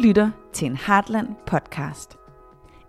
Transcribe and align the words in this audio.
lytter 0.00 0.30
til 0.52 0.66
en 0.66 0.76
Heartland 0.76 1.28
podcast. 1.46 2.16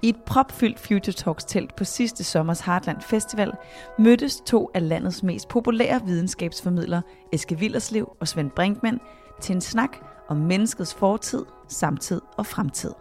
I 0.02 0.10
et 0.10 0.16
propfyldt 0.26 0.80
Future 0.80 1.14
Talks 1.14 1.44
telt 1.44 1.76
på 1.76 1.84
sidste 1.84 2.24
sommers 2.24 2.62
Heartland 2.62 3.02
Festival 3.02 3.52
mødtes 4.00 4.42
to 4.46 4.70
af 4.74 4.90
landets 4.90 5.24
mest 5.24 5.48
populære 5.48 6.02
videnskabsformidlere, 6.06 7.02
Eske 7.34 7.60
Villerslev 7.60 8.16
og 8.20 8.28
Svend 8.28 8.52
Brinkmann, 8.52 9.00
til 9.42 9.56
en 9.56 9.62
snak 9.62 9.98
om 10.28 10.38
menneskets 10.38 10.94
fortid, 10.94 11.46
samtid 11.68 12.22
og 12.38 12.46
fremtid. 12.46 12.92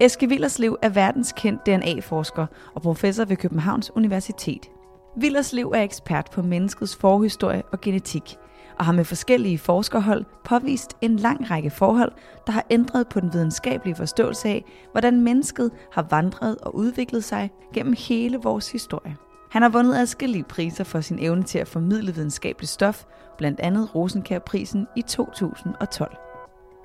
Eske 0.00 0.28
Villerslev 0.28 0.78
er 0.82 0.88
verdenskendt 0.88 1.66
DNA-forsker 1.66 2.46
og 2.74 2.82
professor 2.82 3.24
ved 3.24 3.36
Københavns 3.36 3.90
Universitet. 3.96 4.70
Villerslev 5.16 5.72
er 5.74 5.82
ekspert 5.82 6.30
på 6.32 6.42
menneskets 6.42 6.96
forhistorie 6.96 7.62
og 7.72 7.80
genetik– 7.80 8.36
og 8.78 8.84
har 8.84 8.92
med 8.92 9.04
forskellige 9.04 9.58
forskerhold 9.58 10.24
påvist 10.44 10.96
en 11.00 11.16
lang 11.16 11.50
række 11.50 11.70
forhold, 11.70 12.12
der 12.46 12.52
har 12.52 12.64
ændret 12.70 13.08
på 13.08 13.20
den 13.20 13.32
videnskabelige 13.32 13.96
forståelse 13.96 14.48
af, 14.48 14.64
hvordan 14.92 15.20
mennesket 15.20 15.70
har 15.92 16.06
vandret 16.10 16.58
og 16.58 16.76
udviklet 16.76 17.24
sig 17.24 17.50
gennem 17.74 17.94
hele 17.98 18.38
vores 18.38 18.72
historie. 18.72 19.16
Han 19.50 19.62
har 19.62 19.68
vundet 19.68 19.96
adskillige 19.96 20.44
priser 20.44 20.84
for 20.84 21.00
sin 21.00 21.18
evne 21.18 21.42
til 21.42 21.58
at 21.58 21.68
formidle 21.68 22.14
videnskabeligt 22.14 22.70
stof, 22.70 23.04
blandt 23.38 23.60
andet 23.60 23.94
Rosenkær-prisen 23.94 24.86
i 24.96 25.02
2012. 25.02 26.16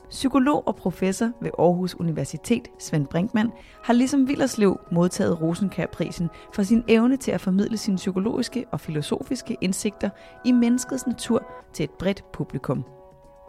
Psykolog 0.09 0.67
og 0.67 0.75
professor 0.75 1.31
ved 1.41 1.51
Aarhus 1.59 1.95
Universitet, 1.95 2.67
Svend 2.79 3.07
Brinkmann, 3.07 3.51
har 3.83 3.93
ligesom 3.93 4.27
Villerslev 4.27 4.79
modtaget 4.91 5.41
Rosenkær-prisen 5.41 6.29
for 6.53 6.63
sin 6.63 6.83
evne 6.87 7.17
til 7.17 7.31
at 7.31 7.41
formidle 7.41 7.77
sine 7.77 7.97
psykologiske 7.97 8.65
og 8.71 8.79
filosofiske 8.79 9.57
indsigter 9.61 10.09
i 10.45 10.51
menneskets 10.51 11.07
natur 11.07 11.43
til 11.73 11.83
et 11.83 11.91
bredt 11.91 12.31
publikum. 12.33 12.85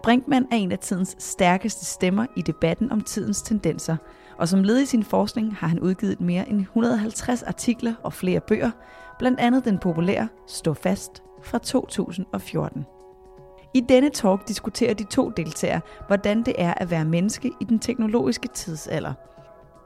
Brinkmann 0.02 0.46
er 0.52 0.56
en 0.56 0.72
af 0.72 0.78
tidens 0.78 1.16
stærkeste 1.18 1.84
stemmer 1.84 2.26
i 2.36 2.42
debatten 2.42 2.92
om 2.92 3.00
tidens 3.00 3.42
tendenser, 3.42 3.96
og 4.38 4.48
som 4.48 4.62
led 4.62 4.80
i 4.80 4.86
sin 4.86 5.04
forskning 5.04 5.56
har 5.56 5.66
han 5.68 5.80
udgivet 5.80 6.20
mere 6.20 6.48
end 6.48 6.60
150 6.60 7.42
artikler 7.42 7.94
og 8.02 8.12
flere 8.12 8.40
bøger, 8.40 8.70
blandt 9.18 9.40
andet 9.40 9.64
den 9.64 9.78
populære 9.78 10.28
Stå 10.46 10.74
fast 10.74 11.22
fra 11.42 11.58
2014. 11.58 12.84
I 13.74 13.80
denne 13.80 14.10
talk 14.10 14.48
diskuterer 14.48 14.94
de 14.94 15.04
to 15.04 15.30
deltagere, 15.30 15.80
hvordan 16.06 16.42
det 16.42 16.54
er 16.58 16.74
at 16.76 16.90
være 16.90 17.04
menneske 17.04 17.52
i 17.60 17.64
den 17.64 17.78
teknologiske 17.78 18.48
tidsalder. 18.48 19.12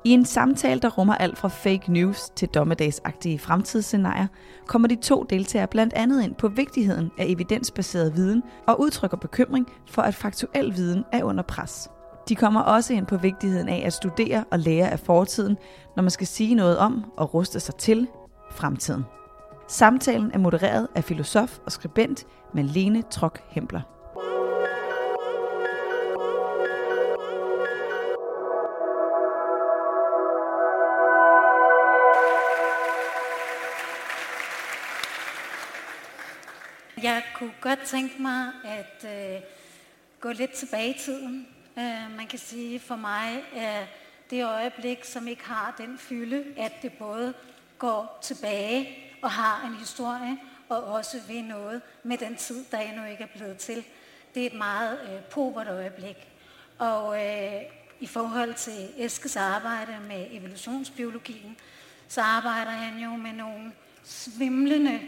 I 0.05 0.11
en 0.11 0.25
samtale, 0.25 0.81
der 0.81 0.91
rummer 0.91 1.15
alt 1.15 1.39
fra 1.39 1.49
fake 1.49 1.93
news 1.93 2.31
til 2.37 2.49
dommedagsagtige 2.49 3.39
fremtidsscenarier, 3.39 4.27
kommer 4.67 4.89
de 4.89 4.97
to 4.97 5.23
deltagere 5.23 5.67
blandt 5.67 5.93
andet 5.93 6.25
ind 6.25 6.35
på 6.35 6.49
vigtigheden 6.49 7.11
af 7.19 7.25
evidensbaseret 7.29 8.17
viden 8.17 8.43
og 8.67 8.81
udtrykker 8.81 9.17
bekymring 9.17 9.67
for, 9.87 10.03
at 10.03 10.15
faktuel 10.15 10.77
viden 10.77 11.05
er 11.13 11.25
under 11.25 11.43
pres. 11.43 11.91
De 12.29 12.37
kommer 12.37 12.61
også 12.61 12.95
ind 12.95 13.07
på 13.07 13.17
vigtigheden 13.17 13.69
af 13.69 13.83
at 13.87 13.93
studere 13.93 14.45
og 14.51 14.59
lære 14.59 14.91
af 14.91 14.99
fortiden, 14.99 15.57
når 15.97 16.03
man 16.03 16.11
skal 16.11 16.27
sige 16.27 16.55
noget 16.55 16.79
om 16.79 17.05
og 17.17 17.35
ruste 17.35 17.61
sig 17.61 17.75
til 17.75 18.09
fremtiden. 18.51 19.05
Samtalen 19.69 20.31
er 20.35 20.39
modereret 20.39 20.89
af 20.95 21.05
filosof 21.05 21.59
og 21.67 21.73
skribent 21.73 22.27
Malene 22.55 23.03
Trok 23.03 23.41
Hempler. 23.49 23.81
Jeg 37.03 37.23
kunne 37.35 37.53
godt 37.61 37.79
tænke 37.79 38.23
mig 38.23 38.53
at 38.65 39.05
øh, 39.05 39.43
gå 40.21 40.31
lidt 40.33 40.53
tilbage 40.53 40.91
i 40.91 40.99
tiden. 40.99 41.47
Øh, 41.79 42.17
man 42.17 42.27
kan 42.27 42.39
sige, 42.39 42.81
for 42.81 42.97
mig 42.97 43.43
er 43.55 43.87
det 44.31 44.45
øjeblik, 44.45 45.05
som 45.05 45.29
ikke 45.29 45.45
har 45.45 45.75
den 45.79 45.99
fylde, 45.99 46.45
at 46.57 46.73
det 46.83 46.93
både 46.93 47.35
går 47.79 48.19
tilbage 48.23 48.89
og 49.23 49.31
har 49.31 49.67
en 49.67 49.75
historie, 49.75 50.39
og 50.69 50.85
også 50.85 51.21
ved 51.29 51.43
noget 51.43 51.83
med 52.03 52.19
den 52.19 52.37
tid, 52.37 52.65
der 52.71 52.79
endnu 52.79 53.05
ikke 53.05 53.23
er 53.23 53.39
blevet 53.39 53.59
til. 53.59 53.85
Det 54.35 54.43
er 54.43 54.47
et 54.47 54.55
meget 54.55 54.99
øh, 55.03 55.23
pobert 55.31 55.69
øjeblik. 55.69 56.29
Og 56.79 57.27
øh, 57.27 57.63
i 58.01 58.07
forhold 58.07 58.55
til 58.55 58.89
Eskes 58.97 59.37
arbejde 59.37 59.99
med 60.09 60.27
evolutionsbiologien, 60.31 61.57
så 62.09 62.21
arbejder 62.21 62.71
han 62.71 63.03
jo 63.03 63.11
med 63.17 63.33
nogle 63.33 63.73
svimlende 64.05 65.01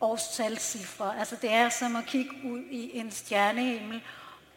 årstalscifre. 0.00 1.18
Altså 1.18 1.36
det 1.42 1.52
er 1.52 1.68
som 1.68 1.96
at 1.96 2.06
kigge 2.06 2.30
ud 2.44 2.60
i 2.70 2.98
en 2.98 3.10
stjernehimmel, 3.10 4.02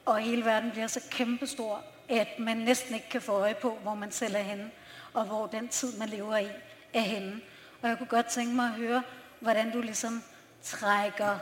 og 0.05 0.19
hele 0.19 0.45
verden 0.45 0.71
bliver 0.71 0.87
så 0.87 1.01
kæmpestor, 1.11 1.83
at 2.09 2.39
man 2.39 2.57
næsten 2.57 2.95
ikke 2.95 3.09
kan 3.09 3.21
få 3.21 3.31
øje 3.31 3.55
på, 3.61 3.77
hvor 3.81 3.95
man 3.95 4.11
selv 4.11 4.35
er 4.35 4.39
henne, 4.39 4.71
og 5.13 5.25
hvor 5.25 5.47
den 5.47 5.67
tid, 5.67 5.97
man 5.97 6.09
lever 6.09 6.37
i, 6.37 6.47
er 6.93 7.01
henne. 7.01 7.41
Og 7.81 7.89
jeg 7.89 7.97
kunne 7.97 8.07
godt 8.07 8.25
tænke 8.25 8.55
mig 8.55 8.65
at 8.65 8.71
høre, 8.71 9.03
hvordan 9.39 9.71
du 9.71 9.81
ligesom 9.81 10.23
trækker 10.63 11.39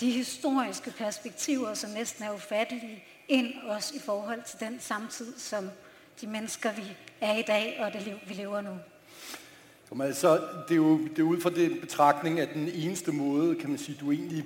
de 0.00 0.10
historiske 0.10 0.90
perspektiver, 0.90 1.74
som 1.74 1.90
næsten 1.90 2.24
er 2.24 2.34
ufattelige, 2.34 3.04
ind 3.28 3.52
også 3.68 3.94
i 3.96 3.98
forhold 3.98 4.42
til 4.46 4.60
den 4.60 4.80
samtid, 4.80 5.38
som 5.38 5.70
de 6.20 6.26
mennesker, 6.26 6.72
vi 6.72 6.96
er 7.20 7.36
i 7.36 7.42
dag, 7.42 7.76
og 7.80 7.92
det 7.92 8.02
liv, 8.02 8.14
vi 8.28 8.34
lever 8.34 8.60
nu. 8.60 8.70
Jamen, 9.90 10.06
altså, 10.06 10.36
det, 10.68 10.70
er 10.70 10.76
jo, 10.76 10.98
det 10.98 11.18
er 11.18 11.22
ud 11.22 11.40
fra 11.40 11.50
den 11.50 11.80
betragtning, 11.80 12.40
at 12.40 12.48
den 12.54 12.68
eneste 12.68 13.12
måde, 13.12 13.54
kan 13.54 13.70
man 13.70 13.78
sige, 13.78 13.98
du 14.00 14.12
egentlig 14.12 14.44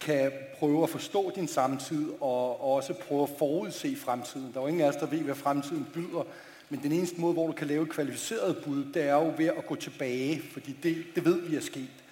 kan 0.00 0.32
prøve 0.58 0.82
at 0.82 0.90
forstå 0.90 1.32
din 1.34 1.48
samtid, 1.48 2.12
og 2.20 2.74
også 2.74 2.94
prøve 2.94 3.22
at 3.22 3.30
forudse 3.38 3.96
fremtiden. 3.96 4.52
Der 4.52 4.58
er 4.58 4.62
jo 4.62 4.68
ingen 4.68 4.82
af 4.82 4.88
os, 4.88 4.96
der 4.96 5.06
ved, 5.06 5.18
hvad 5.18 5.34
fremtiden 5.34 5.86
byder, 5.94 6.26
men 6.68 6.82
den 6.82 6.92
eneste 6.92 7.20
måde, 7.20 7.32
hvor 7.32 7.46
du 7.46 7.52
kan 7.52 7.66
lave 7.66 7.82
et 7.82 7.88
kvalificeret 7.88 8.56
bud, 8.64 8.84
det 8.94 9.02
er 9.02 9.14
jo 9.14 9.34
ved 9.36 9.46
at 9.46 9.66
gå 9.66 9.74
tilbage, 9.74 10.42
fordi 10.52 10.76
det, 10.82 11.04
det 11.14 11.24
ved 11.24 11.40
vi 11.40 11.56
er 11.56 11.60
sket. 11.60 12.05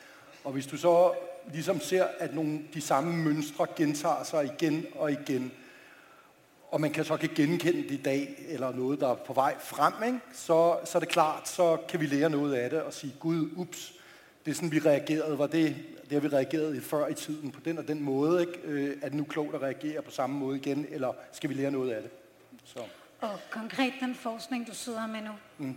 Og 0.45 0.53
hvis 0.53 0.67
du 0.67 0.77
så 0.77 1.13
ligesom 1.53 1.81
ser, 1.81 2.07
at 2.19 2.35
nogle, 2.35 2.61
de 2.75 2.81
samme 2.81 3.17
mønstre 3.17 3.67
gentager 3.77 4.25
sig 4.25 4.45
igen 4.45 4.87
og 4.95 5.13
igen, 5.13 5.53
og 6.71 6.81
man 6.81 6.91
kan 6.91 7.05
så 7.05 7.17
kan 7.17 7.31
genkende 7.35 7.83
det 7.83 7.91
i 7.91 8.03
dag, 8.03 8.45
eller 8.49 8.73
noget, 8.73 9.01
der 9.01 9.09
er 9.09 9.15
på 9.15 9.33
vej 9.33 9.59
frem, 9.59 9.93
ikke? 10.07 10.21
Så, 10.33 10.79
så 10.85 10.99
er 10.99 11.01
det 11.01 11.09
klart, 11.09 11.49
så 11.49 11.79
kan 11.89 12.01
vi 12.01 12.07
lære 12.07 12.31
noget 12.31 12.55
af 12.55 12.71
det 12.71 12.83
og 12.83 12.93
sige, 12.93 13.15
gud, 13.21 13.51
ups, 13.57 13.95
det 14.45 14.51
er 14.51 14.55
sådan, 14.55 14.73
vi 14.73 14.79
reagerede, 14.79 15.39
var 15.39 15.47
det, 15.47 15.77
det 16.05 16.13
har 16.13 16.21
vi 16.21 16.29
reageret 16.29 16.83
før 16.83 17.09
i 17.09 17.15
tiden 17.15 17.51
på 17.51 17.61
den 17.65 17.79
og 17.79 17.89
den 17.89 18.03
måde, 18.03 18.41
ikke? 18.41 18.59
Øh, 18.65 18.97
er 19.03 19.09
det 19.09 19.17
nu 19.17 19.25
klogt 19.25 19.55
at 19.55 19.63
reagere 19.63 20.03
på 20.03 20.11
samme 20.11 20.39
måde 20.39 20.57
igen, 20.57 20.87
eller 20.91 21.13
skal 21.33 21.51
vi 21.51 21.55
lære 21.55 21.71
noget 21.71 21.91
af 21.91 22.03
det? 22.03 22.11
Så. 22.65 22.79
Og 23.21 23.39
konkret 23.51 23.93
den 24.01 24.15
forskning, 24.15 24.67
du 24.67 24.75
sidder 24.75 25.07
med 25.07 25.21
nu, 25.21 25.33
mm. 25.59 25.77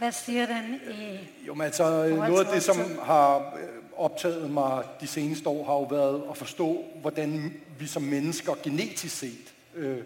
Hvad 0.00 0.12
siger 0.12 0.46
den 0.46 0.74
i... 0.74 1.18
Jo, 1.46 1.54
men 1.54 1.62
altså, 1.62 2.08
noget 2.08 2.46
af 2.46 2.52
det, 2.54 2.62
som 2.62 2.76
har 3.02 3.38
øh, 3.38 3.68
optaget 3.96 4.50
mig 4.50 4.84
de 5.00 5.06
seneste 5.06 5.48
år, 5.48 5.64
har 5.64 5.72
jo 5.72 5.82
været 5.82 6.22
at 6.30 6.36
forstå, 6.36 6.84
hvordan 7.00 7.54
vi 7.78 7.86
som 7.86 8.02
mennesker 8.02 8.52
genetisk 8.62 9.18
set 9.18 9.54
øh, 9.74 9.98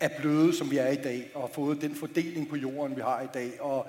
er 0.00 0.08
bløde, 0.20 0.56
som 0.56 0.70
vi 0.70 0.76
er 0.76 0.88
i 0.88 0.96
dag, 0.96 1.30
og 1.34 1.40
har 1.40 1.48
fået 1.48 1.80
den 1.80 1.94
fordeling 1.94 2.48
på 2.48 2.56
jorden, 2.56 2.96
vi 2.96 3.00
har 3.00 3.20
i 3.20 3.26
dag. 3.34 3.60
Og 3.60 3.86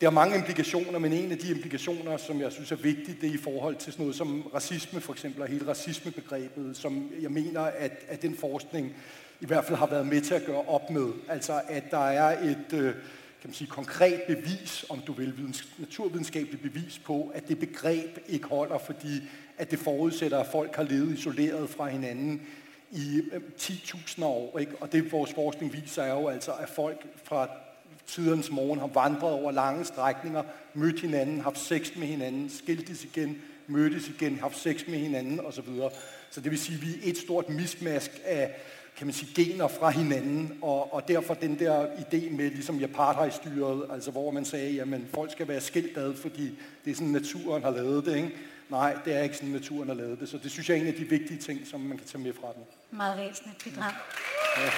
det 0.00 0.06
har 0.06 0.10
mange 0.10 0.36
implikationer, 0.36 0.98
men 0.98 1.12
en 1.12 1.32
af 1.32 1.38
de 1.38 1.50
implikationer, 1.50 2.16
som 2.16 2.40
jeg 2.40 2.52
synes 2.52 2.72
er 2.72 2.76
vigtigt, 2.76 3.20
det 3.20 3.28
er 3.28 3.34
i 3.34 3.42
forhold 3.42 3.76
til 3.76 3.92
sådan 3.92 4.02
noget 4.02 4.16
som 4.16 4.42
racisme 4.54 5.00
for 5.00 5.12
eksempel, 5.12 5.42
og 5.42 5.48
hele 5.48 5.68
racismebegrebet, 5.68 6.76
som 6.76 7.10
jeg 7.20 7.30
mener, 7.30 7.60
at, 7.60 7.92
at 8.08 8.22
den 8.22 8.36
forskning 8.36 8.94
i 9.40 9.46
hvert 9.46 9.64
fald 9.64 9.78
har 9.78 9.86
været 9.86 10.06
med 10.06 10.20
til 10.20 10.34
at 10.34 10.44
gøre 10.44 10.62
op 10.68 10.90
med. 10.90 11.08
Altså 11.28 11.60
at 11.68 11.90
der 11.90 12.04
er 12.04 12.44
et 12.44 12.72
øh, 12.72 12.94
kan 13.40 13.50
man 13.50 13.54
sige, 13.54 13.68
konkret 13.68 14.22
bevis, 14.26 14.84
om 14.88 15.00
du 15.06 15.12
vil, 15.12 15.54
naturvidenskabeligt 15.78 16.62
bevis 16.62 16.98
på, 16.98 17.32
at 17.34 17.48
det 17.48 17.58
begreb 17.58 18.18
ikke 18.28 18.46
holder, 18.46 18.78
fordi 18.78 19.22
at 19.58 19.70
det 19.70 19.78
forudsætter, 19.78 20.38
at 20.38 20.46
folk 20.46 20.76
har 20.76 20.82
levet 20.82 21.18
isoleret 21.18 21.70
fra 21.70 21.88
hinanden 21.88 22.42
i 22.90 23.22
øh, 23.32 23.40
10.000 23.58 24.24
år. 24.24 24.58
Ikke? 24.58 24.72
Og 24.80 24.92
det 24.92 25.12
vores 25.12 25.34
forskning 25.34 25.72
viser 25.72 26.02
er 26.02 26.20
jo 26.20 26.28
altså, 26.28 26.52
at 26.52 26.68
folk 26.68 27.06
fra 27.24 27.48
tidernes 28.06 28.50
morgen 28.50 28.80
har 28.80 28.86
vandret 28.86 29.32
over 29.32 29.52
lange 29.52 29.84
strækninger, 29.84 30.42
mødt 30.74 31.00
hinanden, 31.00 31.40
haft 31.40 31.58
sex 31.58 31.96
med 31.96 32.06
hinanden, 32.06 32.50
skiltes 32.50 33.04
igen, 33.04 33.42
mødtes 33.66 34.08
igen, 34.08 34.38
haft 34.38 34.58
sex 34.58 34.86
med 34.88 34.98
hinanden 34.98 35.40
osv. 35.40 35.68
Så 36.30 36.40
det 36.40 36.50
vil 36.50 36.58
sige, 36.58 36.76
at 36.76 36.82
vi 36.82 36.92
er 36.94 37.10
et 37.10 37.18
stort 37.18 37.48
mismask 37.48 38.10
af 38.24 38.56
kan 39.00 39.06
man 39.06 39.14
sige, 39.14 39.44
gener 39.44 39.68
fra 39.68 39.90
hinanden, 39.90 40.58
og, 40.62 40.94
og 40.94 41.08
derfor 41.08 41.34
den 41.34 41.58
der 41.58 41.86
idé 41.86 42.30
med 42.30 42.50
ligesom 42.50 42.80
i 42.80 42.82
apartheidstyret, 42.82 43.86
altså 43.92 44.10
hvor 44.10 44.30
man 44.30 44.44
sagde, 44.44 44.72
jamen 44.72 45.08
folk 45.14 45.32
skal 45.32 45.48
være 45.48 45.60
skilt 45.60 45.98
ad, 45.98 46.16
fordi 46.16 46.58
det 46.84 46.90
er 46.90 46.94
sådan, 46.94 47.08
naturen 47.08 47.62
har 47.62 47.70
lavet 47.70 48.04
det, 48.04 48.16
ikke? 48.16 48.30
Nej, 48.68 48.96
det 49.04 49.16
er 49.16 49.22
ikke 49.22 49.36
sådan, 49.36 49.48
naturen 49.48 49.88
har 49.88 49.94
lavet 49.94 50.20
det, 50.20 50.28
så 50.28 50.38
det 50.38 50.50
synes 50.50 50.68
jeg 50.68 50.76
er 50.76 50.80
en 50.80 50.86
af 50.86 50.94
de 50.94 51.04
vigtige 51.04 51.38
ting, 51.38 51.66
som 51.66 51.80
man 51.80 51.98
kan 51.98 52.06
tage 52.06 52.22
med 52.24 52.32
fra 52.40 52.48
den. 52.54 52.62
Meget 52.90 53.18
væsentligt 53.18 53.64
bidrag. 53.64 53.92
Ja. 54.56 54.70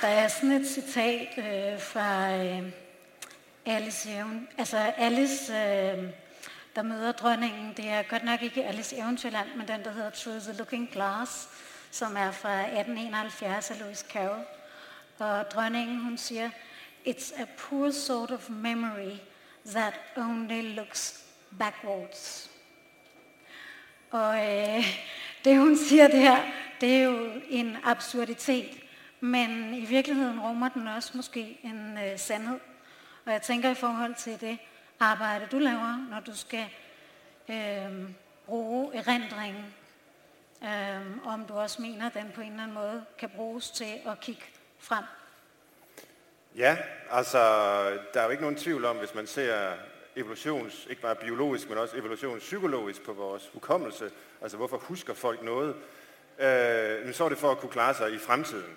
Der 0.00 0.08
er 0.08 0.28
sådan 0.28 0.52
et 0.52 0.68
citat 0.68 1.28
øh, 1.38 1.80
fra 1.80 2.36
øh, 2.36 2.62
Alice 3.66 4.08
Jævn. 4.10 4.48
Altså 4.58 4.76
Alice 4.78 5.52
øh, 5.52 6.04
der 6.76 6.82
møder 6.82 7.12
dronningen. 7.12 7.72
Det 7.76 7.88
er 7.88 8.02
godt 8.02 8.24
nok 8.24 8.42
ikke 8.42 8.64
Alice 8.64 8.96
Eventyrland, 8.96 9.48
men 9.56 9.68
den, 9.68 9.84
der 9.84 9.90
hedder 9.90 10.10
Through 10.10 10.40
the 10.40 10.52
Looking 10.52 10.90
Glass, 10.90 11.48
som 11.90 12.16
er 12.16 12.30
fra 12.30 12.60
1871 12.60 13.70
af 13.70 13.78
Lewis 13.78 13.98
Carroll. 13.98 14.44
Og 15.18 15.50
dronningen, 15.50 16.00
hun 16.00 16.18
siger, 16.18 16.50
It's 17.06 17.40
a 17.40 17.44
poor 17.58 17.90
sort 17.90 18.30
of 18.30 18.50
memory 18.50 19.16
that 19.66 19.94
only 20.16 20.74
looks 20.74 21.24
backwards. 21.58 22.50
Og 24.10 24.36
øh, 24.36 24.84
det 25.44 25.58
hun 25.58 25.76
siger 25.76 26.08
der, 26.08 26.36
det 26.80 26.96
er 26.96 27.02
jo 27.02 27.30
en 27.48 27.76
absurditet, 27.84 28.70
men 29.20 29.74
i 29.74 29.84
virkeligheden 29.84 30.40
rummer 30.40 30.68
den 30.68 30.88
også 30.88 31.10
måske 31.14 31.58
en 31.62 31.98
øh, 31.98 32.18
sandhed. 32.18 32.60
Og 33.24 33.32
jeg 33.32 33.42
tænker 33.42 33.70
i 33.70 33.74
forhold 33.74 34.14
til 34.14 34.40
det 34.40 34.58
arbejde, 35.00 35.48
du 35.52 35.58
laver, 35.58 36.06
når 36.10 36.20
du 36.20 36.36
skal 36.36 36.66
øh, 37.48 38.10
bruge 38.46 38.96
erindringen, 38.96 39.74
øh, 40.64 41.26
om 41.26 41.44
du 41.44 41.54
også 41.54 41.82
mener, 41.82 42.06
at 42.06 42.14
den 42.14 42.32
på 42.34 42.40
en 42.40 42.50
eller 42.50 42.62
anden 42.62 42.74
måde 42.74 43.04
kan 43.18 43.30
bruges 43.36 43.70
til 43.70 43.94
at 44.06 44.20
kigge 44.20 44.42
frem. 44.78 45.04
Ja, 46.56 46.76
altså 47.10 47.38
der 48.14 48.20
er 48.20 48.24
jo 48.24 48.30
ikke 48.30 48.42
nogen 48.42 48.56
tvivl 48.56 48.84
om, 48.84 48.96
hvis 48.96 49.14
man 49.14 49.26
ser 49.26 49.72
evolutions, 50.16 50.86
ikke 50.90 51.02
bare 51.02 51.16
biologisk, 51.16 51.68
men 51.68 51.78
også 51.78 51.96
evolutionspsykologisk 51.96 53.02
på 53.02 53.12
vores 53.12 53.50
hukommelse, 53.52 54.10
altså 54.42 54.56
hvorfor 54.56 54.76
husker 54.76 55.14
folk 55.14 55.42
noget, 55.42 55.74
øh, 56.38 57.04
men 57.04 57.14
så 57.14 57.24
er 57.24 57.28
det 57.28 57.38
for 57.38 57.50
at 57.50 57.58
kunne 57.58 57.72
klare 57.72 57.94
sig 57.94 58.12
i 58.12 58.18
fremtiden. 58.18 58.76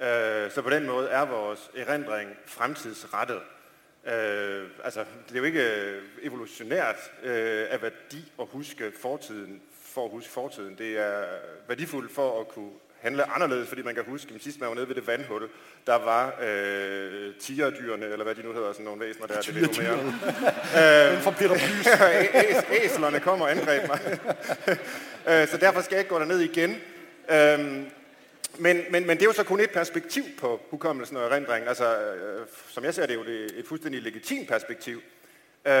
Øh, 0.00 0.50
så 0.50 0.62
på 0.62 0.70
den 0.70 0.86
måde 0.86 1.08
er 1.08 1.24
vores 1.24 1.70
erindring 1.76 2.30
fremtidsrettet. 2.46 3.42
Øh, 4.06 4.66
altså, 4.84 5.04
det 5.28 5.34
er 5.34 5.38
jo 5.38 5.44
ikke 5.44 5.96
evolutionært 6.22 6.96
øh, 7.22 7.66
af 7.70 7.82
værdi 7.82 8.32
at 8.40 8.46
huske 8.50 8.92
fortiden 9.00 9.62
for 9.82 10.04
at 10.04 10.10
huske 10.10 10.30
fortiden. 10.30 10.74
Det 10.78 10.98
er 10.98 11.24
værdifuldt 11.68 12.12
for 12.12 12.40
at 12.40 12.48
kunne 12.48 12.70
handle 13.00 13.24
anderledes, 13.24 13.68
fordi 13.68 13.82
man 13.82 13.94
kan 13.94 14.04
huske, 14.04 14.34
at 14.34 14.42
sidst 14.42 14.60
man 14.60 14.68
var 14.68 14.74
nede 14.74 14.88
ved 14.88 14.94
det 14.94 15.06
vandhul, 15.06 15.48
der 15.86 15.94
var 15.94 16.34
øh, 16.42 17.34
tigerdyrene, 17.34 18.06
eller 18.06 18.24
hvad 18.24 18.34
de 18.34 18.42
nu 18.42 18.52
hedder, 18.52 18.72
sådan 18.72 18.84
nogle 18.84 19.06
væsener 19.06 19.26
der, 19.26 19.40
det 19.40 19.54
ved 19.54 19.68
mere. 19.82 21.12
øh, 21.12 21.22
fra 21.22 21.30
Peter 21.30 21.54
Æs, 22.34 22.82
æslerne 22.84 23.20
kommer 23.20 23.44
og 23.44 23.50
angreb 23.50 23.88
mig. 23.88 24.00
øh, 25.30 25.48
så 25.48 25.56
derfor 25.56 25.80
skal 25.80 25.94
jeg 25.94 26.00
ikke 26.00 26.14
gå 26.14 26.18
derned 26.18 26.38
igen. 26.38 26.70
Øh, 27.30 27.82
men, 28.58 28.82
men, 28.90 29.06
men 29.06 29.16
det 29.16 29.22
er 29.22 29.26
jo 29.26 29.32
så 29.32 29.44
kun 29.44 29.60
et 29.60 29.70
perspektiv 29.70 30.24
på 30.38 30.60
hukommelsen 30.70 31.16
og 31.16 31.24
erindringen. 31.24 31.68
Altså, 31.68 32.00
øh, 32.00 32.46
som 32.68 32.84
jeg 32.84 32.94
ser 32.94 33.06
det, 33.06 33.14
er 33.14 33.18
jo 33.18 33.24
det 33.24 33.58
et 33.58 33.66
fuldstændig 33.66 34.02
legitimt 34.02 34.48
perspektiv, 34.48 34.96
øh, 34.96 35.72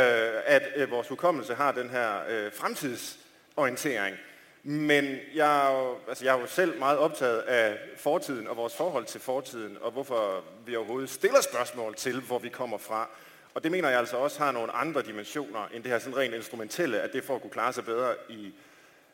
at 0.46 0.62
øh, 0.76 0.90
vores 0.90 1.08
hukommelse 1.08 1.54
har 1.54 1.72
den 1.72 1.90
her 1.90 2.10
øh, 2.28 2.52
fremtidsorientering. 2.52 4.16
Men 4.62 5.16
jeg 5.34 5.66
er, 5.66 5.78
jo, 5.78 5.96
altså 6.08 6.24
jeg 6.24 6.36
er 6.36 6.40
jo 6.40 6.46
selv 6.46 6.78
meget 6.78 6.98
optaget 6.98 7.38
af 7.38 7.78
fortiden 7.96 8.48
og 8.48 8.56
vores 8.56 8.76
forhold 8.76 9.04
til 9.04 9.20
fortiden, 9.20 9.78
og 9.80 9.90
hvorfor 9.90 10.44
vi 10.66 10.76
overhovedet 10.76 11.10
stiller 11.10 11.40
spørgsmål 11.40 11.94
til, 11.94 12.20
hvor 12.20 12.38
vi 12.38 12.48
kommer 12.48 12.78
fra. 12.78 13.08
Og 13.54 13.62
det 13.62 13.70
mener 13.70 13.88
jeg 13.88 13.98
altså 13.98 14.16
også 14.16 14.38
har 14.38 14.52
nogle 14.52 14.72
andre 14.72 15.02
dimensioner 15.02 15.68
end 15.74 15.82
det 15.82 15.92
her 15.92 15.98
sådan 15.98 16.16
rent 16.16 16.34
instrumentelle, 16.34 17.00
at 17.00 17.12
det 17.12 17.24
for 17.24 17.34
at 17.34 17.40
kunne 17.40 17.50
klare 17.50 17.72
sig 17.72 17.84
bedre 17.84 18.14
i 18.28 18.52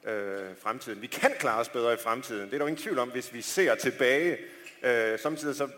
øh, 0.07 0.57
fremtiden. 0.63 1.03
Vi 1.03 1.07
kan 1.07 1.33
klare 1.39 1.61
os 1.61 1.69
bedre 1.69 1.95
i 1.95 1.97
fremtiden. 1.97 2.47
Det 2.47 2.55
er 2.55 2.59
der 2.59 2.65
jo 2.65 2.67
ingen 2.67 2.83
tvivl 2.83 2.99
om, 2.99 3.11
hvis 3.11 3.35
vi 3.35 3.43
ser 3.43 3.75
tilbage. 3.75 4.39
Øh, 4.83 5.19
samtidig 5.19 5.57
så 5.57 5.69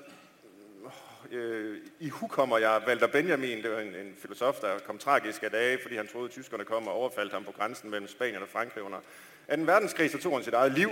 øh, 1.31 1.77
i 2.01 2.09
hukommer 2.09 2.59
jeg 2.59 2.83
Walter 2.87 3.07
Benjamin, 3.07 3.63
det 3.63 3.71
var 3.71 3.81
en, 3.81 3.95
en 3.95 4.15
filosof, 4.23 4.61
der 4.61 4.79
kom 4.79 4.99
tragisk 4.99 5.43
af 5.43 5.51
dage, 5.51 5.79
fordi 5.83 5.97
han 5.97 6.09
troede, 6.09 6.25
at 6.25 6.31
tyskerne 6.31 6.65
kom 6.65 6.89
og 6.89 6.95
overfaldt 6.95 7.33
ham 7.33 7.45
på 7.45 7.53
grænsen 7.53 7.91
mellem 7.91 8.09
Spanien 8.09 8.43
og 8.43 8.49
Frankrig 8.49 8.83
under 8.83 8.99
2. 8.99 9.63
verdenskrig, 9.63 10.11
så 10.11 10.19
tog 10.19 10.35
han 10.35 10.45
sit 10.45 10.55
eget 10.55 10.73
liv. 10.73 10.91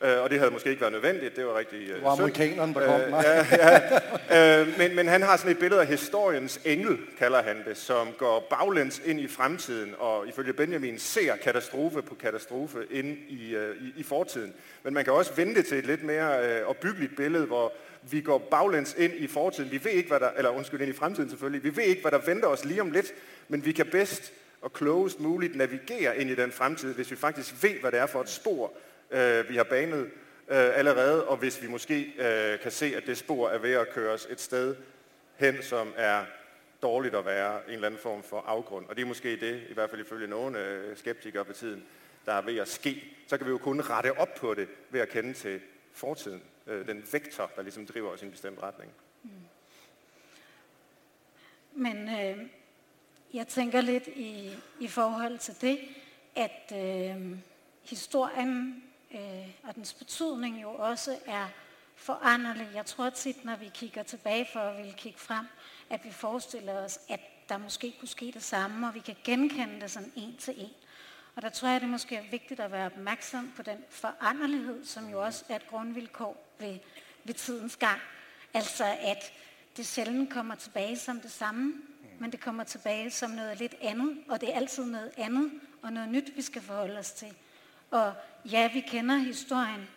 Øh, 0.00 0.22
og 0.22 0.30
det 0.30 0.38
havde 0.38 0.50
måske 0.50 0.70
ikke 0.70 0.80
været 0.80 0.92
nødvendigt, 0.92 1.36
det 1.36 1.46
var 1.46 1.58
rigtig 1.58 1.80
øh, 1.80 1.94
Det 1.94 2.02
var 2.02 2.10
amerikanerne, 2.10 2.74
der 2.74 2.86
kom. 2.86 3.00
Øh, 3.00 3.10
ja, 3.10 3.46
ja. 4.30 4.60
Øh, 4.60 4.78
men, 4.78 4.96
men 4.96 5.08
han 5.08 5.22
har 5.22 5.36
sådan 5.36 5.52
et 5.52 5.58
billede 5.58 5.80
af 5.80 5.86
historiens 5.86 6.60
engel, 6.64 6.98
kalder 7.18 7.42
han 7.42 7.56
det, 7.68 7.76
som 7.76 8.08
går 8.18 8.46
baglæns 8.50 9.02
ind 9.04 9.20
i 9.20 9.28
fremtiden, 9.28 9.94
og 9.98 10.28
ifølge 10.28 10.52
Benjamin 10.52 10.98
ser 10.98 11.36
katastrofe 11.36 12.02
på 12.02 12.14
katastrofe 12.14 12.78
ind 12.90 13.16
i, 13.28 13.54
øh, 13.54 13.76
i, 13.76 14.00
i 14.00 14.02
fortiden. 14.02 14.54
Men 14.82 14.94
man 14.94 15.04
kan 15.04 15.12
også 15.12 15.32
vende 15.34 15.54
det 15.54 15.66
til 15.66 15.78
et 15.78 15.86
lidt 15.86 16.02
mere 16.02 16.58
øh, 16.60 16.66
opbyggeligt 16.66 17.16
billede, 17.16 17.46
hvor 17.46 17.72
vi 18.10 18.20
går 18.20 18.38
baglæns 18.38 18.94
ind 18.98 19.12
i 19.16 19.26
fortiden. 19.26 19.70
Vi 19.70 19.84
ved 19.84 19.92
ikke, 19.92 20.08
hvad 20.08 20.20
der, 20.20 20.30
eller 20.36 20.50
undskyld, 20.50 20.80
ind 20.80 20.90
i 20.90 20.96
fremtiden 20.96 21.30
selvfølgelig. 21.30 21.64
Vi 21.64 21.76
ved 21.76 21.84
ikke, 21.84 22.02
hvad 22.02 22.10
der 22.10 22.18
venter 22.26 22.48
os 22.48 22.64
lige 22.64 22.80
om 22.80 22.90
lidt, 22.90 23.12
men 23.48 23.64
vi 23.64 23.72
kan 23.72 23.86
bedst 23.86 24.32
og 24.62 24.72
klogest 24.72 25.20
muligt 25.20 25.56
navigere 25.56 26.18
ind 26.18 26.30
i 26.30 26.34
den 26.34 26.52
fremtid, 26.52 26.94
hvis 26.94 27.10
vi 27.10 27.16
faktisk 27.16 27.54
ved, 27.62 27.80
hvad 27.80 27.92
det 27.92 28.00
er 28.00 28.06
for 28.06 28.20
et 28.20 28.28
spor, 28.28 28.72
øh, 29.10 29.48
vi 29.48 29.56
har 29.56 29.64
banet 29.64 30.10
øh, 30.48 30.78
allerede, 30.78 31.28
og 31.28 31.36
hvis 31.36 31.62
vi 31.62 31.68
måske 31.68 32.12
øh, 32.18 32.60
kan 32.60 32.70
se, 32.70 32.96
at 32.96 33.06
det 33.06 33.18
spor 33.18 33.48
er 33.48 33.58
ved 33.58 33.72
at 33.72 33.90
køre 33.90 34.12
os 34.12 34.26
et 34.30 34.40
sted 34.40 34.76
hen, 35.36 35.62
som 35.62 35.92
er 35.96 36.24
dårligt 36.82 37.14
at 37.14 37.26
være 37.26 37.60
en 37.68 37.74
eller 37.74 37.86
anden 37.86 38.00
form 38.00 38.22
for 38.22 38.40
afgrund. 38.40 38.86
Og 38.86 38.96
det 38.96 39.02
er 39.02 39.06
måske 39.06 39.40
det, 39.40 39.62
i 39.70 39.74
hvert 39.74 39.90
fald 39.90 40.00
ifølge 40.00 40.26
nogle 40.26 40.58
øh, 40.58 40.96
skeptikere 40.96 41.44
på 41.44 41.52
tiden, 41.52 41.84
der 42.26 42.32
er 42.32 42.42
ved 42.42 42.56
at 42.56 42.68
ske. 42.68 43.16
Så 43.26 43.36
kan 43.36 43.46
vi 43.46 43.50
jo 43.50 43.58
kun 43.58 43.80
rette 43.80 44.18
op 44.18 44.34
på 44.34 44.54
det 44.54 44.68
ved 44.90 45.00
at 45.00 45.08
kende 45.08 45.32
til 45.32 45.60
fortiden. 45.92 46.42
Øh, 46.66 46.86
den 46.86 47.04
vektor, 47.12 47.50
der 47.56 47.62
ligesom 47.62 47.86
driver 47.86 48.10
os 48.10 48.22
i 48.22 48.24
en 48.24 48.30
bestemt 48.30 48.62
retning. 48.62 48.92
Mm. 49.22 49.30
Men 51.72 52.08
øh, 52.08 52.46
jeg 53.34 53.46
tænker 53.46 53.80
lidt 53.80 54.06
i, 54.06 54.52
i 54.80 54.88
forhold 54.88 55.38
til 55.38 55.54
det, 55.60 55.78
at 56.36 56.72
øh, 56.74 57.38
historien 57.82 58.82
øh, 59.14 59.48
og 59.62 59.74
dens 59.74 59.94
betydning 59.94 60.62
jo 60.62 60.74
også 60.74 61.18
er 61.26 61.46
foranderlig. 61.96 62.68
Jeg 62.74 62.86
tror 62.86 63.10
tit, 63.10 63.44
når 63.44 63.56
vi 63.56 63.70
kigger 63.74 64.02
tilbage 64.02 64.48
for 64.52 64.60
at 64.60 64.76
ville 64.76 64.92
kigge 64.92 65.18
frem, 65.18 65.46
at 65.90 66.04
vi 66.04 66.12
forestiller 66.12 66.72
os, 66.72 66.98
at 67.08 67.20
der 67.48 67.58
måske 67.58 67.94
kunne 67.98 68.08
ske 68.08 68.30
det 68.34 68.42
samme, 68.42 68.88
og 68.88 68.94
vi 68.94 69.00
kan 69.00 69.16
genkende 69.24 69.80
det 69.80 69.90
sådan 69.90 70.12
en 70.16 70.36
til 70.36 70.54
en. 70.56 70.70
Og 71.36 71.42
der 71.42 71.48
tror 71.48 71.68
jeg, 71.68 71.80
det 71.80 71.88
måske 71.88 72.16
er 72.16 72.30
vigtigt 72.30 72.60
at 72.60 72.72
være 72.72 72.86
opmærksom 72.86 73.52
på 73.56 73.62
den 73.62 73.84
foranderlighed, 73.90 74.84
som 74.84 75.08
jo 75.10 75.24
også 75.24 75.44
er 75.48 75.56
et 75.56 75.68
grundvilkår 75.68 76.46
ved, 76.58 76.78
ved 77.24 77.34
tidens 77.34 77.76
gang. 77.76 78.00
Altså 78.54 78.84
at 78.84 79.32
det 79.76 79.86
sjældent 79.86 80.32
kommer 80.32 80.54
tilbage 80.54 80.96
som 80.96 81.20
det 81.20 81.32
samme, 81.32 81.74
men 82.18 82.32
det 82.32 82.40
kommer 82.40 82.64
tilbage 82.64 83.10
som 83.10 83.30
noget 83.30 83.58
lidt 83.58 83.74
andet, 83.80 84.18
og 84.28 84.40
det 84.40 84.52
er 84.52 84.56
altid 84.56 84.84
noget 84.84 85.12
andet 85.16 85.50
og 85.82 85.92
noget 85.92 86.08
nyt, 86.08 86.36
vi 86.36 86.42
skal 86.42 86.62
forholde 86.62 86.98
os 86.98 87.12
til. 87.12 87.34
Og 87.90 88.14
ja, 88.52 88.70
vi 88.72 88.80
kender 88.80 89.16
historien, 89.16 89.88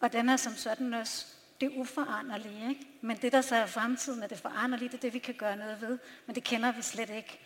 og 0.00 0.12
den 0.12 0.28
er 0.28 0.36
som 0.36 0.54
sådan 0.54 0.94
også 0.94 1.26
det 1.60 1.70
uforanderlige. 1.76 2.68
Ikke? 2.68 2.86
Men 3.00 3.16
det, 3.16 3.32
der 3.32 3.40
så 3.40 3.56
er 3.56 3.66
fremtiden, 3.66 4.22
er 4.22 4.26
det 4.26 4.38
foranderlige, 4.38 4.88
det 4.88 4.94
er 4.94 5.00
det, 5.00 5.14
vi 5.14 5.18
kan 5.18 5.34
gøre 5.34 5.56
noget 5.56 5.80
ved, 5.80 5.98
men 6.26 6.34
det 6.34 6.44
kender 6.44 6.72
vi 6.72 6.82
slet 6.82 7.10
ikke. 7.10 7.40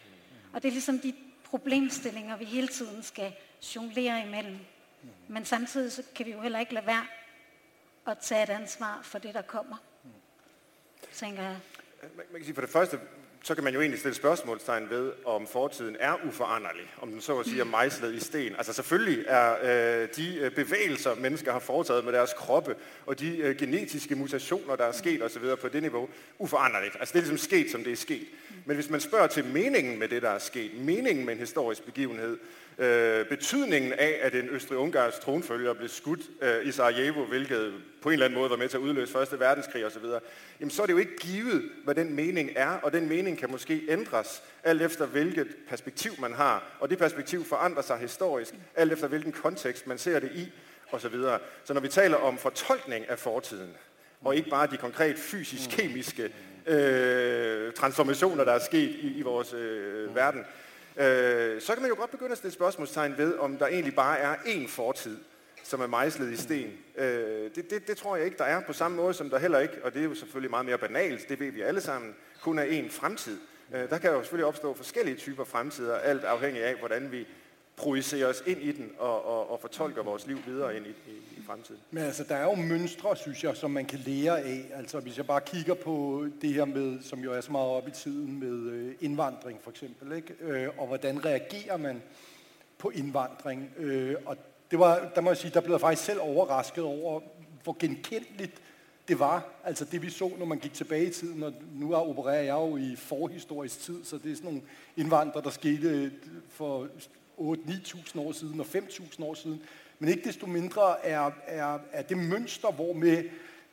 Og 0.52 0.62
det 0.62 0.68
er 0.68 0.72
ligesom 0.72 0.98
de 0.98 1.14
problemstillinger, 1.44 2.36
vi 2.36 2.44
hele 2.44 2.68
tiden 2.68 3.02
skal 3.02 3.32
jonglere 3.76 4.26
imellem. 4.26 4.58
Men 5.28 5.44
samtidig 5.44 5.92
så 5.92 6.02
kan 6.14 6.26
vi 6.26 6.32
jo 6.32 6.40
heller 6.40 6.58
ikke 6.58 6.74
lade 6.74 6.86
være 6.86 7.06
at 8.06 8.18
tage 8.18 8.42
et 8.42 8.50
ansvar 8.50 9.00
for 9.02 9.18
det, 9.18 9.34
der 9.34 9.42
kommer. 9.42 9.76
Tænker 11.12 11.42
jeg. 11.42 11.60
Man 12.14 12.26
kan 12.36 12.44
sige 12.44 12.54
for 12.54 12.60
det 12.60 12.70
første, 12.70 13.00
så 13.42 13.54
kan 13.54 13.64
man 13.64 13.74
jo 13.74 13.80
egentlig 13.80 13.98
stille 13.98 14.14
spørgsmålstegn 14.14 14.90
ved, 14.90 15.12
om 15.24 15.46
fortiden 15.46 15.96
er 16.00 16.14
uforanderlig, 16.28 16.94
om 17.02 17.10
den 17.10 17.20
så 17.20 17.38
at 17.38 17.46
sige 17.46 17.60
er 17.60 17.64
mejslet 17.64 18.14
i 18.14 18.20
sten. 18.20 18.54
Altså 18.58 18.72
selvfølgelig 18.72 19.24
er 19.28 19.54
øh, 20.02 20.08
de 20.16 20.38
øh, 20.38 20.50
bevægelser, 20.50 21.14
mennesker 21.14 21.52
har 21.52 21.58
foretaget 21.58 22.04
med 22.04 22.12
deres 22.12 22.32
kroppe, 22.32 22.74
og 23.06 23.20
de 23.20 23.36
øh, 23.36 23.56
genetiske 23.56 24.14
mutationer, 24.14 24.76
der 24.76 24.84
er 24.84 24.92
sket 24.92 25.22
osv. 25.22 25.56
på 25.60 25.68
det 25.68 25.82
niveau, 25.82 26.08
uforanderligt. 26.38 26.96
Altså 27.00 27.12
det 27.12 27.18
er 27.18 27.22
ligesom 27.22 27.48
sket, 27.48 27.70
som 27.70 27.84
det 27.84 27.92
er 27.92 27.96
sket. 27.96 28.26
Men 28.64 28.74
hvis 28.74 28.90
man 28.90 29.00
spørger 29.00 29.26
til 29.26 29.44
meningen 29.44 29.98
med 29.98 30.08
det, 30.08 30.22
der 30.22 30.30
er 30.30 30.38
sket, 30.38 30.80
meningen 30.80 31.26
med 31.26 31.34
en 31.34 31.40
historisk 31.40 31.82
begivenhed, 31.82 32.38
øh, 32.78 33.26
betydningen 33.26 33.92
af, 33.92 34.18
at 34.22 34.34
en 34.34 34.48
østrig-ungarsk 34.48 35.20
tronfølger 35.20 35.72
blev 35.72 35.88
skudt 35.88 36.20
øh, 36.42 36.66
i 36.66 36.72
Sarajevo, 36.72 37.24
hvilket 37.24 37.72
på 38.02 38.08
en 38.08 38.12
eller 38.12 38.26
anden 38.26 38.38
måde 38.38 38.50
var 38.50 38.56
med 38.56 38.68
til 38.68 38.76
at 38.76 38.80
udløse 38.80 39.12
Første 39.12 39.40
Verdenskrig 39.40 39.86
osv., 39.86 40.04
jamen 40.60 40.70
så 40.70 40.82
er 40.82 40.86
det 40.86 40.92
jo 40.92 40.98
ikke 40.98 41.16
givet, 41.16 41.62
hvad 41.84 41.94
den 41.94 42.14
mening 42.14 42.50
er, 42.56 42.70
og 42.82 42.92
den 42.92 43.08
mening 43.08 43.38
kan 43.38 43.50
måske 43.50 43.82
ændres, 43.88 44.42
alt 44.64 44.82
efter 44.82 45.06
hvilket 45.06 45.56
perspektiv 45.68 46.12
man 46.18 46.32
har, 46.32 46.76
og 46.80 46.90
det 46.90 46.98
perspektiv 46.98 47.44
forandrer 47.44 47.82
sig 47.82 47.98
historisk, 47.98 48.54
alt 48.74 48.92
efter 48.92 49.08
hvilken 49.08 49.32
kontekst 49.32 49.86
man 49.86 49.98
ser 49.98 50.20
det 50.20 50.30
i, 50.34 50.52
osv. 50.92 51.12
Så, 51.12 51.38
så 51.64 51.74
når 51.74 51.80
vi 51.80 51.88
taler 51.88 52.16
om 52.16 52.38
fortolkning 52.38 53.10
af 53.10 53.18
fortiden, 53.18 53.70
og 54.24 54.36
ikke 54.36 54.50
bare 54.50 54.66
de 54.66 54.76
konkret 54.76 55.18
fysisk-kemiske 55.18 56.32
øh, 56.66 57.72
transformationer, 57.72 58.44
der 58.44 58.52
er 58.52 58.58
sket 58.58 58.90
i, 58.90 59.18
i 59.18 59.22
vores 59.22 59.52
øh, 59.52 60.14
verden, 60.14 60.44
øh, 60.98 61.60
så 61.60 61.72
kan 61.72 61.82
man 61.82 61.90
jo 61.90 61.96
godt 61.96 62.10
begynde 62.10 62.32
at 62.32 62.38
stille 62.38 62.54
spørgsmålstegn 62.54 63.18
ved, 63.18 63.38
om 63.38 63.56
der 63.56 63.66
egentlig 63.66 63.94
bare 63.94 64.18
er 64.18 64.34
én 64.34 64.68
fortid, 64.68 65.18
som 65.62 65.80
er 65.80 65.86
mejslet 65.86 66.32
i 66.32 66.36
sten. 66.36 66.70
Øh, 66.96 67.50
det, 67.54 67.70
det, 67.70 67.88
det 67.88 67.96
tror 67.96 68.16
jeg 68.16 68.24
ikke, 68.24 68.38
der 68.38 68.44
er 68.44 68.60
på 68.60 68.72
samme 68.72 68.96
måde, 68.96 69.14
som 69.14 69.30
der 69.30 69.38
heller 69.38 69.58
ikke, 69.58 69.74
og 69.84 69.94
det 69.94 70.00
er 70.00 70.04
jo 70.04 70.14
selvfølgelig 70.14 70.50
meget 70.50 70.66
mere 70.66 70.78
banalt, 70.78 71.28
det 71.28 71.40
ved 71.40 71.50
vi 71.50 71.60
alle 71.60 71.80
sammen, 71.80 72.14
kun 72.42 72.58
er 72.58 72.64
én 72.64 72.90
fremtid. 72.90 73.38
Øh, 73.74 73.90
der 73.90 73.98
kan 73.98 74.10
jo 74.10 74.22
selvfølgelig 74.22 74.46
opstå 74.46 74.74
forskellige 74.74 75.16
typer 75.16 75.44
fremtider, 75.44 75.96
alt 75.96 76.24
afhængig 76.24 76.62
af, 76.62 76.74
hvordan 76.74 77.12
vi 77.12 77.26
projicerer 77.76 78.28
os 78.28 78.42
ind 78.46 78.60
i 78.60 78.72
den 78.72 78.92
og, 78.98 79.26
og, 79.26 79.50
og 79.50 79.60
fortolker 79.60 80.02
vores 80.02 80.26
liv 80.26 80.38
videre 80.46 80.76
ind 80.76 80.86
i, 80.86 80.90
i, 80.90 81.12
i 81.12 81.37
fremtiden. 81.48 81.80
Men 81.90 82.02
altså, 82.02 82.24
der 82.24 82.34
er 82.34 82.44
jo 82.44 82.54
mønstre, 82.54 83.16
synes 83.16 83.44
jeg, 83.44 83.56
som 83.56 83.70
man 83.70 83.84
kan 83.84 83.98
lære 83.98 84.40
af. 84.40 84.64
Altså, 84.74 85.00
hvis 85.00 85.16
jeg 85.16 85.26
bare 85.26 85.40
kigger 85.40 85.74
på 85.74 86.26
det 86.42 86.54
her 86.54 86.64
med, 86.64 87.02
som 87.02 87.20
jo 87.20 87.32
er 87.32 87.40
så 87.40 87.52
meget 87.52 87.68
op 87.68 87.88
i 87.88 87.90
tiden, 87.90 88.40
med 88.40 88.72
øh, 88.72 88.94
indvandring 89.00 89.58
for 89.62 89.70
eksempel, 89.70 90.16
ikke? 90.16 90.34
Øh, 90.40 90.68
og 90.78 90.86
hvordan 90.86 91.24
reagerer 91.24 91.76
man 91.76 92.02
på 92.78 92.90
indvandring. 92.90 93.70
Øh, 93.76 94.16
og 94.26 94.36
det 94.70 94.78
var, 94.78 95.10
der 95.14 95.20
må 95.20 95.30
jeg 95.30 95.36
sige, 95.36 95.50
der 95.54 95.60
blev 95.60 95.72
jeg 95.72 95.80
faktisk 95.80 96.04
selv 96.04 96.20
overrasket 96.20 96.84
over, 96.84 97.20
hvor 97.64 97.76
genkendeligt 97.78 98.62
det 99.08 99.18
var. 99.18 99.48
Altså 99.64 99.84
det 99.84 100.02
vi 100.02 100.10
så, 100.10 100.30
når 100.38 100.46
man 100.46 100.58
gik 100.58 100.74
tilbage 100.74 101.06
i 101.06 101.12
tiden, 101.12 101.42
og 101.42 101.52
nu 101.72 101.94
opererer 101.94 102.42
jeg 102.42 102.54
jo 102.54 102.76
i 102.76 102.96
forhistorisk 102.96 103.80
tid, 103.80 104.04
så 104.04 104.18
det 104.18 104.32
er 104.32 104.36
sådan 104.36 104.50
nogle 104.50 104.62
indvandrere, 104.96 105.44
der 105.44 105.50
skete 105.50 105.88
øh, 105.88 106.12
for 106.48 106.88
8-9.000 107.38 108.20
år 108.20 108.32
siden 108.32 108.60
og 108.60 108.66
5.000 108.74 109.24
år 109.24 109.34
siden. 109.34 109.62
Men 109.98 110.08
ikke 110.08 110.24
desto 110.24 110.46
mindre 110.46 111.06
er, 111.06 111.30
er, 111.46 111.78
er 111.92 112.02
det 112.02 112.18
mønster, 112.18 112.72
hvor 112.72 112.92
med, 112.92 113.24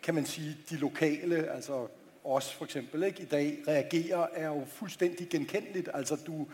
kan 0.03 0.15
man 0.15 0.25
sige, 0.25 0.57
de 0.69 0.77
lokale, 0.77 1.51
altså 1.51 1.87
os 2.23 2.53
for 2.53 2.65
eksempel, 2.65 3.03
ikke, 3.03 3.21
i 3.21 3.25
dag 3.25 3.57
reagerer, 3.67 4.27
er 4.33 4.47
jo 4.47 4.65
fuldstændig 4.67 5.29
genkendeligt. 5.29 5.89
Altså 5.93 6.15
du, 6.27 6.47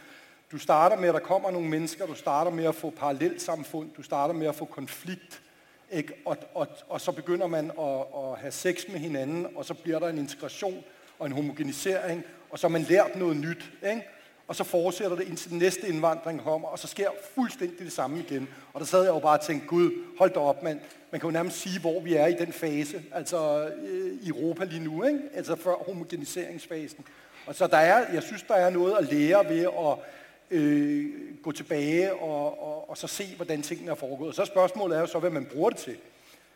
du 0.52 0.58
starter 0.58 0.98
med, 0.98 1.08
at 1.08 1.14
der 1.14 1.20
kommer 1.20 1.52
nogle 1.52 1.70
mennesker, 1.70 2.06
du 2.06 2.16
starter 2.16 2.52
med 2.52 2.66
at 2.66 2.76
få 2.76 2.90
parallelt 2.90 3.42
samfund, 3.42 3.90
du 3.98 4.04
starter 4.04 4.34
med 4.34 4.48
at 4.48 4.56
få 4.56 4.66
konflikt, 4.66 5.42
ikke? 5.92 6.14
Og, 6.26 6.38
og, 6.54 6.68
og 6.88 7.02
så 7.02 7.12
begynder 7.12 7.48
man 7.48 7.72
at, 7.80 8.00
at 8.16 8.40
have 8.40 8.52
sex 8.52 8.88
med 8.90 9.00
hinanden, 9.00 9.48
og 9.56 9.66
så 9.66 9.74
bliver 9.74 10.00
der 10.00 10.08
en 10.08 10.18
integration 10.18 10.84
og 11.20 11.26
en 11.26 11.32
homogenisering, 11.32 12.24
og 12.50 12.60
så 12.60 12.68
har 12.68 12.72
man 12.72 12.82
lært 12.82 13.16
noget 13.16 13.38
nyt. 13.38 13.72
Ikke? 13.90 14.04
Og 14.48 14.56
så 14.56 14.64
fortsætter 14.64 15.18
det 15.18 15.28
indtil 15.28 15.50
den 15.50 15.60
næste 15.60 15.88
indvandring 15.88 16.44
kommer, 16.44 16.68
og 16.68 16.80
så 16.80 16.88
sker 16.88 17.10
fuldstændig 17.36 17.80
det 17.80 17.92
samme 17.92 18.20
igen. 18.20 18.50
Og 18.74 18.80
der 18.80 18.86
sad 18.86 19.04
jeg 19.04 19.10
jo 19.10 19.20
bare 19.20 19.40
og 19.40 19.46
tænkte, 19.46 19.68
Gud, 19.68 19.92
hold 20.18 20.34
da 20.34 20.40
op, 20.40 20.64
mand. 20.64 20.80
Man 21.12 21.22
kan 21.22 21.28
jo 21.28 21.32
nærmest 21.32 21.58
sige, 21.58 21.80
hvor 21.80 22.02
vi 22.02 22.16
er 22.16 22.28
i 22.28 22.34
den 22.34 22.54
fase, 22.54 23.04
altså 23.12 23.70
øh, 23.84 24.14
i 24.22 24.30
Europa 24.30 24.64
lige 24.64 24.84
nu, 24.84 25.04
ikke? 25.04 25.20
altså 25.34 25.56
før 25.56 25.74
homogeniseringsfasen. 25.86 27.06
Og 27.46 27.56
så 27.56 27.68
der 27.68 27.78
er, 27.78 28.14
jeg 28.14 28.24
synes, 28.24 28.44
der 28.44 28.56
er 28.56 28.70
noget 28.70 28.96
at 28.98 29.14
lære 29.14 29.50
ved 29.50 29.60
at 29.60 29.98
øh, 30.52 31.06
gå 31.44 31.52
tilbage 31.52 32.14
og, 32.14 32.64
og, 32.64 32.90
og 32.90 32.98
så 32.98 33.08
se, 33.08 33.36
hvordan 33.36 33.62
tingene 33.62 33.92
er 33.92 33.96
foregået. 33.96 34.30
Og 34.30 34.36
så 34.36 34.46
spørgsmålet 34.46 34.96
er 34.96 35.02
jo 35.02 35.08
så, 35.08 35.20
hvad 35.20 35.30
man 35.30 35.46
bruger 35.46 35.70
det 35.70 35.80
til, 35.80 35.98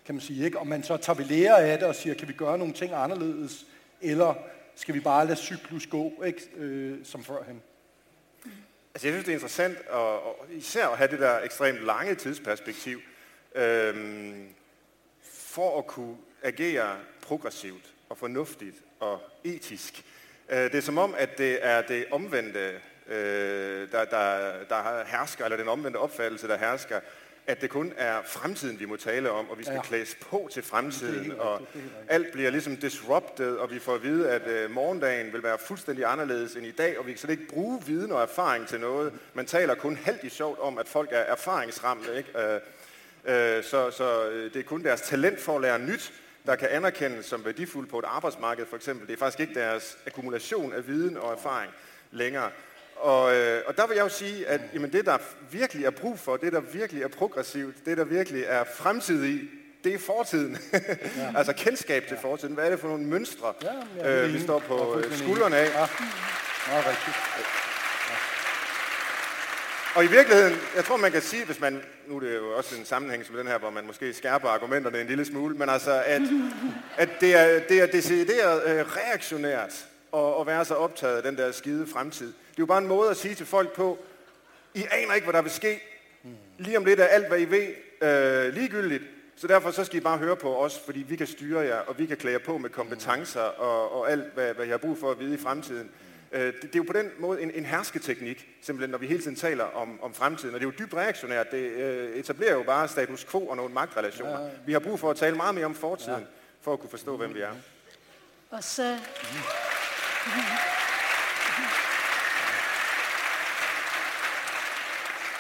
kan 0.06 0.16
man 0.16 0.22
sige. 0.22 0.46
Ikke? 0.46 0.60
Om 0.60 0.68
man 0.68 0.84
så 0.84 0.98
tager 0.98 1.18
ved 1.18 1.26
lære 1.26 1.60
af 1.60 1.78
det 1.78 1.88
og 1.88 1.96
siger, 1.96 2.16
kan 2.16 2.28
vi 2.28 2.34
gøre 2.34 2.58
nogle 2.58 2.74
ting 2.74 2.94
anderledes, 2.94 3.66
eller 4.02 4.34
skal 4.76 4.96
vi 4.96 5.00
bare 5.00 5.26
lade 5.26 5.38
cyklus 5.38 5.88
gå, 5.88 6.24
ikke? 6.26 6.42
Øh, 6.58 6.98
som 7.04 7.24
førhen. 7.24 7.62
Altså, 8.96 9.08
jeg 9.08 9.14
synes, 9.14 9.26
det 9.26 9.32
er 9.32 9.36
interessant, 9.36 9.88
og, 9.88 10.24
og 10.24 10.46
især 10.50 10.88
at 10.88 10.98
have 10.98 11.12
det 11.12 11.20
der 11.20 11.40
ekstremt 11.40 11.80
lange 11.80 12.16
tidsperspektiv, 12.16 13.02
øhm, 13.56 14.48
for 15.24 15.78
at 15.78 15.88
kunne 15.88 16.18
agere 16.44 16.98
progressivt 17.22 17.94
og 18.10 18.18
fornuftigt 18.18 18.76
og 19.00 19.22
etisk. 19.44 20.04
Øh, 20.50 20.58
det 20.58 20.76
er 20.76 20.82
som 20.82 20.98
om, 20.98 21.16
at 21.18 21.38
det 21.38 21.66
er 21.66 21.82
det 21.82 22.06
omvendte 22.12 22.82
øh, 23.08 23.92
der, 23.92 24.06
der, 24.06 24.54
der 24.70 25.06
hersker, 25.06 25.46
eller 25.46 25.58
den 25.58 25.68
omvendte 25.68 25.98
opfattelse, 25.98 26.48
der 26.48 26.58
hersker, 26.58 27.00
at 27.48 27.62
det 27.62 27.70
kun 27.70 27.94
er 27.98 28.18
fremtiden, 28.26 28.80
vi 28.80 28.86
må 28.86 28.96
tale 28.96 29.32
om, 29.32 29.50
og 29.50 29.58
vi 29.58 29.64
skal 29.64 29.76
ja. 29.76 29.82
klædes 29.82 30.18
på 30.22 30.50
til 30.52 30.64
fremtiden, 30.64 31.32
og 31.40 31.62
alt 32.08 32.32
bliver 32.32 32.50
ligesom 32.50 32.78
disrupted, 32.78 33.56
og 33.56 33.72
vi 33.72 33.80
får 33.80 33.96
at 33.96 34.04
vide, 34.04 34.32
at 34.32 34.48
øh, 34.48 34.72
morgendagen 34.72 35.34
vil 35.34 35.44
være 35.44 35.58
fuldstændig 35.58 36.06
anderledes 36.06 36.56
end 36.56 36.66
i 36.66 36.72
dag, 36.72 37.00
og 37.00 37.08
vi 37.08 37.12
kan 37.12 37.20
slet 37.20 37.30
ikke 37.30 37.48
bruge 37.48 37.84
viden 37.86 38.12
og 38.12 38.22
erfaring 38.22 38.68
til 38.68 38.80
noget. 38.80 39.14
Man 39.34 39.46
taler 39.46 39.76
kun 39.76 39.96
halvt 39.96 40.32
sjovt 40.32 40.60
om, 40.60 40.78
at 40.78 40.88
folk 40.88 41.10
er 41.12 41.20
erfaringsramte, 41.20 42.18
ikke? 42.18 42.40
Øh, 42.40 43.58
øh, 43.58 43.64
så, 43.64 43.92
så 43.92 44.30
øh, 44.30 44.54
det 44.54 44.60
er 44.60 44.64
kun 44.64 44.84
deres 44.84 45.02
talent 45.02 45.40
for 45.40 45.56
at 45.56 45.62
lære 45.62 45.80
nyt, 45.80 46.14
der 46.46 46.56
kan 46.56 46.68
anerkendes 46.70 47.26
som 47.26 47.46
værdifuldt 47.46 47.90
på 47.90 48.00
et 48.00 48.06
arbejdsmarked, 48.06 48.66
for 48.66 48.76
eksempel. 48.76 49.08
Det 49.08 49.14
er 49.14 49.18
faktisk 49.18 49.40
ikke 49.40 49.54
deres 49.54 49.98
akkumulation 50.08 50.74
af 50.74 50.88
viden 50.88 51.18
og 51.18 51.34
erfaring 51.34 51.72
længere. 52.12 52.52
Og, 52.96 53.36
øh, 53.36 53.62
og 53.68 53.78
der 53.78 53.88
vil 53.88 53.96
jeg 53.96 54.04
jo 54.04 54.10
sige, 54.10 54.48
at 54.48 54.62
jamen, 54.74 54.92
det, 54.92 55.06
der 55.06 55.18
virkelig 55.52 55.86
er 55.86 55.90
brug 55.90 56.20
for, 56.20 56.38
det, 56.38 56.54
der 56.54 56.60
virkelig 56.60 57.04
er 57.04 57.08
progressivt, 57.08 57.76
det, 57.86 57.98
der 57.98 58.04
virkelig 58.04 58.44
er 58.48 58.64
fremtidig, 58.76 59.42
det 59.84 59.94
er 59.94 60.00
fortiden. 60.00 60.58
ja. 60.74 61.38
altså 61.38 61.54
kendskab 61.54 62.08
til 62.08 62.18
fortiden. 62.22 62.54
Hvad 62.54 62.66
er 62.66 62.70
det 62.70 62.80
for 62.80 62.88
nogle 62.88 63.04
mønstre, 63.04 63.54
ja, 64.04 64.24
øh, 64.24 64.34
vi 64.34 64.40
står 64.40 64.60
på 64.60 65.00
øh, 65.00 65.18
skuldrene 65.18 65.56
af? 65.56 65.70
Ja. 65.70 65.88
Ja, 66.72 66.78
rigtigt. 66.78 67.16
Og 69.96 70.04
i 70.04 70.08
virkeligheden, 70.08 70.58
jeg 70.76 70.86
tror, 70.86 70.98
man 70.98 71.12
kan 71.12 71.22
sige, 71.22 71.46
hvis 71.46 71.60
man, 71.60 71.82
nu 72.08 72.16
er 72.16 72.20
det 72.20 72.36
jo 72.36 72.58
også 72.58 72.76
en 72.76 72.86
sammenhæng 72.86 73.26
som 73.26 73.36
den 73.36 73.48
her, 73.48 73.58
hvor 73.58 73.70
man 73.70 73.86
måske 73.88 74.14
skærper 74.14 74.50
argumenterne 74.50 75.02
en 75.02 75.08
lille 75.08 75.26
smule, 75.26 75.56
men 75.56 75.70
altså, 75.70 76.04
at, 76.06 76.22
at 76.98 77.10
det, 77.22 77.36
er, 77.36 77.60
det 77.70 77.82
er 77.82 77.86
decideret 77.86 78.64
øh, 78.66 78.86
reaktionært 78.98 79.86
at, 80.16 80.42
at 80.42 80.48
være 80.48 80.66
så 80.66 80.76
optaget 80.76 81.18
af 81.18 81.24
den 81.24 81.38
der 81.38 81.52
skide 81.52 81.88
fremtid. 81.88 82.28
Det 82.28 82.34
er 82.34 82.60
jo 82.60 82.66
bare 82.66 82.82
en 82.82 82.88
måde 82.88 83.10
at 83.10 83.18
sige 83.18 83.36
til 83.36 83.46
folk 83.46 83.76
på, 83.76 84.00
I 84.74 84.86
aner 84.92 85.14
ikke, 85.14 85.26
hvad 85.26 85.34
der 85.34 85.42
vil 85.42 85.52
ske. 85.52 85.82
Lige 86.58 86.78
om 86.78 86.86
lidt 86.86 87.00
er 87.00 87.06
alt, 87.06 87.28
hvad 87.28 87.40
I 87.40 87.46
ved, 87.46 87.68
øh, 88.02 88.54
ligegyldigt. 88.54 89.04
Så 89.36 89.48
derfor 89.48 89.72
så 89.72 89.84
skal 89.84 89.98
I 89.98 90.02
bare 90.02 90.18
høre 90.18 90.36
på 90.36 90.58
os, 90.58 90.80
fordi 90.86 91.00
vi 91.00 91.16
kan 91.16 91.28
styre 91.28 91.60
jer, 91.60 91.78
og 91.80 92.00
vi 92.00 92.06
kan 92.06 92.18
klæde 92.18 92.34
jer 92.34 92.46
på 92.46 92.58
med 92.58 92.70
kompetencer 92.70 93.42
og, 93.42 94.00
og 94.00 94.12
alt, 94.12 94.34
hvad, 94.34 94.54
hvad 94.54 94.66
I 94.66 94.70
har 94.70 94.78
brug 94.78 94.98
for 94.98 95.12
at 95.12 95.20
vide 95.20 95.34
i 95.34 95.38
fremtiden. 95.38 95.92
Øh, 96.32 96.42
det, 96.42 96.62
det 96.62 96.76
er 96.76 96.80
jo 96.80 96.84
på 96.84 96.94
den 96.94 97.12
måde 97.20 97.42
en, 97.42 97.52
en 97.52 97.66
hersketeknik, 97.66 98.48
simpelthen, 98.62 98.90
når 98.90 98.98
vi 98.98 99.08
hele 99.08 99.22
tiden 99.22 99.36
taler 99.36 99.64
om, 99.64 100.00
om 100.02 100.14
fremtiden. 100.14 100.56
Og 100.56 100.62
det 100.62 100.68
er 100.68 100.72
jo 100.72 100.86
dybt 100.86 100.94
reaktionært. 100.94 101.52
Det 101.52 101.58
øh, 101.58 102.16
etablerer 102.16 102.54
jo 102.54 102.64
bare 102.64 102.88
status 102.88 103.26
quo 103.26 103.48
og 103.48 103.58
nogle 103.58 103.74
magtrelationer. 103.74 104.42
Ja. 104.42 104.50
Vi 104.66 104.74
har 104.74 104.80
brug 104.80 105.00
for 105.00 105.10
at 105.10 105.18
tale 105.18 105.36
meget 105.36 105.56
mere 105.56 105.66
om 105.66 105.76
fortiden, 105.76 106.20
ja. 106.20 106.26
for 106.62 106.74
at 106.74 106.80
kunne 106.80 106.90
forstå, 106.90 107.18
hvem 107.18 107.34
vi 107.34 107.42
er. 107.42 107.52
Og 108.52 108.64
så... 108.64 108.98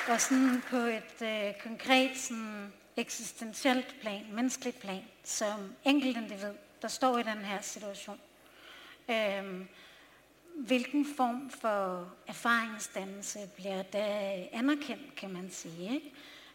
Og 0.07 0.21
sådan 0.21 0.63
på 0.69 0.77
et 0.77 1.21
øh, 1.21 1.53
konkret 1.63 2.17
sådan 2.17 2.73
eksistentielt 2.97 3.95
plan, 4.01 4.25
menneskeligt 4.31 4.79
plan, 4.79 5.03
som 5.23 5.73
enkeltindivid, 5.83 6.53
der 6.81 6.87
står 6.87 7.17
i 7.17 7.23
den 7.23 7.37
her 7.37 7.61
situation. 7.61 8.19
Øhm, 9.09 9.67
hvilken 10.55 11.05
form 11.17 11.49
for 11.61 12.07
erfaringsdannelse 12.27 13.39
bliver 13.55 13.83
der 13.83 14.47
anerkendt, 14.51 15.15
kan 15.15 15.33
man 15.33 15.51
sige. 15.51 15.93
Ikke? 15.93 16.11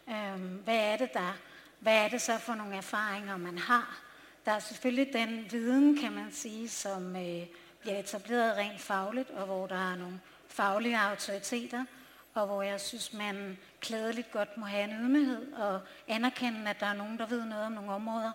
Øhm, 0.09 0.55
hvad 0.63 0.77
er 0.77 0.97
det 0.97 1.13
der? 1.13 1.37
Hvad 1.79 1.97
er 1.97 2.07
det 2.07 2.21
så 2.21 2.37
for 2.37 2.55
nogle 2.55 2.75
erfaringer, 2.75 3.37
man 3.37 3.57
har? 3.57 4.01
Der 4.45 4.51
er 4.51 4.59
selvfølgelig 4.59 5.13
den 5.13 5.51
viden, 5.51 5.97
kan 5.97 6.11
man 6.11 6.31
sige, 6.31 6.69
som 6.69 7.15
øh, 7.15 7.45
bliver 7.81 7.99
etableret 7.99 8.57
rent 8.57 8.81
fagligt, 8.81 9.29
og 9.29 9.45
hvor 9.45 9.67
der 9.67 9.91
er 9.91 9.95
nogle 9.95 10.19
faglige 10.47 10.99
autoriteter, 10.99 11.85
og 12.33 12.45
hvor 12.45 12.61
jeg 12.61 12.81
synes, 12.81 13.13
man 13.13 13.57
klædeligt 13.79 14.31
godt 14.31 14.57
må 14.57 14.65
have 14.65 14.83
en 14.83 14.91
ydmyghed 15.01 15.53
og 15.53 15.81
anerkende, 16.07 16.69
at 16.69 16.79
der 16.79 16.85
er 16.85 16.93
nogen, 16.93 17.17
der 17.17 17.25
ved 17.25 17.45
noget 17.45 17.65
om 17.65 17.71
nogle 17.71 17.91
områder, 17.91 18.31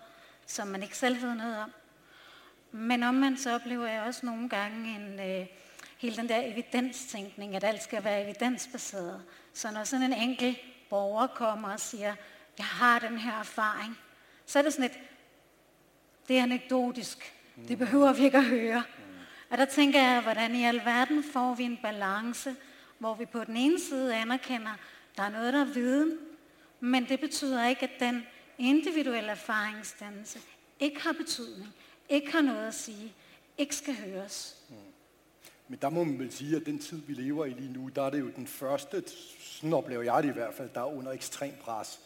som 0.47 0.69
man 0.69 0.83
ikke 0.83 0.97
selv 0.97 1.23
ved 1.23 1.35
noget 1.35 1.59
om. 1.59 1.73
Men 2.73 3.03
om 3.03 3.15
man 3.15 3.37
så 3.37 3.55
oplever 3.55 3.87
jeg 3.87 4.03
også 4.03 4.27
nogle 4.27 4.49
gange 4.49 4.97
en, 4.97 5.21
øh, 5.21 5.47
hele 5.99 6.17
den 6.17 6.29
der 6.29 6.41
evidenstænkning, 6.41 7.57
at 7.57 7.65
alt 7.65 7.83
skal 7.83 8.05
være 8.05 8.25
evidensbaseret. 8.25 9.23
Så 9.55 9.71
når 9.71 9.85
sådan 9.85 10.13
en 10.13 10.31
enkelt 10.31 10.59
borger 10.91 11.27
kommer 11.27 11.73
og 11.73 11.81
siger, 11.81 12.15
jeg 12.59 12.67
har 12.67 12.99
den 12.99 13.19
her 13.19 13.39
erfaring, 13.41 13.99
så 14.47 14.59
er 14.59 14.63
det 14.63 14.73
sådan 14.73 14.91
et, 14.91 14.99
det 16.29 16.39
er 16.39 16.43
anekdotisk. 16.43 17.35
Det 17.69 17.79
behøver 17.79 18.13
vi 18.13 18.25
ikke 18.25 18.39
at 18.39 18.45
høre. 18.45 18.83
Og 19.51 19.59
der 19.59 19.65
tænker 19.65 20.03
jeg, 20.03 20.23
hvordan 20.23 20.55
i 20.55 20.65
alverden 20.65 21.25
får 21.25 21.55
vi 21.55 21.63
en 21.63 21.79
balance, 21.83 22.57
hvor 22.99 23.15
vi 23.15 23.27
på 23.27 23.45
den 23.45 23.57
ene 23.57 23.81
side 23.81 24.17
anerkender, 24.17 24.71
at 24.71 24.79
der 25.17 25.23
er 25.23 25.31
noget, 25.31 25.53
der 25.53 25.61
er 25.61 25.73
viden, 25.75 26.19
men 26.81 27.09
det 27.09 27.21
betyder 27.21 27.69
ikke, 27.69 27.83
at 27.83 28.01
den 28.01 28.23
individuelle 28.59 29.31
erfaringsdannelse 29.31 30.39
ikke 30.81 31.01
har 31.01 31.13
betydning, 31.13 31.75
ikke 32.09 32.33
har 32.33 32.41
noget 32.41 32.67
at 32.67 32.75
sige, 32.75 33.13
ikke 33.59 33.77
skal 33.77 33.95
høres. 33.95 34.57
Mm. 34.69 34.77
Men 35.69 35.79
der 35.83 35.91
må 35.91 36.05
man 36.05 36.19
vel 36.19 36.33
sige, 36.33 36.57
at 36.57 36.67
den 36.67 36.79
tid, 36.79 37.03
vi 37.07 37.15
lever 37.15 37.45
i 37.45 37.51
lige 37.51 37.73
nu, 37.73 37.91
der 37.95 38.03
er 38.03 38.11
det 38.11 38.21
jo 38.21 38.31
den 38.37 38.47
første, 38.47 39.05
sådan 39.41 39.73
oplever 39.73 40.03
jeg 40.03 40.23
det 40.23 40.29
i 40.29 40.33
hvert 40.33 40.55
fald, 40.55 40.71
der 40.75 40.81
er 40.81 40.97
under 40.97 41.13
ekstrem 41.13 41.53
pres. 41.61 42.01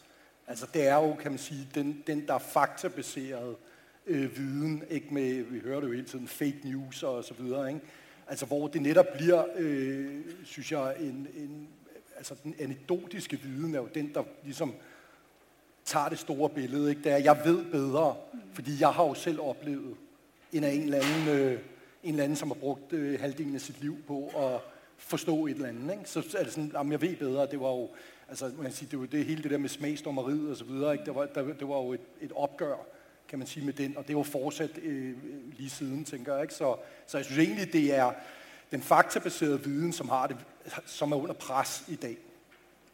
Altså 0.47 0.67
det 0.73 0.87
er 0.87 0.95
jo, 0.95 1.13
kan 1.13 1.31
man 1.31 1.39
sige, 1.39 1.67
den, 1.75 2.03
den 2.07 2.27
der 2.27 2.33
er 2.33 2.39
faktabaseret 2.39 3.55
øh, 4.07 4.37
viden, 4.37 4.83
ikke 4.89 5.13
med, 5.13 5.43
vi 5.43 5.59
hører 5.59 5.79
det 5.79 5.87
jo 5.87 5.93
hele 5.93 6.05
tiden, 6.05 6.27
fake 6.27 6.59
news 6.63 7.03
og 7.03 7.23
så 7.23 7.33
videre, 7.33 7.67
ikke? 7.67 7.81
Altså 8.27 8.45
hvor 8.45 8.67
det 8.67 8.81
netop 8.81 9.05
bliver, 9.17 9.43
øh, 9.57 10.19
synes 10.43 10.71
jeg, 10.71 10.95
en, 10.99 11.27
en, 11.35 11.67
altså 12.17 12.35
den 12.43 12.55
anekdotiske 12.59 13.39
viden 13.43 13.75
er 13.75 13.79
jo 13.79 13.89
den, 13.93 14.13
der 14.13 14.23
ligesom 14.43 14.73
tager 15.85 16.09
det 16.09 16.19
store 16.19 16.49
billede. 16.49 16.89
Ikke? 16.89 17.03
Det 17.03 17.11
er, 17.11 17.17
jeg 17.17 17.41
ved 17.45 17.65
bedre, 17.65 18.15
fordi 18.53 18.71
jeg 18.79 18.89
har 18.89 19.03
jo 19.03 19.13
selv 19.13 19.41
oplevet 19.41 19.95
en 20.53 20.63
af 20.63 20.71
en 20.71 20.81
eller 20.81 20.97
anden, 20.97 21.39
øh, 21.39 21.59
en 22.03 22.09
eller 22.09 22.23
anden, 22.23 22.35
som 22.35 22.47
har 22.47 22.55
brugt 22.55 22.93
øh, 22.93 23.19
halvdelen 23.19 23.55
af 23.55 23.61
sit 23.61 23.81
liv 23.81 23.97
på 24.07 24.31
at 24.37 24.61
forstå 24.97 25.45
et 25.45 25.51
eller 25.51 25.67
andet. 25.67 25.91
Ikke? 25.91 26.09
Så 26.09 26.35
er 26.37 26.43
det 26.43 26.53
sådan, 26.53 26.71
jamen 26.73 26.91
jeg 26.91 27.01
ved 27.01 27.15
bedre, 27.15 27.47
det 27.51 27.59
var 27.59 27.69
jo, 27.69 27.89
altså 28.29 28.51
man 28.55 28.65
kan 28.65 28.73
sige, 28.73 28.89
det 28.91 28.99
var 28.99 29.05
det 29.05 29.25
hele 29.25 29.43
det 29.43 29.51
der 29.51 29.57
med 29.57 29.69
smagsdommeriet 29.69 30.49
og 30.49 30.57
så 30.57 30.63
videre, 30.63 30.93
ikke? 30.93 31.05
Det, 31.05 31.15
var, 31.15 31.25
der, 31.25 31.53
det 31.53 31.67
var 31.67 31.77
jo 31.77 31.93
et, 31.93 32.01
et 32.21 32.31
opgør, 32.35 32.85
kan 33.31 33.39
man 33.39 33.47
sige, 33.47 33.65
med 33.65 33.73
den, 33.73 33.97
og 33.97 34.07
det 34.07 34.15
var 34.15 34.23
fortsat 34.23 34.77
øh, 34.83 35.07
øh, 35.09 35.15
lige 35.57 35.69
siden, 35.69 36.05
tænker 36.05 36.33
jeg. 36.33 36.41
Ikke? 36.41 36.53
Så, 36.53 36.75
så 37.07 37.17
jeg 37.17 37.25
synes 37.25 37.47
egentlig, 37.47 37.73
det 37.73 37.95
er 37.95 38.11
den 38.71 38.81
faktabaserede 38.81 39.63
viden, 39.63 39.93
som, 39.93 40.09
har 40.09 40.27
det, 40.27 40.37
som 40.85 41.11
er 41.11 41.15
under 41.15 41.33
pres 41.33 41.83
i 41.87 41.95
dag. 41.95 42.17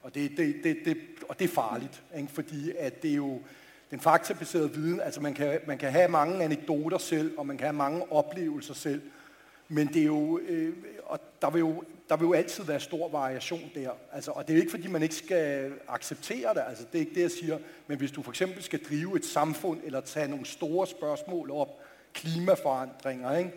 Og 0.04 0.16
det, 0.16 0.32
det, 0.38 0.56
det, 0.64 0.78
det, 0.86 0.98
og 1.30 1.40
det 1.40 1.46
er 1.46 1.54
farligt, 1.54 2.04
ikke? 2.18 2.32
fordi 2.32 2.72
at 2.80 3.04
det 3.04 3.12
er 3.12 3.16
jo 3.16 3.42
den 3.92 4.00
faktabaserede 4.00 4.74
viden, 4.74 5.02
altså 5.02 5.22
man 5.22 5.34
kan, 5.34 5.60
man 5.68 5.78
kan 5.78 5.92
have 5.92 6.08
mange 6.08 6.44
anekdoter 6.44 6.98
selv, 6.98 7.38
og 7.38 7.48
man 7.48 7.58
kan 7.58 7.66
have 7.66 7.76
mange 7.76 8.12
oplevelser 8.12 8.74
selv, 8.74 9.02
men 9.68 9.88
det 9.88 10.02
er 10.02 10.06
jo, 10.06 10.40
øh, 10.48 10.74
og 11.06 11.20
der 11.42 11.50
vil 11.50 11.60
jo, 11.60 11.84
der 12.10 12.18
vil 12.18 12.26
jo 12.26 12.34
altid 12.34 12.64
være 12.64 12.80
stor 12.80 13.10
variation 13.10 13.72
der. 13.76 13.92
Altså, 14.14 14.32
og 14.32 14.48
det 14.48 14.54
er 14.54 14.58
jo 14.58 14.62
ikke, 14.62 14.72
fordi 14.72 14.88
man 14.88 15.04
ikke 15.04 15.16
skal 15.16 15.74
acceptere 15.88 16.54
det, 16.54 16.64
altså, 16.68 16.86
det 16.92 16.98
er 16.98 17.00
ikke 17.00 17.16
det, 17.16 17.22
jeg 17.22 17.32
siger, 17.32 17.58
men 17.88 17.98
hvis 17.98 18.12
du 18.12 18.24
for 18.24 18.32
eksempel 18.32 18.64
skal 18.64 18.84
drive 18.90 19.16
et 19.16 19.26
samfund, 19.26 19.80
eller 19.84 20.02
tage 20.02 20.28
nogle 20.28 20.46
store 20.46 20.88
spørgsmål 20.88 21.52
op, 21.52 21.80
klimaforandringer, 22.14 23.38
ikke? 23.38 23.52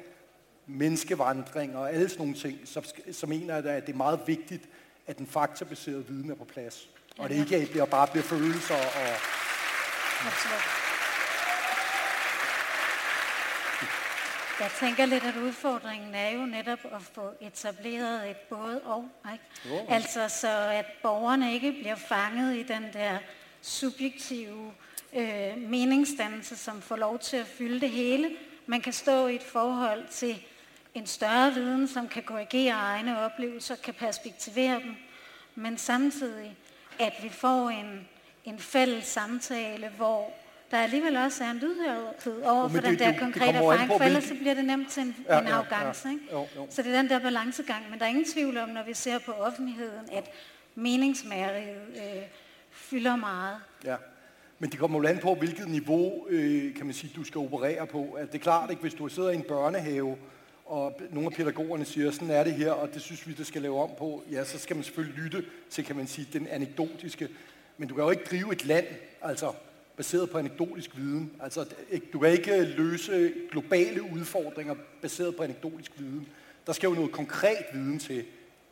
menneskevandringer 0.67 1.79
og 1.79 1.93
alle 1.93 2.09
sådan 2.09 2.23
nogle 2.23 2.35
ting, 2.35 2.59
så, 2.65 2.93
så 3.13 3.27
mener 3.27 3.55
jeg, 3.55 3.65
at 3.65 3.87
det 3.87 3.93
er 3.93 3.97
meget 3.97 4.21
vigtigt, 4.27 4.69
at 5.07 5.19
den 5.19 5.27
faktabaserede 5.27 6.07
viden 6.07 6.31
er 6.31 6.35
på 6.35 6.45
plads. 6.45 6.89
Og 7.19 7.29
det 7.29 7.37
ikke 7.37 7.57
at 7.57 7.69
det 7.75 7.91
bare 7.91 8.07
bliver 8.07 8.25
følelser 8.25 8.75
og... 8.75 9.15
Absolut. 10.27 10.80
Jeg 14.61 14.71
tænker 14.81 15.07
lidt, 15.07 15.25
at 15.25 15.37
udfordringen 15.37 16.15
er 16.15 16.31
jo 16.31 16.47
netop 16.47 16.79
at 16.85 17.03
få 17.03 17.31
etableret 17.41 18.31
et 18.31 18.37
både 18.37 18.81
og. 18.81 19.09
Ikke? 19.33 19.75
Oh. 19.83 19.95
Altså 19.95 20.29
så, 20.29 20.69
at 20.71 20.87
borgerne 21.03 21.55
ikke 21.55 21.73
bliver 21.73 21.95
fanget 21.95 22.57
i 22.57 22.63
den 22.63 22.83
der 22.93 23.19
subjektive 23.63 24.73
øh, 25.17 25.57
meningsdannelse, 25.57 26.57
som 26.57 26.83
får 26.83 26.97
lov 26.97 27.19
til 27.19 27.37
at 27.37 27.47
fylde 27.47 27.81
det 27.81 27.91
hele. 27.91 28.31
Man 28.67 28.81
kan 28.81 28.93
stå 28.93 29.27
i 29.27 29.35
et 29.35 29.43
forhold 29.43 30.09
til 30.09 30.43
en 30.95 31.07
større 31.07 31.55
viden, 31.55 31.89
som 31.89 32.09
kan 32.09 32.23
korrigere 32.23 32.75
egne 32.75 33.19
oplevelser, 33.19 33.77
kan 33.77 33.95
perspektivere 33.95 34.81
dem, 34.81 34.95
men 35.55 35.79
samtidig, 35.79 36.57
at 36.99 37.13
vi 37.23 37.29
får 37.29 37.69
en, 37.69 38.09
en 38.45 38.59
fælles 38.59 39.05
samtale, 39.05 39.89
hvor 39.89 40.33
der 40.71 40.77
alligevel 40.79 41.17
også 41.17 41.45
er 41.45 41.51
en 41.51 41.59
lydhørighed 41.59 42.43
over 42.43 42.69
for 42.69 42.81
den 42.81 42.99
der 42.99 43.19
konkrete 43.19 43.59
erfaring, 43.59 43.89
for 43.89 44.05
ellers 44.05 44.25
så 44.25 44.35
bliver 44.35 44.55
det 44.55 44.65
nemt 44.65 44.91
til 44.91 45.03
en, 45.03 45.17
ja, 45.29 45.41
en 45.41 45.47
arrogance. 45.47 46.09
Ja, 46.09 46.15
ja. 46.15 46.21
Ikke? 46.21 46.33
Jo, 46.33 46.47
jo. 46.57 46.67
Så 46.71 46.83
det 46.83 46.95
er 46.95 46.97
den 46.97 47.11
der 47.11 47.19
balancegang, 47.19 47.91
men 47.91 47.99
der 47.99 48.05
er 48.05 48.09
ingen 48.09 48.25
tvivl 48.25 48.59
om, 48.59 48.69
når 48.69 48.85
vi 48.85 48.95
ser 48.95 49.19
på 49.19 49.33
offentligheden, 49.33 50.09
at 50.13 50.31
meningsmærighed 50.75 51.97
øh, 51.97 52.23
fylder 52.71 53.17
meget. 53.17 53.57
Ja. 53.85 53.97
Men 54.59 54.71
det 54.71 54.79
kommer 54.79 54.99
jo 54.99 55.07
an 55.07 55.19
på, 55.19 55.35
hvilket 55.35 55.69
niveau, 55.69 56.27
øh, 56.29 56.75
kan 56.75 56.87
man 56.87 56.95
sige, 56.95 57.13
du 57.17 57.25
skal 57.25 57.39
operere 57.39 57.87
på. 57.87 58.17
Altså, 58.19 58.33
det 58.33 58.39
er 58.39 58.43
klart, 58.43 58.71
ikke, 58.71 58.83
hvis 58.83 58.95
du 58.95 59.09
sidder 59.09 59.31
i 59.31 59.35
en 59.35 59.43
børnehave, 59.43 60.17
og 60.67 61.01
nogle 61.11 61.27
af 61.27 61.33
pædagogerne 61.33 61.85
siger, 61.85 62.11
sådan 62.11 62.31
er 62.31 62.45
det 62.45 62.53
her, 62.53 62.73
og 62.73 62.95
det 62.95 63.03
synes 63.03 63.29
vi, 63.29 63.33
det 63.33 63.47
skal 63.47 63.63
lave 63.63 63.83
om 63.83 63.91
på, 63.99 64.23
ja, 64.31 64.45
så 64.45 64.59
skal 64.59 64.77
man 64.77 64.85
selvfølgelig 64.85 65.23
lytte 65.23 65.45
til, 65.71 65.85
kan 65.85 65.97
man 65.97 66.07
sige, 66.07 66.29
den 66.33 66.47
anekdotiske. 66.47 67.29
Men 67.79 67.89
du 67.89 67.95
kan 67.95 68.05
jo 68.05 68.11
ikke 68.11 68.25
drive 68.31 68.53
et 68.53 68.65
land, 68.65 68.87
altså 69.23 69.53
baseret 70.01 70.31
på 70.31 70.39
anekdotisk 70.39 70.97
viden. 70.97 71.31
Altså, 71.41 71.65
du 72.13 72.19
kan 72.19 72.31
ikke 72.33 72.65
løse 72.65 73.33
globale 73.51 74.03
udfordringer 74.03 74.75
baseret 75.03 75.37
på 75.37 75.43
anekdotisk 75.43 75.93
viden. 75.99 76.29
Der 76.67 76.73
skal 76.73 76.89
jo 76.89 76.95
noget 76.95 77.13
konkret 77.13 77.65
viden 77.73 77.99
til, 77.99 78.25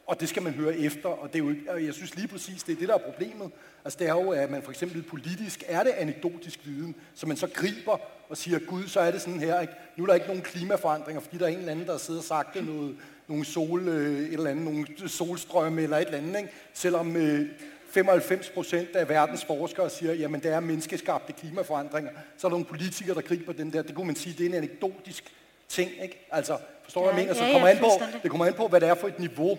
og 0.07 0.21
det 0.21 0.29
skal 0.29 0.43
man 0.43 0.53
høre 0.53 0.79
efter, 0.79 1.09
og 1.09 1.33
det 1.33 1.38
er 1.41 1.45
jo, 1.45 1.55
og 1.69 1.85
jeg 1.85 1.95
synes 1.95 2.17
lige 2.17 2.29
præcis, 2.29 2.62
det 2.62 2.73
er 2.73 2.79
det, 2.79 2.88
der 2.88 2.95
er 2.95 2.99
problemet. 2.99 3.51
Altså, 3.85 3.99
det 3.99 4.09
er 4.09 4.12
jo, 4.12 4.31
at 4.31 4.51
man 4.51 4.62
for 4.62 4.71
eksempel 4.71 5.03
politisk 5.03 5.64
er 5.67 5.83
det 5.83 5.91
anekdotisk 5.91 6.61
viden, 6.64 6.95
som 7.14 7.29
man 7.29 7.37
så 7.37 7.47
griber 7.47 7.99
og 8.29 8.37
siger, 8.37 8.59
gud, 8.59 8.87
så 8.87 9.01
er 9.01 9.11
det 9.11 9.21
sådan 9.21 9.41
her, 9.41 9.61
ikke? 9.61 9.73
nu 9.97 10.05
er 10.05 10.07
der 10.07 10.14
ikke 10.14 10.27
nogen 10.27 10.43
klimaforandringer, 10.43 11.21
fordi 11.21 11.38
der 11.38 11.45
er 11.45 11.51
en 11.51 11.59
eller 11.59 11.73
anden, 11.73 11.87
der 11.87 11.99
sidder 11.99 12.21
og 12.21 12.25
sagt 12.25 12.67
noget, 12.67 12.97
nogle 13.29 13.45
sol, 13.45 13.88
øh, 13.88 14.19
et 14.19 14.33
eller 14.33 14.51
andet, 14.51 14.64
nogle 14.64 14.87
solstrømme 15.07 15.83
eller 15.83 15.97
et 15.97 16.07
eller 16.07 16.19
andet, 16.19 16.38
ikke? 16.38 16.53
selvom 16.73 17.17
øh, 17.17 17.49
95 17.88 18.51
procent 18.51 18.96
af 18.96 19.09
verdens 19.09 19.44
forskere 19.44 19.90
siger, 19.90 20.14
jamen 20.14 20.40
det 20.40 20.53
er 20.53 20.61
menneskeskabte 20.61 21.33
klimaforandringer, 21.33 22.11
så 22.37 22.46
er 22.46 22.48
der 22.48 22.55
nogle 22.55 22.64
politikere, 22.64 23.14
der 23.14 23.20
griber 23.20 23.53
den 23.53 23.72
der. 23.72 23.83
Det 23.83 23.94
kunne 23.94 24.07
man 24.07 24.16
sige, 24.16 24.35
det 24.38 24.46
er 24.46 24.48
en 24.48 24.55
anekdotisk 24.55 25.33
ting. 25.68 25.90
Ikke? 26.03 26.27
Altså, 26.31 26.59
forstår 26.83 27.01
du, 27.01 27.07
ja, 27.07 27.12
hvad 27.12 27.22
jeg 27.22 27.29
mener? 27.29 27.40
Så 27.40 27.44
ja, 27.44 27.53
kommer 27.53 27.68
an 27.68 27.79
på, 27.79 28.18
det 28.22 28.31
kommer 28.31 28.46
an 28.46 28.55
på, 28.55 28.68
hvad 28.68 28.81
det 28.81 28.88
er 28.88 28.94
for 28.94 29.09
et 29.09 29.18
niveau, 29.18 29.59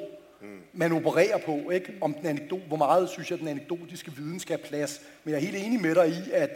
man 0.74 0.92
opererer 0.92 1.38
på. 1.38 1.70
Ikke? 1.70 1.94
Om 2.02 2.14
den 2.14 2.26
anekdot, 2.26 2.62
hvor 2.68 2.78
meget 2.78 3.10
synes 3.10 3.32
jeg, 3.32 3.40
den 3.40 3.48
anekdotiske 3.48 4.12
viden 4.12 4.40
skal 4.40 4.58
have 4.58 4.68
plads. 4.68 5.02
Men 5.24 5.32
jeg 5.32 5.38
er 5.38 5.46
helt 5.46 5.66
enig 5.66 5.82
med 5.82 5.96
dig 5.96 6.10
i, 6.10 6.32
at 6.32 6.50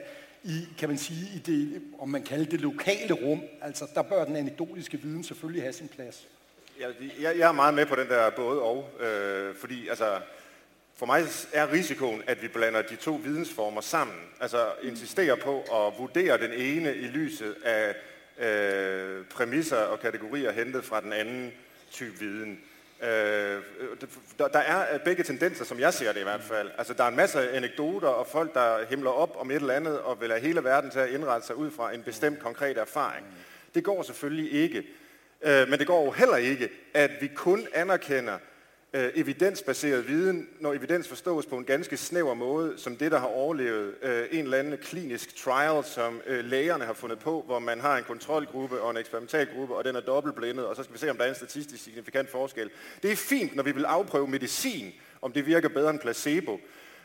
i, 0.43 0.67
kan 0.77 0.89
man 0.89 0.97
sige, 0.97 1.27
i 1.35 1.39
det, 1.39 1.81
om 1.99 2.09
man 2.09 2.23
kalder 2.23 2.45
det 2.45 2.61
lokale 2.61 3.13
rum, 3.13 3.41
altså 3.61 3.85
der 3.95 4.01
bør 4.01 4.25
den 4.25 4.35
anekdotiske 4.35 5.01
viden 5.01 5.23
selvfølgelig 5.23 5.61
have 5.63 5.73
sin 5.73 5.87
plads. 5.87 6.27
Jeg, 6.79 6.89
jeg, 7.21 7.37
jeg 7.37 7.47
er 7.47 7.51
meget 7.51 7.73
med 7.73 7.85
på 7.85 7.95
den 7.95 8.07
der 8.07 8.29
både 8.29 8.61
og, 8.61 8.89
øh, 8.99 9.55
fordi 9.55 9.87
altså, 9.87 10.19
for 11.03 11.07
mig 11.07 11.25
er 11.53 11.71
risikoen, 11.71 12.23
at 12.27 12.41
vi 12.41 12.47
blander 12.47 12.81
de 12.81 12.95
to 12.95 13.21
vidensformer 13.23 13.81
sammen. 13.81 14.15
Altså 14.39 14.65
insisterer 14.83 15.35
på 15.35 15.59
at 15.61 15.99
vurdere 15.99 16.37
den 16.37 16.51
ene 16.53 16.95
i 16.95 17.07
lyset 17.07 17.55
af 17.63 17.95
øh, 18.47 19.25
præmisser 19.25 19.77
og 19.77 19.99
kategorier 19.99 20.51
hentet 20.51 20.85
fra 20.85 21.01
den 21.01 21.13
anden 21.13 21.53
type 21.91 22.19
viden. 22.19 22.59
Øh, 23.01 23.61
der, 24.39 24.47
der 24.47 24.59
er 24.59 24.97
begge 24.97 25.23
tendenser, 25.23 25.65
som 25.65 25.79
jeg 25.79 25.93
ser 25.93 26.13
det 26.13 26.19
i 26.19 26.23
hvert 26.23 26.43
fald. 26.43 26.71
Altså, 26.77 26.93
der 26.93 27.03
er 27.03 27.07
en 27.07 27.15
masse 27.15 27.51
anekdoter 27.51 28.07
og 28.07 28.27
folk, 28.27 28.53
der 28.53 28.85
himler 28.89 29.11
op 29.11 29.35
om 29.39 29.51
et 29.51 29.55
eller 29.55 29.73
andet 29.73 29.99
og 29.99 30.21
vil 30.21 30.29
have 30.29 30.41
hele 30.41 30.63
verden 30.63 30.91
til 30.91 30.99
at 30.99 31.09
indrette 31.09 31.47
sig 31.47 31.55
ud 31.55 31.71
fra 31.71 31.93
en 31.93 32.03
bestemt 32.03 32.39
konkret 32.39 32.77
erfaring. 32.77 33.25
Det 33.75 33.83
går 33.83 34.03
selvfølgelig 34.03 34.53
ikke. 34.53 34.83
Øh, 35.41 35.69
men 35.69 35.79
det 35.79 35.87
går 35.87 36.05
jo 36.05 36.11
heller 36.11 36.37
ikke, 36.37 36.69
at 36.93 37.11
vi 37.21 37.27
kun 37.27 37.67
anerkender 37.73 38.37
øh, 38.93 39.11
evidensbaseret 39.15 40.07
viden, 40.07 40.49
når 40.59 40.73
evidens 40.73 41.07
forstås 41.07 41.45
på 41.45 41.57
en 41.57 41.65
ganske 41.65 41.97
snæver 41.97 42.33
måde, 42.33 42.73
som 42.77 42.95
det, 42.95 43.11
der 43.11 43.19
har 43.19 43.27
overlevet 43.27 43.93
øh, 44.01 44.25
en 44.31 44.43
eller 44.43 44.57
anden 44.57 44.77
klinisk 44.77 45.35
trial, 45.35 45.83
som 45.83 46.21
øh, 46.25 46.45
lægerne 46.45 46.85
har 46.85 46.93
fundet 46.93 47.19
på, 47.19 47.43
hvor 47.45 47.59
man 47.59 47.79
har 47.79 47.97
en 47.97 48.03
kontrolgruppe 48.03 48.81
og 48.81 48.91
en 48.91 48.97
eksperimentalgruppe, 48.97 49.75
og 49.75 49.83
den 49.83 49.95
er 49.95 49.99
dobbeltblindet, 49.99 50.65
og 50.65 50.75
så 50.75 50.83
skal 50.83 50.93
vi 50.93 50.99
se, 50.99 51.09
om 51.09 51.17
der 51.17 51.23
er 51.23 51.29
en 51.29 51.35
statistisk 51.35 51.83
signifikant 51.83 52.29
forskel. 52.29 52.69
Det 53.03 53.11
er 53.11 53.15
fint, 53.15 53.55
når 53.55 53.63
vi 53.63 53.71
vil 53.71 53.85
afprøve 53.85 54.27
medicin, 54.27 54.93
om 55.21 55.31
det 55.31 55.45
virker 55.45 55.69
bedre 55.69 55.89
end 55.89 55.99
placebo. 55.99 56.59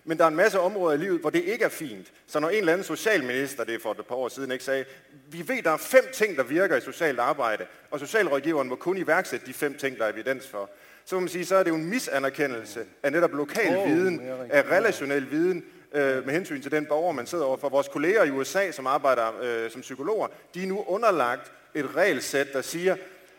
Men 0.05 0.19
der 0.19 0.25
er 0.25 0.29
en 0.29 0.37
masse 0.37 0.61
områder 0.61 0.95
i 0.95 0.99
livet, 0.99 1.21
hvor 1.21 1.31
det 1.31 1.45
ikke 1.45 1.65
er 1.65 1.69
fint. 1.69 2.13
Så 2.27 2.41
når 2.41 2.49
en 2.49 2.59
eller 2.59 2.73
anden 2.73 2.85
socialminister, 2.85 3.65
det 3.65 3.75
er 3.75 3.79
for 3.79 3.91
et 3.91 4.07
par 4.07 4.15
år 4.15 4.29
siden, 4.29 4.53
ikke 4.53 4.65
sagde, 4.65 4.85
vi 5.31 5.49
ved, 5.49 5.63
der 5.63 5.71
er 5.71 5.77
fem 5.77 6.05
ting, 6.13 6.37
der 6.37 6.43
virker 6.43 6.77
i 6.77 6.81
socialt 6.81 7.19
arbejde, 7.19 7.67
og 7.91 8.01
socialrådgiveren 8.01 8.69
må 8.69 8.77
kun 8.77 8.97
iværksætte 8.97 9.47
de 9.47 9.53
fem 9.53 9.79
ting, 9.79 9.99
der 9.99 10.05
er 10.05 10.13
evidens 10.13 10.49
for 10.49 10.71
så 11.09 11.15
må 11.15 11.21
man 11.21 11.29
sige, 11.29 11.45
så 11.45 11.57
er 11.57 11.63
det 11.63 11.71
jo 11.71 11.75
en 11.75 11.85
misanerkendelse 11.85 12.85
af 13.03 13.13
netop 13.13 13.33
lokal 13.33 13.77
oh, 13.77 13.89
viden, 13.89 14.21
af 14.51 14.63
relationel 14.63 15.31
viden, 15.31 15.65
øh, 15.95 16.27
med 16.27 16.35
hensyn 16.35 16.63
til 16.63 16.71
den 16.71 16.87
borger, 16.87 17.13
man 17.13 17.27
sidder 17.27 17.45
overfor. 17.45 17.69
Vores 17.69 17.89
kolleger 17.89 18.25
i 18.25 18.31
USA, 18.31 18.71
som 18.71 18.87
arbejder 18.87 19.41
øh, 19.43 19.71
som 19.71 19.81
psykologer, 19.81 20.27
de 20.55 20.63
er 20.63 20.67
nu 20.67 20.85
underlagt 20.87 21.53
et 21.75 21.97
regelsæt, 21.97 22.53
der 22.53 22.63
siger, 22.63 22.97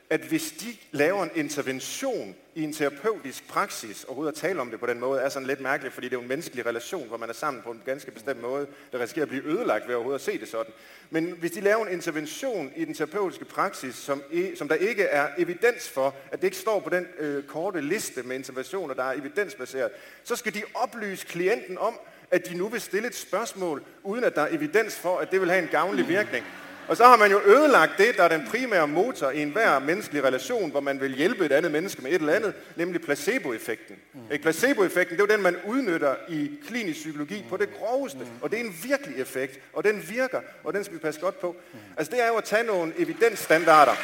at 0.10 0.22
hvis 0.22 0.52
de 0.52 0.66
laver 0.92 1.24
en 1.24 1.30
intervention 1.36 2.36
i 2.60 2.64
en 2.64 2.74
terapeutisk 2.74 3.48
praksis, 3.48 4.04
og 4.04 4.28
at 4.28 4.34
tale 4.34 4.62
om 4.62 4.70
det 4.70 4.80
på 4.80 4.86
den 4.86 5.00
måde, 5.00 5.22
er 5.22 5.30
sådan 5.30 5.48
lidt 5.48 5.62
mærkeligt, 5.62 5.94
fordi 5.94 6.08
det 6.08 6.14
er 6.14 6.18
jo 6.18 6.22
en 6.22 6.28
menneskelig 6.28 6.66
relation, 6.66 7.08
hvor 7.08 7.18
man 7.18 7.30
er 7.30 7.34
sammen 7.34 7.64
på 7.64 7.72
en 7.72 7.82
ganske 7.86 8.12
bestemt 8.12 8.42
måde, 8.42 8.68
der 8.92 9.00
risikerer 9.00 9.26
at 9.26 9.30
blive 9.30 9.46
ødelagt 9.46 9.88
ved 9.88 9.96
overhovedet 9.96 10.20
at 10.20 10.26
se 10.26 10.40
det 10.40 10.48
sådan. 10.48 10.74
Men 11.10 11.32
hvis 11.32 11.52
de 11.52 11.62
laver 11.62 11.86
en 11.86 11.94
intervention 11.94 12.72
i 12.76 12.86
den 12.86 12.94
terapeutiske 12.94 13.46
praksis, 13.46 13.96
som, 13.96 14.24
som 14.56 14.68
der 14.68 14.76
ikke 14.76 15.04
er 15.04 15.28
evidens 15.38 15.90
for, 15.90 16.16
at 16.32 16.42
det 16.42 16.48
ikke 16.48 16.58
står 16.58 16.80
på 16.80 16.90
den 16.90 17.08
øh, 17.20 17.44
korte 17.44 17.82
liste 17.82 18.24
med 18.24 18.36
interventioner, 18.36 18.94
der 18.94 19.04
er 19.04 19.14
evidensbaseret, 19.14 19.92
så 20.24 20.36
skal 20.36 20.54
de 20.54 20.64
oplyse 20.74 21.26
klienten 21.28 21.78
om, 21.78 22.00
at 22.32 22.50
de 22.50 22.58
nu 22.58 22.68
vil 22.68 22.82
stille 22.82 23.08
et 23.08 23.16
spørgsmål, 23.16 23.84
uden 24.04 24.24
at 24.24 24.36
der 24.36 24.42
er 24.42 24.56
evidens 24.56 24.96
for, 24.96 25.18
at 25.18 25.32
det 25.32 25.42
vil 25.42 25.50
have 25.50 25.64
en 25.64 25.70
gavnlig 25.72 26.08
virkning. 26.08 26.46
Og 26.90 26.98
så 26.98 27.04
har 27.04 27.18
man 27.18 27.32
jo 27.32 27.42
ødelagt 27.46 27.92
det, 27.98 28.18
der 28.18 28.24
er 28.24 28.28
den 28.28 28.48
primære 28.48 28.88
motor 28.88 29.30
i 29.30 29.42
enhver 29.42 29.80
menneskelig 29.80 30.24
relation, 30.24 30.72
hvor 30.72 30.80
man 30.80 31.02
vil 31.02 31.16
hjælpe 31.16 31.46
et 31.46 31.52
andet 31.52 31.72
menneske 31.72 32.02
med 32.02 32.12
et 32.12 32.20
eller 32.20 32.34
andet, 32.34 32.54
nemlig 32.76 33.02
placeboeffekten. 33.02 33.96
Mm. 34.14 34.40
Placeboeffekten, 34.42 35.18
det 35.18 35.24
er 35.24 35.28
jo 35.30 35.36
den, 35.36 35.44
man 35.44 35.56
udnytter 35.66 36.16
i 36.30 36.52
klinisk 36.68 37.00
psykologi 37.00 37.46
på 37.50 37.58
det 37.58 37.70
groveste. 37.80 38.20
Mm. 38.20 38.26
Og 38.42 38.52
det 38.52 38.60
er 38.60 38.64
en 38.64 38.76
virkelig 38.84 39.22
effekt, 39.22 39.60
og 39.74 39.84
den 39.84 40.04
virker, 40.10 40.40
og 40.64 40.74
den 40.74 40.84
skal 40.84 40.94
vi 40.94 41.00
passe 41.00 41.22
godt 41.22 41.40
på. 41.42 41.56
Mm. 41.74 41.80
Altså 41.98 42.12
det 42.12 42.24
er 42.24 42.28
jo 42.28 42.36
at 42.36 42.44
tage 42.44 42.64
nogle 42.64 42.94
evidensstandarder. 42.98 43.96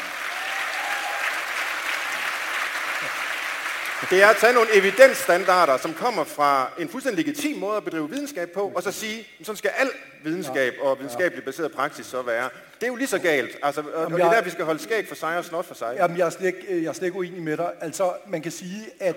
Det 4.02 4.24
er 4.24 4.28
at 4.28 4.36
tage 4.38 4.54
nogle 4.54 4.68
evidensstandarder, 4.74 5.78
som 5.78 5.94
kommer 5.94 6.24
fra 6.24 6.72
en 6.80 6.90
fuldstændig 6.90 7.26
legitim 7.26 7.58
måde 7.58 7.78
at 7.78 7.84
bedrive 7.84 8.10
videnskab 8.10 8.52
på, 8.52 8.72
og 8.76 8.84
så 8.84 8.92
sige, 8.92 9.28
sådan 9.44 9.58
skal 9.58 9.72
al 9.78 9.90
videnskab 10.24 10.74
og 10.82 11.00
videnskabeligt 11.00 11.46
baseret 11.46 11.72
praksis 11.72 12.06
så 12.06 12.22
være. 12.22 12.50
Det 12.76 12.84
er 12.84 12.88
jo 12.88 12.96
lige 12.96 13.08
så 13.08 13.20
galt. 13.20 13.58
Altså, 13.64 13.82
og 13.82 14.04
Jamen, 14.04 14.18
det 14.20 14.26
er 14.26 14.32
der, 14.32 14.42
vi 14.42 14.50
skal 14.50 14.66
holde 14.66 14.80
skæg 14.80 15.08
for 15.08 15.16
sig 15.16 15.38
og 15.38 15.46
snot 15.46 15.66
for 15.66 15.76
sig. 15.76 15.96
Jamen, 15.98 16.18
jeg 16.18 16.26
er, 16.26 16.30
slet 16.30 16.48
ikke, 16.48 16.84
jeg 16.84 16.90
er 16.90 16.94
slet 16.94 17.06
ikke 17.08 17.18
uenig 17.18 17.42
med 17.42 17.58
dig. 17.58 17.72
Altså, 17.82 18.14
man 18.28 18.42
kan 18.42 18.52
sige, 18.52 18.86
at 19.00 19.16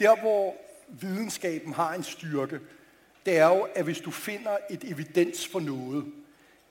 der, 0.00 0.16
hvor 0.16 0.54
videnskaben 0.88 1.72
har 1.72 1.94
en 1.94 2.04
styrke, 2.04 2.60
det 3.26 3.38
er 3.38 3.46
jo, 3.46 3.66
at 3.74 3.84
hvis 3.84 3.98
du 3.98 4.10
finder 4.10 4.56
et 4.70 4.84
evidens 4.84 5.48
for 5.52 5.60
noget, 5.60 6.04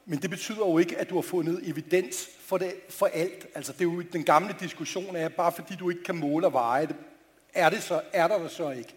men 0.05 0.21
det 0.21 0.29
betyder 0.29 0.57
jo 0.57 0.77
ikke, 0.77 0.97
at 0.97 1.09
du 1.09 1.15
har 1.15 1.21
fundet 1.21 1.69
evidens 1.69 2.29
for, 2.45 2.57
det, 2.57 2.73
for 2.89 3.09
alt. 3.13 3.47
Altså, 3.55 3.71
det 3.71 3.81
er 3.81 3.85
jo 3.93 4.01
den 4.01 4.23
gamle 4.23 4.55
diskussion 4.59 5.15
af, 5.15 5.33
bare 5.33 5.51
fordi 5.51 5.75
du 5.75 5.89
ikke 5.89 6.03
kan 6.03 6.15
måle 6.15 6.45
og 6.47 6.53
veje 6.53 6.87
det, 6.87 6.95
er, 7.55 7.69
det 7.69 7.83
så, 7.83 8.01
er 8.13 8.27
der 8.27 8.39
det 8.39 8.51
så 8.51 8.71
ikke. 8.71 8.95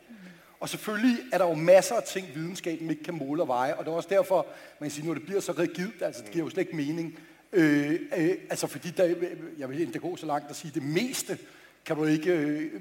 Og 0.60 0.68
selvfølgelig 0.68 1.18
er 1.32 1.38
der 1.38 1.48
jo 1.48 1.54
masser 1.54 1.94
af 1.94 2.02
ting, 2.02 2.26
videnskaben 2.34 2.90
ikke 2.90 3.02
kan 3.02 3.14
måle 3.14 3.42
og 3.42 3.48
veje, 3.48 3.74
og 3.74 3.84
det 3.84 3.90
er 3.90 3.96
også 3.96 4.08
derfor, 4.08 4.46
man 4.80 4.90
kan 4.90 4.94
sige, 4.94 5.06
når 5.06 5.14
det 5.14 5.22
bliver 5.22 5.40
så 5.40 5.52
rigidt, 5.52 6.02
altså 6.02 6.22
det 6.22 6.30
giver 6.30 6.44
jo 6.44 6.50
slet 6.50 6.62
ikke 6.62 6.76
mening. 6.76 7.18
Øh, 7.52 8.00
øh, 8.16 8.30
altså 8.50 8.66
fordi, 8.66 8.90
der, 8.90 9.14
jeg 9.58 9.70
vil 9.70 9.82
endda 9.82 9.98
gå 9.98 10.16
så 10.16 10.26
langt 10.26 10.50
at 10.50 10.56
sige, 10.56 10.72
det 10.74 10.82
meste 10.82 11.38
kan 11.84 11.96
du 11.96 12.04
ikke 12.04 12.32
øh, 12.32 12.80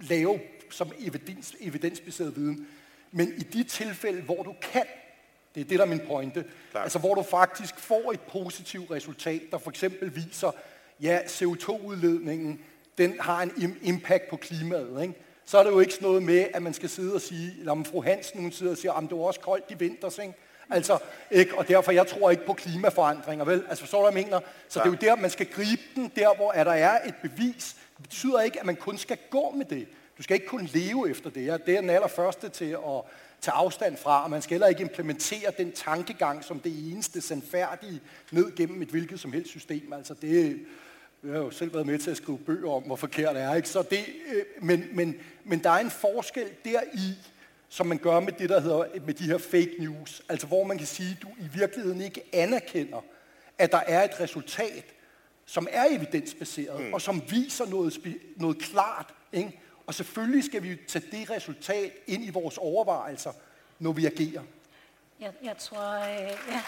lave 0.00 0.40
som 0.70 0.92
evidens, 0.98 1.54
evidensbaseret 1.60 2.36
viden. 2.36 2.66
Men 3.12 3.28
i 3.36 3.42
de 3.42 3.64
tilfælde, 3.64 4.22
hvor 4.22 4.42
du 4.42 4.54
kan, 4.72 4.84
det 5.54 5.60
er 5.60 5.64
det, 5.64 5.78
der 5.78 5.84
er 5.84 5.88
min 5.88 6.00
pointe, 6.06 6.44
Klart. 6.70 6.84
altså 6.84 6.98
hvor 6.98 7.14
du 7.14 7.22
faktisk 7.22 7.78
får 7.78 8.12
et 8.12 8.20
positivt 8.20 8.90
resultat, 8.90 9.42
der 9.50 9.58
for 9.58 9.70
eksempel 9.70 10.16
viser, 10.16 10.50
ja, 11.00 11.18
CO2-udledningen, 11.18 12.60
den 12.98 13.20
har 13.20 13.42
en 13.42 13.50
im- 13.50 13.78
impact 13.88 14.28
på 14.30 14.36
klimaet, 14.36 15.02
ikke? 15.02 15.14
så 15.44 15.58
er 15.58 15.62
det 15.62 15.70
jo 15.70 15.80
ikke 15.80 15.92
sådan 15.92 16.08
noget 16.08 16.22
med, 16.22 16.46
at 16.54 16.62
man 16.62 16.74
skal 16.74 16.88
sidde 16.88 17.14
og 17.14 17.20
sige, 17.20 17.52
at 17.60 17.86
fru 17.86 18.02
Hansen 18.02 18.40
hun 18.40 18.52
sidder 18.52 18.72
og 18.72 18.78
siger, 18.78 18.92
at 18.92 19.02
det 19.02 19.18
var 19.18 19.24
også 19.24 19.40
koldt 19.40 19.64
i 19.70 19.74
vinters, 19.74 20.18
ikke? 20.18 20.34
Altså, 20.70 20.98
ikke? 21.30 21.58
og 21.58 21.68
derfor, 21.68 21.92
jeg 21.92 22.06
tror 22.06 22.30
ikke 22.30 22.46
på 22.46 22.52
klimaforandringer, 22.52 23.44
vel? 23.44 23.64
Altså, 23.68 23.82
forstår 23.82 23.98
du, 23.98 24.10
hvad 24.10 24.20
jeg 24.20 24.26
mener? 24.26 24.40
Så 24.68 24.78
det 24.78 24.86
er 24.86 24.90
jo 24.90 24.96
der, 25.00 25.16
man 25.16 25.30
skal 25.30 25.46
gribe 25.46 25.82
den, 25.94 26.12
der 26.16 26.34
hvor 26.36 26.50
at 26.50 26.66
der 26.66 26.72
er 26.72 27.08
et 27.08 27.14
bevis. 27.22 27.76
Det 27.96 28.02
betyder 28.02 28.40
ikke, 28.40 28.60
at 28.60 28.66
man 28.66 28.76
kun 28.76 28.98
skal 28.98 29.18
gå 29.30 29.54
med 29.56 29.66
det. 29.66 29.86
Du 30.18 30.22
skal 30.22 30.34
ikke 30.34 30.46
kun 30.46 30.68
leve 30.72 31.10
efter 31.10 31.30
det. 31.30 31.46
Jeg 31.46 31.66
det 31.66 31.76
er 31.76 31.80
den 31.80 31.90
allerførste 31.90 32.48
til 32.48 32.70
at 32.70 33.02
tage 33.40 33.54
afstand 33.54 33.96
fra, 33.96 34.24
og 34.24 34.30
man 34.30 34.42
skal 34.42 34.54
heller 34.54 34.66
ikke 34.66 34.82
implementere 34.82 35.52
den 35.58 35.72
tankegang 35.72 36.44
som 36.44 36.60
det 36.60 36.92
eneste 36.92 37.20
sandfærdige 37.20 38.00
ned 38.30 38.56
gennem 38.56 38.82
et 38.82 38.88
hvilket 38.88 39.20
som 39.20 39.32
helst 39.32 39.50
system. 39.50 39.92
Altså, 39.92 40.14
det, 40.14 40.60
jeg 41.24 41.32
har 41.32 41.38
jo 41.38 41.50
selv 41.50 41.74
været 41.74 41.86
med 41.86 41.98
til 41.98 42.10
at 42.10 42.16
skrive 42.16 42.38
bøger 42.38 42.70
om, 42.70 42.82
hvor 42.82 42.96
forkert 42.96 43.34
det 43.34 43.42
er. 43.42 43.54
Ikke? 43.54 43.68
Så 43.68 43.82
det, 43.82 44.04
øh, 44.34 44.44
men, 44.62 44.88
men, 44.92 45.14
men 45.44 45.62
der 45.62 45.70
er 45.70 45.78
en 45.78 45.90
forskel 45.90 46.48
deri, 46.64 47.18
som 47.68 47.86
man 47.86 47.98
gør 47.98 48.20
med 48.20 48.32
det, 48.32 48.48
der 48.48 48.60
hedder 48.60 48.84
med 49.06 49.14
de 49.14 49.24
her 49.24 49.38
fake 49.38 49.74
news. 49.78 50.22
Altså 50.28 50.46
hvor 50.46 50.64
man 50.64 50.78
kan 50.78 50.86
sige, 50.86 51.10
at 51.10 51.22
du 51.22 51.28
i 51.28 51.48
virkeligheden 51.54 52.00
ikke 52.00 52.22
anerkender, 52.32 53.04
at 53.58 53.72
der 53.72 53.80
er 53.86 54.04
et 54.04 54.20
resultat, 54.20 54.84
som 55.46 55.66
er 55.70 55.84
evidensbaseret, 55.90 56.80
mm. 56.80 56.94
og 56.94 57.00
som 57.00 57.22
viser 57.30 57.66
noget, 57.66 57.98
noget 58.36 58.58
klart. 58.58 59.14
Ikke? 59.32 59.60
Og 59.86 59.94
selvfølgelig 59.94 60.44
skal 60.44 60.62
vi 60.62 60.76
tage 60.88 61.04
det 61.10 61.30
resultat 61.30 61.92
ind 62.06 62.24
i 62.24 62.30
vores 62.30 62.58
overvejelser, 62.58 63.32
når 63.78 63.92
vi 63.92 64.06
agerer. 64.06 64.42
Jeg, 65.20 65.32
jeg, 65.44 65.56
tror, 65.58 65.94
øh, 65.94 66.32
ja, 66.48 66.62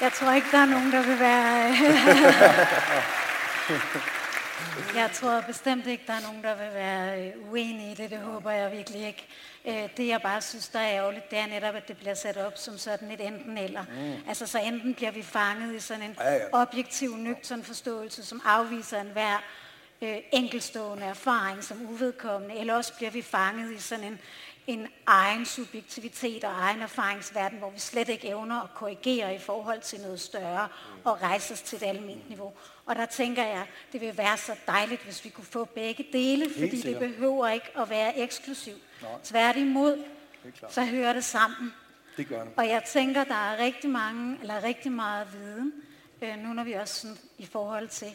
jeg 0.00 0.12
tror 0.12 0.32
ikke, 0.32 0.46
der 0.52 0.58
er 0.58 0.66
nogen, 0.66 0.92
der 0.92 1.06
vil 1.06 1.18
være... 1.18 1.74
jeg 5.00 5.10
tror 5.12 5.40
bestemt 5.40 5.86
ikke, 5.86 6.04
der 6.06 6.12
er 6.12 6.20
nogen, 6.20 6.42
der 6.42 6.54
vil 6.54 6.74
være 6.74 7.26
øh, 7.26 7.50
uenige 7.50 7.92
i 7.92 7.94
det. 7.94 8.10
Det 8.10 8.18
håber 8.18 8.50
jeg 8.50 8.72
virkelig 8.72 9.06
ikke. 9.06 9.26
Øh, 9.64 9.88
Det, 9.96 10.08
jeg 10.08 10.22
bare 10.22 10.42
synes, 10.42 10.68
der 10.68 10.78
er 10.78 10.96
ærgerligt, 10.96 11.30
det 11.30 11.38
er 11.38 11.46
netop, 11.46 11.74
at 11.74 11.88
det 11.88 11.96
bliver 11.96 12.14
sat 12.14 12.36
op 12.36 12.58
som 12.58 12.78
sådan 12.78 13.10
et 13.10 13.20
enten 13.20 13.58
eller. 13.58 13.82
Mm. 13.82 14.28
Altså, 14.28 14.46
så 14.46 14.58
enten 14.58 14.94
bliver 14.94 15.10
vi 15.10 15.22
fanget 15.22 15.74
i 15.74 15.80
sådan 15.80 16.02
en 16.02 16.16
Ja, 16.20 16.34
ja. 16.34 16.40
objektiv, 16.52 17.16
nøgtern 17.16 17.62
forståelse, 17.64 18.24
som 18.24 18.42
afviser 18.44 19.00
enhver 19.00 19.42
øh, 20.02 20.16
enkelstående 20.32 21.04
erfaring 21.06 21.64
som 21.64 21.86
uvedkommende, 21.90 22.56
eller 22.56 22.74
også 22.74 22.94
bliver 22.94 23.10
vi 23.10 23.22
fanget 23.22 23.72
i 23.72 23.78
sådan 23.80 24.04
en, 24.04 24.20
en 24.66 24.88
egen 25.06 25.46
subjektivitet 25.46 26.44
og 26.44 26.52
egen 26.52 26.82
erfaringsverden, 26.82 27.58
hvor 27.58 27.70
vi 27.70 27.78
slet 27.78 28.08
ikke 28.08 28.28
evner 28.28 28.60
at 28.62 28.68
korrigere 28.74 29.34
i 29.34 29.38
forhold 29.38 29.80
til 29.80 30.00
noget 30.00 30.20
større 30.20 30.68
og 31.04 31.22
rejse 31.22 31.54
os 31.54 31.62
til 31.62 31.76
et 31.76 31.82
almindeligt 31.82 32.28
niveau. 32.28 32.52
Og 32.86 32.96
der 32.96 33.06
tænker 33.06 33.44
jeg, 33.44 33.66
det 33.92 34.00
vil 34.00 34.18
være 34.18 34.36
så 34.36 34.52
dejligt, 34.66 35.02
hvis 35.04 35.24
vi 35.24 35.30
kunne 35.30 35.44
få 35.44 35.64
begge 35.64 36.06
dele, 36.12 36.50
fordi 36.52 36.70
det 36.70 36.82
sikkert. 36.82 37.00
behøver 37.00 37.48
ikke 37.48 37.78
at 37.78 37.90
være 37.90 38.18
eksklusivt. 38.18 38.82
Tværtimod, 39.24 40.04
så 40.68 40.84
hører 40.84 41.12
det 41.12 41.24
sammen. 41.24 41.72
Det 42.16 42.28
gør 42.28 42.44
det. 42.44 42.52
Og 42.56 42.68
jeg 42.68 42.82
tænker, 42.84 43.24
der 43.24 43.34
er 43.34 43.58
rigtig 43.58 43.90
mange, 43.90 44.38
eller 44.40 44.62
rigtig 44.62 44.92
meget 44.92 45.28
viden, 45.32 45.72
øh, 46.22 46.38
nu 46.38 46.52
når 46.52 46.64
vi 46.64 46.72
også 46.72 47.00
sådan, 47.00 47.16
i 47.38 47.46
forhold 47.46 47.88
til 47.88 48.14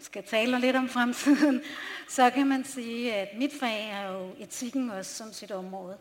skal 0.00 0.22
tale 0.24 0.60
lidt 0.60 0.76
om 0.76 0.88
fremtiden, 0.88 1.62
så 2.08 2.30
kan 2.30 2.46
man 2.46 2.64
sige, 2.64 3.14
at 3.14 3.28
mit 3.38 3.52
fag 3.60 3.90
er 3.90 4.12
jo 4.12 4.30
etikken 4.38 4.90
også 4.90 5.14
som 5.14 5.32
sit 5.32 5.50
område. 5.50 5.96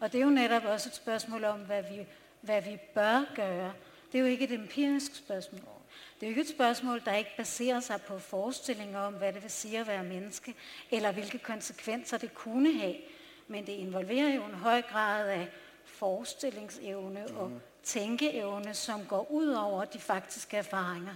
Og 0.00 0.12
det 0.12 0.20
er 0.20 0.24
jo 0.24 0.30
netop 0.30 0.64
også 0.64 0.88
et 0.88 0.94
spørgsmål 0.94 1.44
om, 1.44 1.60
hvad 1.60 1.82
vi, 1.82 2.06
hvad 2.40 2.62
vi 2.62 2.78
bør 2.94 3.34
gøre. 3.34 3.72
Det 4.12 4.18
er 4.18 4.22
jo 4.22 4.26
ikke 4.26 4.44
et 4.44 4.52
empirisk 4.52 5.14
spørgsmål. 5.14 5.75
Det 6.20 6.26
er 6.26 6.26
jo 6.26 6.30
ikke 6.30 6.40
et 6.40 6.48
spørgsmål, 6.48 7.02
der 7.04 7.14
ikke 7.14 7.36
baserer 7.36 7.80
sig 7.80 8.02
på 8.02 8.18
forestillinger 8.18 8.98
om, 8.98 9.14
hvad 9.14 9.32
det 9.32 9.42
vil 9.42 9.50
sige 9.50 9.78
at 9.78 9.86
være 9.86 10.04
menneske, 10.04 10.54
eller 10.90 11.12
hvilke 11.12 11.38
konsekvenser 11.38 12.18
det 12.18 12.34
kunne 12.34 12.78
have. 12.78 12.96
Men 13.48 13.66
det 13.66 13.72
involverer 13.72 14.34
jo 14.34 14.44
en 14.44 14.54
høj 14.54 14.82
grad 14.82 15.28
af 15.28 15.48
forestillingsevne 15.84 17.26
og 17.36 17.52
tænkeevne, 17.82 18.74
som 18.74 19.06
går 19.06 19.30
ud 19.30 19.48
over 19.48 19.84
de 19.84 19.98
faktiske 19.98 20.56
erfaringer. 20.56 21.14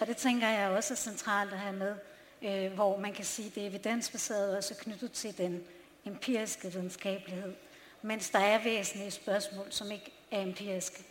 Og 0.00 0.06
det 0.06 0.16
tænker 0.16 0.48
jeg 0.48 0.70
også 0.70 0.94
er 0.94 0.96
centralt 0.96 1.52
at 1.52 1.58
have 1.58 1.76
med, 1.76 1.94
øh, 2.42 2.72
hvor 2.72 2.96
man 2.96 3.12
kan 3.12 3.24
sige, 3.24 3.48
at 3.48 3.54
det 3.54 3.66
evidensbaserede 3.66 4.58
også 4.58 4.74
er 4.74 4.82
knyttet 4.82 5.12
til 5.12 5.38
den 5.38 5.64
empiriske 6.06 6.72
videnskabelighed, 6.72 7.54
mens 8.02 8.30
der 8.30 8.38
er 8.38 8.62
væsentlige 8.64 9.10
spørgsmål, 9.10 9.66
som 9.70 9.90
ikke 9.90 10.12
er 10.30 10.42
empiriske. 10.42 11.04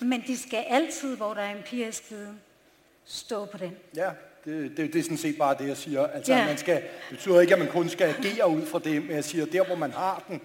Men 0.00 0.24
de 0.26 0.38
skal 0.38 0.64
altid, 0.68 1.16
hvor 1.16 1.34
der 1.34 1.40
er 1.42 1.56
empirisk 1.56 2.10
viden, 2.10 2.40
stå 3.04 3.44
på 3.44 3.58
den. 3.58 3.76
Ja, 3.96 4.10
det, 4.44 4.76
det, 4.76 4.92
det 4.92 4.98
er 4.98 5.02
sådan 5.02 5.16
set 5.16 5.38
bare 5.38 5.56
det, 5.58 5.68
jeg 5.68 5.76
siger. 5.76 6.06
Altså, 6.06 6.32
Ja. 6.32 6.46
man 6.46 6.58
skal, 6.58 6.74
det 6.76 6.84
betyder 7.10 7.40
ikke, 7.40 7.52
at 7.52 7.58
man 7.58 7.68
kun 7.68 7.88
skal 7.88 8.14
agere 8.18 8.48
ud 8.48 8.66
fra 8.66 8.78
det, 8.78 9.02
men 9.02 9.10
jeg 9.10 9.24
siger, 9.24 9.46
der 9.46 9.64
hvor 9.64 9.76
man 9.76 9.92
har 9.92 10.24
den, 10.28 10.40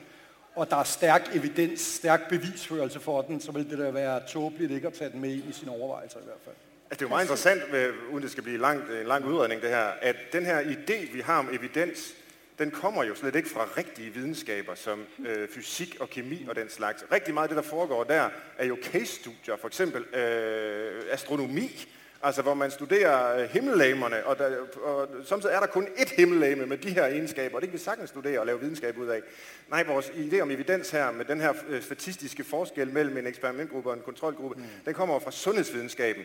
og 0.55 0.69
der 0.69 0.75
er 0.77 0.83
stærk 0.83 1.29
evidens, 1.35 1.81
stærk 1.81 2.29
bevisførelse 2.29 2.99
for 2.99 3.21
den, 3.21 3.41
så 3.41 3.51
vil 3.51 3.69
det 3.69 3.77
da 3.77 3.89
være 3.91 4.21
tåbeligt 4.27 4.71
ikke 4.71 4.87
at 4.87 4.93
tage 4.93 5.09
den 5.11 5.19
med 5.21 5.29
ind 5.33 5.49
i 5.49 5.53
sine 5.53 5.71
overvejelser 5.71 6.19
i 6.19 6.23
hvert 6.23 6.37
fald. 6.45 6.55
Altså, 6.89 6.95
det 6.95 7.01
er 7.01 7.05
jo 7.05 7.09
meget 7.09 7.23
interessant, 7.23 7.71
med, 7.71 7.89
uden 8.11 8.23
det 8.23 8.31
skal 8.31 8.43
blive 8.43 8.57
langt, 8.57 8.91
en 9.01 9.07
lang 9.07 9.25
udredning 9.25 9.61
det 9.61 9.69
her, 9.69 9.87
at 10.01 10.15
den 10.33 10.45
her 10.45 10.61
idé, 10.61 11.13
vi 11.13 11.19
har 11.21 11.39
om 11.39 11.49
evidens, 11.53 12.13
den 12.59 12.71
kommer 12.71 13.03
jo 13.03 13.15
slet 13.15 13.35
ikke 13.35 13.49
fra 13.49 13.67
rigtige 13.77 14.13
videnskaber 14.13 14.75
som 14.75 15.05
øh, 15.25 15.49
fysik 15.49 15.97
og 15.99 16.09
kemi 16.09 16.45
og 16.49 16.55
den 16.55 16.69
slags. 16.69 17.05
Rigtig 17.11 17.33
meget 17.33 17.43
af 17.43 17.55
det, 17.55 17.63
der 17.63 17.69
foregår 17.69 18.03
der, 18.03 18.29
er 18.57 18.65
jo 18.65 18.77
case-studier, 18.83 19.57
for 19.57 19.67
eksempel 19.67 20.15
øh, 20.15 21.03
astronomi, 21.11 21.87
altså 22.21 22.41
hvor 22.41 22.53
man 22.53 22.71
studerer 22.71 23.41
øh, 23.41 23.49
himmellægerne, 23.49 24.25
og, 24.25 24.37
der, 24.37 24.57
og 24.83 25.07
samtidig 25.25 25.55
er 25.55 25.59
der 25.59 25.67
kun 25.67 25.87
ét 25.87 26.15
himmellægme 26.15 26.65
med 26.65 26.77
de 26.77 26.89
her 26.89 27.05
egenskaber, 27.05 27.55
og 27.55 27.61
det 27.61 27.69
kan 27.69 27.79
vi 27.79 27.83
sagtens 27.83 28.09
studere 28.09 28.39
og 28.39 28.45
lave 28.45 28.59
videnskab 28.59 28.97
ud 28.97 29.07
af. 29.07 29.21
Nej, 29.69 29.83
vores 29.83 30.05
idé 30.05 30.39
om 30.39 30.51
evidens 30.51 30.89
her, 30.89 31.11
med 31.11 31.25
den 31.25 31.41
her 31.41 31.53
øh, 31.67 31.81
statistiske 31.83 32.43
forskel 32.43 32.93
mellem 32.93 33.17
en 33.17 33.27
eksperimentgruppe 33.27 33.89
og 33.89 33.95
en 33.95 34.01
kontrolgruppe, 34.01 34.55
mm. 34.55 34.67
den 34.85 34.93
kommer 34.93 35.15
jo 35.15 35.19
fra 35.19 35.31
sundhedsvidenskaben 35.31 36.23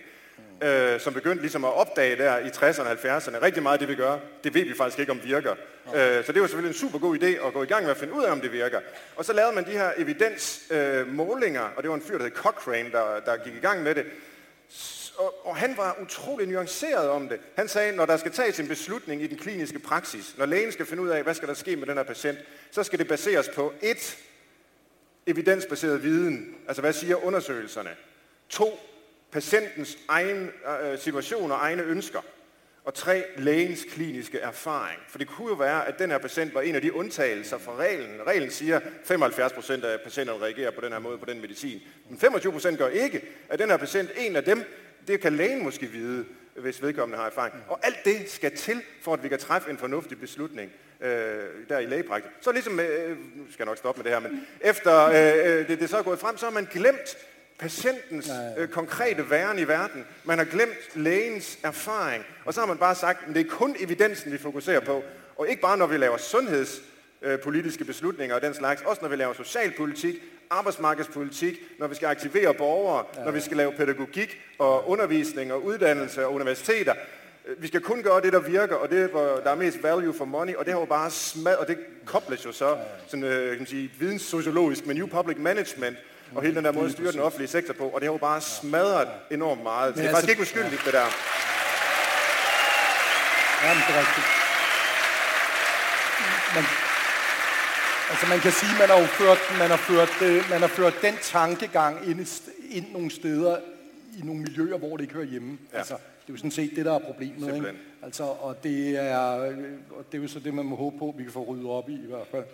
øh, 0.63 1.01
som 1.01 1.15
begyndte 1.15 1.41
ligesom 1.41 1.65
at 1.65 1.73
opdage 1.73 2.17
der 2.17 2.39
i 2.39 2.49
60'erne 2.49 2.83
og 2.83 2.93
70'erne. 2.93 3.43
Rigtig 3.43 3.63
meget 3.63 3.73
af 3.73 3.79
det, 3.79 3.89
vi 3.89 3.95
gør, 3.95 4.19
det 4.45 4.55
ved 4.55 4.65
vi 4.65 4.75
faktisk 4.75 4.99
ikke, 4.99 5.13
om 5.13 5.21
virker. 5.25 5.55
Øh, 5.87 6.25
så 6.25 6.33
det 6.33 6.41
var 6.41 6.47
selvfølgelig 6.47 6.75
en 6.75 6.81
super 6.81 6.99
god 6.99 7.19
idé 7.19 7.47
at 7.47 7.53
gå 7.53 7.63
i 7.63 7.67
gang 7.67 7.83
med 7.83 7.91
at 7.91 7.97
finde 7.97 8.15
ud 8.15 8.25
af, 8.25 8.33
om 8.33 8.41
det 8.41 8.53
virker. 8.53 8.81
Og 9.17 9.25
så 9.25 9.33
lavede 9.33 9.55
man 9.55 9.67
de 9.67 9.71
her 9.71 9.93
evidensmålinger, 9.97 11.65
øh, 11.65 11.77
og 11.77 11.83
det 11.83 11.91
var 11.91 11.97
en 11.97 12.03
fyr, 12.03 12.19
der 12.19 12.25
hed 12.25 12.33
Cochrane, 12.33 12.91
der, 12.91 13.21
der 13.21 13.37
gik 13.37 13.55
i 13.55 13.61
gang 13.61 13.83
med 13.83 13.95
det. 13.95 14.07
Og, 15.17 15.47
og 15.47 15.57
han 15.57 15.77
var 15.77 15.97
utrolig 16.03 16.49
nuanceret 16.49 17.09
om 17.09 17.29
det. 17.29 17.41
Han 17.57 17.69
sagde, 17.69 17.97
når 17.97 18.07
der 18.07 18.17
skal 18.17 18.33
tages 18.33 18.61
en 18.61 18.69
beslutning 18.69 19.23
i 19.23 19.27
den 19.27 19.39
kliniske 19.39 19.79
praksis, 19.79 20.35
når 20.39 20.47
lægen 20.47 20.73
skal 20.73 20.87
finde 20.87 21.03
ud 21.03 21.09
af, 21.09 21.23
hvad 21.23 21.35
skal 21.35 21.49
der 21.49 21.55
ske 21.55 21.77
med 21.77 21.87
den 21.87 21.97
her 21.97 22.05
patient, 22.05 22.39
så 22.71 22.83
skal 22.83 22.99
det 22.99 23.09
baseres 23.09 23.49
på 23.55 23.73
et, 23.83 24.19
evidensbaseret 25.27 26.03
viden, 26.03 26.55
altså 26.69 26.83
hvad 26.83 26.93
siger 26.93 27.25
undersøgelserne? 27.25 27.91
To, 28.49 28.81
patientens 29.33 29.99
egen 30.09 30.51
øh, 30.85 30.99
situation 30.99 31.51
og 31.51 31.59
egne 31.61 31.83
ønsker. 31.83 32.21
Og 32.85 32.95
tre, 32.95 33.25
lægens 33.37 33.85
kliniske 33.91 34.39
erfaring. 34.39 35.01
For 35.09 35.19
det 35.19 35.29
kunne 35.29 35.49
jo 35.49 35.55
være, 35.55 35.89
at 35.89 35.99
den 35.99 36.11
her 36.11 36.19
patient 36.19 36.55
var 36.55 36.61
en 36.61 36.75
af 36.75 36.83
de 36.83 36.95
undtagelser 36.95 37.59
fra 37.59 37.77
reglen. 37.77 38.27
Reglen 38.27 38.51
siger, 38.51 38.77
at 38.77 38.83
75% 39.11 39.87
af 39.87 40.01
patienterne 40.05 40.45
reagerer 40.45 40.71
på 40.71 40.81
den 40.81 40.93
her 40.93 40.99
måde 40.99 41.19
på 41.19 41.25
den 41.25 41.41
medicin. 41.41 41.81
Men 42.09 42.19
25% 42.19 42.77
gør 42.77 42.89
ikke, 42.89 43.23
at 43.49 43.59
den 43.59 43.71
her 43.71 43.77
patient, 43.77 44.11
en 44.17 44.37
af 44.37 44.45
dem, 44.45 44.65
det 45.09 45.21
kan 45.21 45.37
lægen 45.37 45.63
måske 45.63 45.87
vide. 45.87 46.25
hvis 46.57 46.83
vedkommende 46.83 47.19
har 47.19 47.27
erfaring. 47.27 47.55
Og 47.69 47.79
alt 47.83 48.05
det 48.05 48.31
skal 48.31 48.57
til, 48.57 48.83
for 49.03 49.15
at 49.15 49.23
vi 49.23 49.29
kan 49.29 49.39
træffe 49.39 49.71
en 49.71 49.79
fornuftig 49.79 50.21
beslutning 50.21 50.71
øh, 51.01 51.69
der 51.69 51.79
i 51.79 51.87
lægepraktik. 51.87 52.31
Så 52.41 52.53
ligesom, 52.53 52.81
øh, 52.81 53.17
nu 53.37 53.45
skal 53.53 53.57
jeg 53.59 53.67
nok 53.67 53.79
stoppe 53.79 53.99
med 53.99 54.05
det 54.05 54.13
her, 54.13 54.29
men 54.29 54.47
efter 54.61 55.05
øh, 55.05 55.59
øh 55.59 55.69
det, 55.69 55.81
det 55.81 55.91
så 55.91 55.99
er 55.99 56.03
gået 56.03 56.19
frem, 56.19 56.37
så 56.37 56.47
har 56.47 56.53
man 56.53 56.69
glemt 56.73 57.17
patientens 57.63 58.31
øh, 58.59 58.69
konkrete 58.69 59.31
væren 59.31 59.59
i 59.59 59.69
verden. 59.69 60.05
Man 60.25 60.39
har 60.39 60.45
glemt 60.45 60.97
lægens 60.97 61.59
erfaring. 61.63 62.25
Og 62.45 62.55
så 62.55 62.61
har 62.61 62.67
man 62.67 62.79
bare 62.79 62.95
sagt, 62.95 63.29
at 63.29 63.35
det 63.35 63.47
er 63.47 63.51
kun 63.51 63.77
evidensen, 63.79 64.33
vi 64.33 64.39
fokuserer 64.39 64.81
på. 64.81 65.03
Og 65.37 65.49
ikke 65.49 65.63
bare 65.63 65.77
når 65.77 65.87
vi 65.87 65.97
laver 65.97 66.17
sundhedspolitiske 66.17 67.85
beslutninger 67.85 68.35
og 68.35 68.43
den 68.43 68.55
slags, 68.55 68.83
også 68.83 69.03
når 69.03 69.09
vi 69.09 69.17
laver 69.17 69.33
socialpolitik, 69.33 70.15
arbejdsmarkedspolitik, 70.51 71.59
når 71.79 71.87
vi 71.87 71.95
skal 71.95 72.07
aktivere 72.07 72.55
borgere, 72.55 73.05
ja. 73.17 73.25
når 73.25 73.31
vi 73.31 73.41
skal 73.41 73.57
lave 73.57 73.73
pædagogik 73.73 74.41
og 74.59 74.89
undervisning 74.89 75.53
og 75.53 75.65
uddannelse 75.65 76.27
og 76.27 76.35
universiteter. 76.35 76.95
Vi 77.59 77.67
skal 77.67 77.81
kun 77.81 78.03
gøre 78.03 78.21
det, 78.21 78.33
der 78.33 78.41
virker, 78.41 78.77
og 78.77 78.91
det, 78.91 79.11
der 79.13 79.51
er 79.51 79.55
mest 79.55 79.83
value 79.83 80.15
for 80.15 80.25
money, 80.25 80.55
og 80.55 80.65
det 80.65 80.73
har 80.73 80.81
jo 80.81 80.87
bare 80.87 81.11
smad, 81.11 81.57
og 81.57 81.69
det 81.69 81.79
kobles 82.05 82.45
jo 82.45 82.53
så 82.53 82.77
sådan, 83.07 83.25
øh, 83.25 83.49
kan 83.49 83.59
man 83.59 83.67
sige, 83.67 83.91
videnssociologisk 83.99 84.87
med 84.87 84.95
New 84.95 85.07
Public 85.07 85.37
Management, 85.39 85.97
og 86.35 86.43
hele 86.43 86.55
den 86.55 86.65
der 86.65 86.73
måde 86.73 86.87
at 86.87 86.93
styre 86.93 87.13
den 87.13 87.21
offentlige 87.21 87.49
sektor 87.49 87.75
på, 87.75 87.85
og 87.85 88.01
det 88.01 88.07
har 88.09 88.13
jo 88.13 88.19
bare 88.19 88.41
smadret 88.41 89.09
enormt 89.31 89.63
meget. 89.63 89.95
det 89.95 90.05
er 90.05 90.11
faktisk 90.11 90.31
ikke 90.31 90.43
uskyldigt, 90.43 90.83
det 90.85 90.93
der. 90.93 91.09
Men 93.63 93.77
det 93.87 93.95
er 93.95 94.01
rigtigt. 94.01 94.27
Men, 96.55 96.65
altså 98.11 98.27
man 98.27 98.41
kan 98.41 98.53
sige, 98.53 98.73
man 98.79 98.89
har 98.89 99.01
jo 99.01 99.07
ført, 99.07 99.39
man 99.59 99.71
har 99.71 99.77
ført, 99.77 100.23
øh, 100.23 100.51
man 100.51 100.61
har 100.61 100.69
ført 100.69 100.95
den 101.03 101.15
tankegang 101.23 102.09
ind, 102.09 102.43
ind 102.71 102.93
nogle 102.93 103.11
steder 103.11 103.57
i 104.19 104.21
nogle 104.25 104.41
miljøer, 104.41 104.79
hvor 104.79 104.97
det 104.97 105.05
ikke 105.05 105.15
hører 105.15 105.27
hjemme. 105.27 105.59
Ja. 105.73 105.79
Altså, 105.79 105.95
det 105.95 106.29
er 106.29 106.33
jo 106.33 106.37
sådan 106.37 106.51
set 106.51 106.73
det, 106.77 106.85
der 106.85 106.95
er 106.95 106.99
problemet. 106.99 107.55
Ikke? 107.55 107.73
Altså, 108.03 108.25
og, 108.25 108.63
det 108.63 108.97
er, 108.97 109.17
og 109.91 110.05
det 110.13 110.19
er 110.19 110.23
jo 110.23 110.29
så 110.29 110.39
det, 110.39 110.55
man 110.55 110.65
må 110.65 110.77
håbe 110.77 110.99
på, 110.99 111.15
vi 111.19 111.23
kan 111.23 111.33
få 111.33 111.45
ryddet 111.45 111.67
op 111.67 111.89
i, 111.89 111.95
i 111.95 112.07
hvert 112.09 112.27
fald 112.31 112.45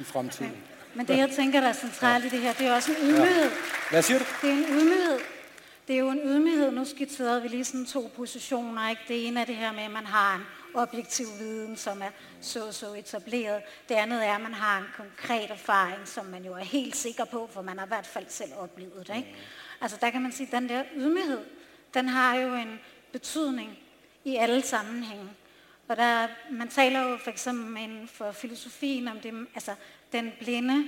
i 0.00 0.04
fremtiden. 0.04 0.56
Men 0.94 1.08
det, 1.08 1.18
jeg 1.18 1.30
tænker, 1.30 1.60
der 1.60 1.68
er 1.68 1.72
centralt 1.72 2.24
i 2.24 2.28
det 2.28 2.40
her, 2.40 2.52
det 2.52 2.66
er 2.66 2.74
også 2.74 2.92
en 2.92 2.96
ydmyghed. 3.08 3.42
Ja. 3.42 3.50
Hvad 3.90 4.02
siger 4.02 4.18
du? 4.18 4.24
Det 4.42 4.50
er 4.50 4.54
en 4.54 4.64
ydmyghed. 4.64 5.18
Det 5.88 5.94
er 5.94 6.00
jo 6.00 6.10
en 6.10 6.20
ydmyghed. 6.24 6.70
Nu 6.70 6.84
skitserede 6.84 7.42
vi 7.42 7.48
lige 7.48 7.64
sådan 7.64 7.86
to 7.86 8.10
positioner. 8.16 8.90
Ikke? 8.90 9.02
Det 9.08 9.26
ene 9.26 9.40
er 9.40 9.44
det 9.44 9.56
her 9.56 9.72
med, 9.72 9.82
at 9.82 9.90
man 9.90 10.06
har 10.06 10.34
en 10.36 10.42
objektiv 10.74 11.26
viden, 11.38 11.76
som 11.76 12.02
er 12.02 12.10
så 12.40 12.72
så 12.72 12.94
etableret. 12.94 13.62
Det 13.88 13.94
andet 13.94 14.26
er, 14.26 14.34
at 14.34 14.40
man 14.40 14.54
har 14.54 14.78
en 14.78 14.86
konkret 14.96 15.50
erfaring, 15.50 16.08
som 16.08 16.26
man 16.26 16.44
jo 16.44 16.52
er 16.52 16.64
helt 16.64 16.96
sikker 16.96 17.24
på, 17.24 17.48
for 17.52 17.62
man 17.62 17.78
har 17.78 17.86
i 17.86 17.88
hvert 17.88 18.06
fald 18.06 18.26
selv 18.28 18.50
oplevet 18.58 19.08
det. 19.08 19.16
Ikke? 19.16 19.34
Altså 19.80 19.96
der 20.00 20.10
kan 20.10 20.22
man 20.22 20.32
sige, 20.32 20.46
at 20.46 20.52
den 20.52 20.68
der 20.68 20.82
ydmyghed, 20.96 21.40
den 21.94 22.08
har 22.08 22.36
jo 22.36 22.54
en 22.54 22.80
betydning 23.12 23.78
i 24.24 24.36
alle 24.36 24.62
sammenhænge. 24.62 25.28
Og 25.88 25.96
der, 25.96 26.28
man 26.50 26.68
taler 26.68 27.02
jo 27.02 27.18
for 27.24 27.30
eksempel 27.30 27.82
inden 27.82 28.08
for 28.08 28.32
filosofien 28.32 29.08
om 29.08 29.20
det, 29.20 29.46
altså 29.54 29.74
den 30.12 30.32
blinde, 30.38 30.84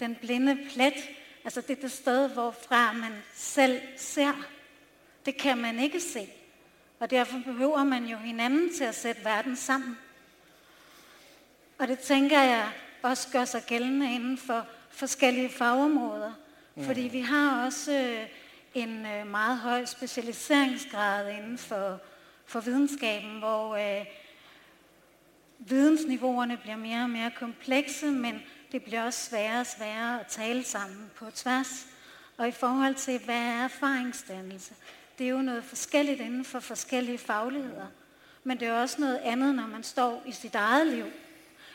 den 0.00 0.14
blinde 0.14 0.58
plet, 0.74 0.94
altså 1.44 1.60
det 1.60 1.78
er 1.78 1.80
det 1.80 1.92
sted, 1.92 2.28
hvorfra 2.28 2.92
man 2.92 3.12
selv 3.34 3.80
ser. 3.96 4.46
Det 5.26 5.36
kan 5.36 5.58
man 5.58 5.78
ikke 5.78 6.00
se. 6.00 6.28
Og 7.00 7.10
derfor 7.10 7.38
behøver 7.44 7.84
man 7.84 8.04
jo 8.04 8.16
hinanden 8.16 8.74
til 8.74 8.84
at 8.84 8.94
sætte 8.94 9.24
verden 9.24 9.56
sammen. 9.56 9.98
Og 11.78 11.88
det 11.88 11.98
tænker 11.98 12.40
jeg 12.40 12.72
også 13.02 13.28
gør 13.32 13.44
sig 13.44 13.62
gældende 13.66 14.14
inden 14.14 14.38
for 14.38 14.66
forskellige 14.90 15.48
fagområder. 15.48 16.32
Mm. 16.74 16.84
Fordi 16.84 17.00
vi 17.00 17.20
har 17.20 17.64
også 17.64 17.92
øh, 17.92 18.26
en 18.74 19.06
øh, 19.06 19.26
meget 19.26 19.58
høj 19.58 19.84
specialiseringsgrad 19.84 21.32
inden 21.32 21.58
for, 21.58 22.00
for 22.46 22.60
videnskaben, 22.60 23.38
hvor 23.38 23.76
øh, 23.76 24.06
vidensniveauerne 25.58 26.56
bliver 26.56 26.76
mere 26.76 27.02
og 27.02 27.10
mere 27.10 27.30
komplekse, 27.30 28.10
men 28.10 28.42
det 28.72 28.82
bliver 28.82 29.04
også 29.04 29.24
sværere 29.30 29.60
og 29.60 29.66
sværere 29.66 30.20
at 30.20 30.26
tale 30.26 30.64
sammen 30.64 31.10
på 31.14 31.30
tværs. 31.30 31.86
Og 32.36 32.48
i 32.48 32.52
forhold 32.52 32.94
til, 32.94 33.20
hvad 33.24 33.34
er 33.34 33.64
erfaringsdannelse? 33.64 34.74
Det 35.18 35.26
er 35.26 35.30
jo 35.30 35.42
noget 35.42 35.64
forskelligt 35.64 36.20
inden 36.20 36.44
for 36.44 36.60
forskellige 36.60 37.18
fagligheder. 37.18 37.86
Men 38.44 38.60
det 38.60 38.68
er 38.68 38.80
også 38.80 39.00
noget 39.00 39.18
andet, 39.18 39.54
når 39.54 39.66
man 39.66 39.82
står 39.82 40.22
i 40.26 40.32
sit 40.32 40.54
eget 40.54 40.86
liv. 40.86 41.06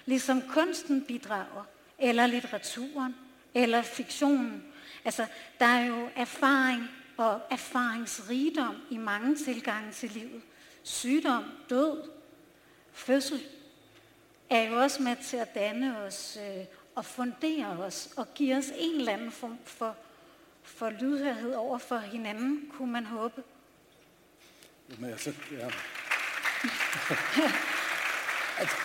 Ligesom 0.06 0.42
kunsten 0.42 1.02
bidrager, 1.02 1.66
eller 2.00 2.28
litteraturen, 2.28 3.16
eller 3.54 3.82
fiktionen. 3.82 4.64
Altså, 5.06 5.26
der 5.60 5.66
er 5.66 5.86
jo 5.86 6.10
erfaring 6.16 6.90
og 7.18 7.42
erfaringsrigdom 7.50 8.76
i 8.90 8.98
mange 8.98 9.36
tilgange 9.36 9.92
til 9.92 10.12
livet. 10.12 10.42
Sygdom, 10.84 11.44
død, 11.70 12.10
fødsel 12.92 13.44
er 14.50 14.62
jo 14.62 14.82
også 14.82 15.02
med 15.02 15.16
til 15.24 15.38
at 15.38 15.56
danne 15.56 15.98
os 15.98 16.38
øh, 16.42 16.66
og 16.98 17.06
fundere 17.06 17.80
os 17.80 18.10
og 18.16 18.28
give 18.36 18.56
os 18.56 18.66
en 18.78 19.00
eller 19.00 19.14
anden 19.14 19.32
form 19.32 19.58
for, 19.66 19.96
for 20.64 20.90
lydhørhed 20.90 21.54
over 21.54 21.78
for 21.78 21.98
hinanden, 21.98 22.72
kunne 22.78 22.92
man 22.92 23.06
håbe. 23.06 23.44
Jamen, 24.92 25.10
altså, 25.10 25.34
ja. 25.52 25.66
altså, 28.60 28.78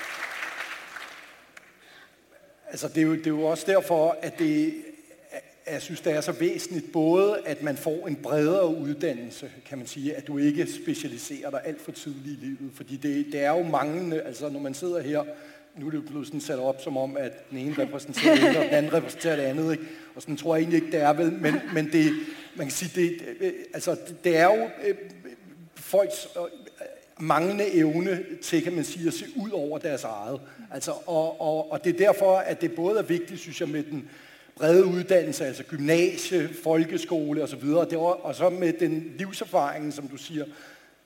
altså 2.67 2.89
det, 2.89 2.99
er 2.99 3.03
jo, 3.03 3.15
det 3.15 3.27
er 3.27 3.31
jo 3.31 3.43
også 3.43 3.65
derfor, 3.67 4.19
at 4.23 4.39
det, 4.39 4.85
jeg 5.67 5.83
synes, 5.83 6.01
det 6.01 6.13
er 6.13 6.21
så 6.21 6.33
væsentligt 6.33 6.93
både, 6.93 7.39
at 7.47 7.63
man 7.63 7.77
får 7.77 8.09
en 8.09 8.17
bredere 8.17 8.67
uddannelse, 8.77 9.53
kan 9.67 9.79
man 9.79 9.87
sige, 9.87 10.15
at 10.15 10.27
du 10.27 10.39
ikke 10.39 10.73
specialiserer 10.73 11.51
dig 11.51 11.61
alt 11.65 11.81
for 11.81 11.93
tidligt 11.93 12.27
i 12.27 12.45
livet, 12.45 12.73
fordi 12.75 12.97
det, 12.97 13.27
det 13.27 13.45
er 13.45 13.51
jo 13.51 13.63
manglende, 13.63 14.23
altså 14.23 14.49
når 14.49 14.61
man 14.61 14.75
sidder 14.75 15.01
her 15.01 15.25
nu 15.77 15.87
er 15.87 15.91
det 15.91 15.99
jo 15.99 16.03
blevet 16.03 16.27
sådan 16.27 16.41
sat 16.41 16.59
op 16.59 16.81
som 16.81 16.97
om, 16.97 17.17
at 17.17 17.51
den 17.51 17.59
ene 17.59 17.75
repræsenterer 17.79 18.35
det 18.35 18.57
og 18.57 18.65
den 18.65 18.73
anden 18.73 18.93
repræsenterer 18.93 19.37
det 19.37 19.43
andet. 19.43 19.73
Ikke? 19.73 19.85
Og 20.15 20.23
sådan 20.23 20.37
tror 20.37 20.55
jeg 20.55 20.63
egentlig 20.63 20.77
ikke, 20.83 20.93
det 20.93 21.01
er 21.01 21.13
vel. 21.13 21.33
Men, 21.33 21.55
men 21.75 21.93
det, 21.93 22.13
man 22.57 22.67
kan 22.67 22.71
sige, 22.71 23.01
det, 23.01 23.23
øh, 23.41 23.53
altså, 23.75 23.97
det 24.25 24.37
er 24.37 24.45
jo 24.45 24.71
øh, 24.87 24.95
folks 25.75 26.29
øh, 26.37 26.43
manglende 27.19 27.75
evne 27.75 28.25
til, 28.43 28.63
kan 28.63 28.73
man 28.73 28.85
sige, 28.85 29.07
at 29.07 29.15
se 29.15 29.25
ud 29.37 29.51
over 29.51 29.79
deres 29.79 30.05
eget. 30.05 30.41
Altså, 30.71 30.91
og, 31.07 31.41
og, 31.41 31.73
og 31.73 31.85
det 31.85 31.95
er 31.95 31.99
derfor, 31.99 32.37
at 32.37 32.61
det 32.61 32.75
både 32.75 32.99
er 32.99 33.03
vigtigt, 33.03 33.41
synes 33.41 33.61
jeg, 33.61 33.69
med 33.69 33.83
den 33.83 34.09
brede 34.57 34.87
uddannelse, 34.87 35.47
altså 35.47 35.63
gymnasie, 35.63 36.49
folkeskole 36.63 37.43
osv., 37.43 37.65
og, 37.65 37.87
så 37.91 37.99
og 37.99 38.35
så 38.35 38.49
med 38.49 38.73
den 38.73 39.13
livserfaring, 39.19 39.93
som 39.93 40.09
du 40.09 40.17
siger, 40.17 40.45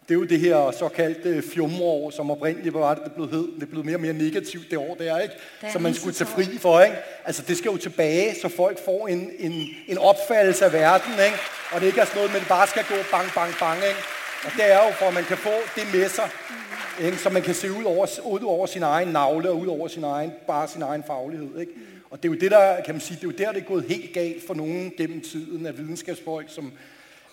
det 0.08 0.14
er 0.14 0.18
jo 0.18 0.24
det 0.24 0.40
her 0.40 0.70
såkaldte 0.78 1.42
fjumreår, 1.54 2.10
som 2.10 2.30
oprindeligt 2.30 2.74
var 2.74 2.94
det, 2.94 3.04
det 3.04 3.12
blev 3.12 3.30
hed. 3.30 3.48
Det 3.60 3.68
blev 3.68 3.84
mere 3.84 3.96
og 3.96 4.00
mere 4.00 4.12
negativt 4.12 4.70
det 4.70 4.78
år 4.78 4.94
der, 4.94 5.18
ikke? 5.18 5.34
Som 5.72 5.82
man 5.82 5.94
skulle 5.94 6.14
tage 6.14 6.28
fri 6.28 6.58
for, 6.58 6.80
ikke? 6.80 6.96
Altså 7.24 7.42
det 7.48 7.56
skal 7.56 7.70
jo 7.70 7.76
tilbage, 7.76 8.34
så 8.42 8.48
folk 8.48 8.84
får 8.84 9.08
en, 9.08 9.30
en, 9.38 9.66
en 9.88 9.98
opfattelse 9.98 10.64
af 10.64 10.72
verden, 10.72 11.12
ikke? 11.12 11.38
Og 11.72 11.80
det 11.80 11.86
ikke 11.86 12.00
er 12.00 12.04
sådan 12.04 12.22
noget, 12.22 12.40
det 12.40 12.48
bare 12.48 12.66
skal 12.66 12.84
gå 12.88 12.94
bang, 13.10 13.28
bang, 13.34 13.54
bang, 13.60 13.76
ikke? 13.76 14.00
Og 14.44 14.52
det 14.56 14.72
er 14.72 14.86
jo 14.86 14.92
for, 14.92 15.06
at 15.06 15.14
man 15.14 15.24
kan 15.24 15.36
få 15.36 15.54
det 15.76 15.84
med 15.94 16.08
sig, 16.08 16.28
ikke? 17.00 17.16
så 17.16 17.30
man 17.30 17.42
kan 17.42 17.54
se 17.54 17.72
ud 17.72 17.84
over, 17.84 18.06
ud 18.24 18.40
over 18.40 18.66
sin 18.66 18.82
egen 18.82 19.08
navle 19.08 19.50
og 19.50 19.58
ud 19.58 19.66
over 19.66 19.88
sin 19.88 20.04
egen, 20.04 20.32
bare 20.46 20.68
sin 20.68 20.82
egen 20.82 21.04
faglighed. 21.06 21.60
Ikke? 21.60 21.72
Og 22.10 22.22
det 22.22 22.28
er 22.28 22.32
jo 22.32 22.38
det, 22.40 22.50
der, 22.50 22.82
kan 22.84 22.94
man 22.94 23.00
sige, 23.00 23.16
det 23.16 23.24
er 23.24 23.28
jo 23.28 23.38
der, 23.38 23.52
det 23.52 23.62
er 23.62 23.66
gået 23.66 23.84
helt 23.84 24.12
galt 24.14 24.46
for 24.46 24.54
nogen 24.54 24.92
gennem 24.98 25.20
tiden 25.20 25.66
af 25.66 25.78
videnskabsfolk, 25.78 26.46
som 26.48 26.72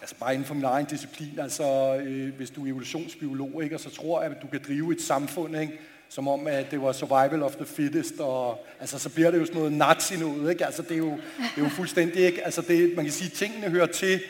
altså 0.04 0.16
bare 0.20 0.34
inden 0.34 0.48
for 0.48 0.54
min 0.54 0.63
egen 0.63 0.86
disciplin, 0.86 1.39
altså 1.39 1.96
øh, 2.06 2.36
hvis 2.36 2.50
du 2.50 2.66
er 2.66 2.70
evolutionsbiolog, 2.70 3.63
ikke, 3.63 3.76
og 3.76 3.80
så 3.80 3.89
tror 3.89 4.22
jeg, 4.22 4.32
at 4.32 4.42
du 4.42 4.48
kan 4.48 4.62
drive 4.68 4.94
et 4.94 5.02
samfund, 5.02 5.58
ikke, 5.58 5.80
som 6.10 6.28
om, 6.28 6.48
at 6.48 6.72
det 6.72 6.82
var 6.82 6.92
survival 6.92 7.44
of 7.44 7.56
the 7.56 7.66
fittest, 7.66 8.20
og 8.20 8.66
altså, 8.80 9.00
så 9.00 9.10
bliver 9.10 9.32
det 9.32 9.39
jo 9.39 9.46
sådan 9.46 9.58
noget 9.58 9.74
nazi 9.74 10.18
noget, 10.20 10.52
ikke? 10.52 10.66
Altså, 10.66 10.82
det 10.82 10.92
er 10.92 10.98
jo, 10.98 11.12
det 11.38 11.58
er 11.58 11.62
jo 11.62 11.70
fuldstændig, 11.70 12.26
ikke? 12.26 12.46
Altså, 12.46 12.62
det, 12.62 12.96
man 12.96 13.06
kan 13.06 13.13
sige, 13.13 13.28
at 13.32 13.34
tingene 13.34 13.70
hører 13.70 13.86
til 13.86 14.22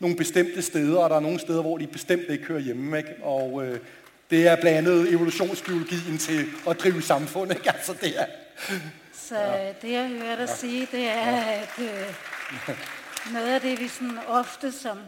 nogle 0.00 0.16
bestemte 0.16 0.62
steder, 0.62 0.98
og 0.98 1.10
der 1.10 1.16
er 1.16 1.20
nogle 1.20 1.38
steder, 1.38 1.62
hvor 1.62 1.78
de 1.78 1.86
bestemt 1.86 2.24
ikke 2.28 2.44
hører 2.44 2.60
hjemme, 2.60 2.98
ikke? 2.98 3.14
Og 3.22 3.66
øh, 3.66 3.78
det 4.30 4.46
er 4.46 4.56
blandt 4.60 4.78
andet 4.78 5.12
evolutionsbiologien 5.12 6.18
til 6.18 6.46
at 6.68 6.80
drive 6.80 7.02
samfund, 7.02 7.50
ikke? 7.50 7.70
Altså, 7.70 7.94
det 8.00 8.20
er... 8.20 8.26
Så 9.12 9.38
ja. 9.38 9.72
det, 9.82 9.92
jeg 9.92 10.08
hører 10.08 10.36
dig 10.36 10.48
sige, 10.48 10.88
det 10.92 11.04
er, 11.04 11.30
ja. 11.30 11.62
at 11.62 11.84
øh, 12.68 12.74
noget 13.32 13.54
af 13.54 13.60
det, 13.60 13.80
vi 13.80 13.88
sådan 13.88 14.18
ofte 14.28 14.72
som 14.72 14.98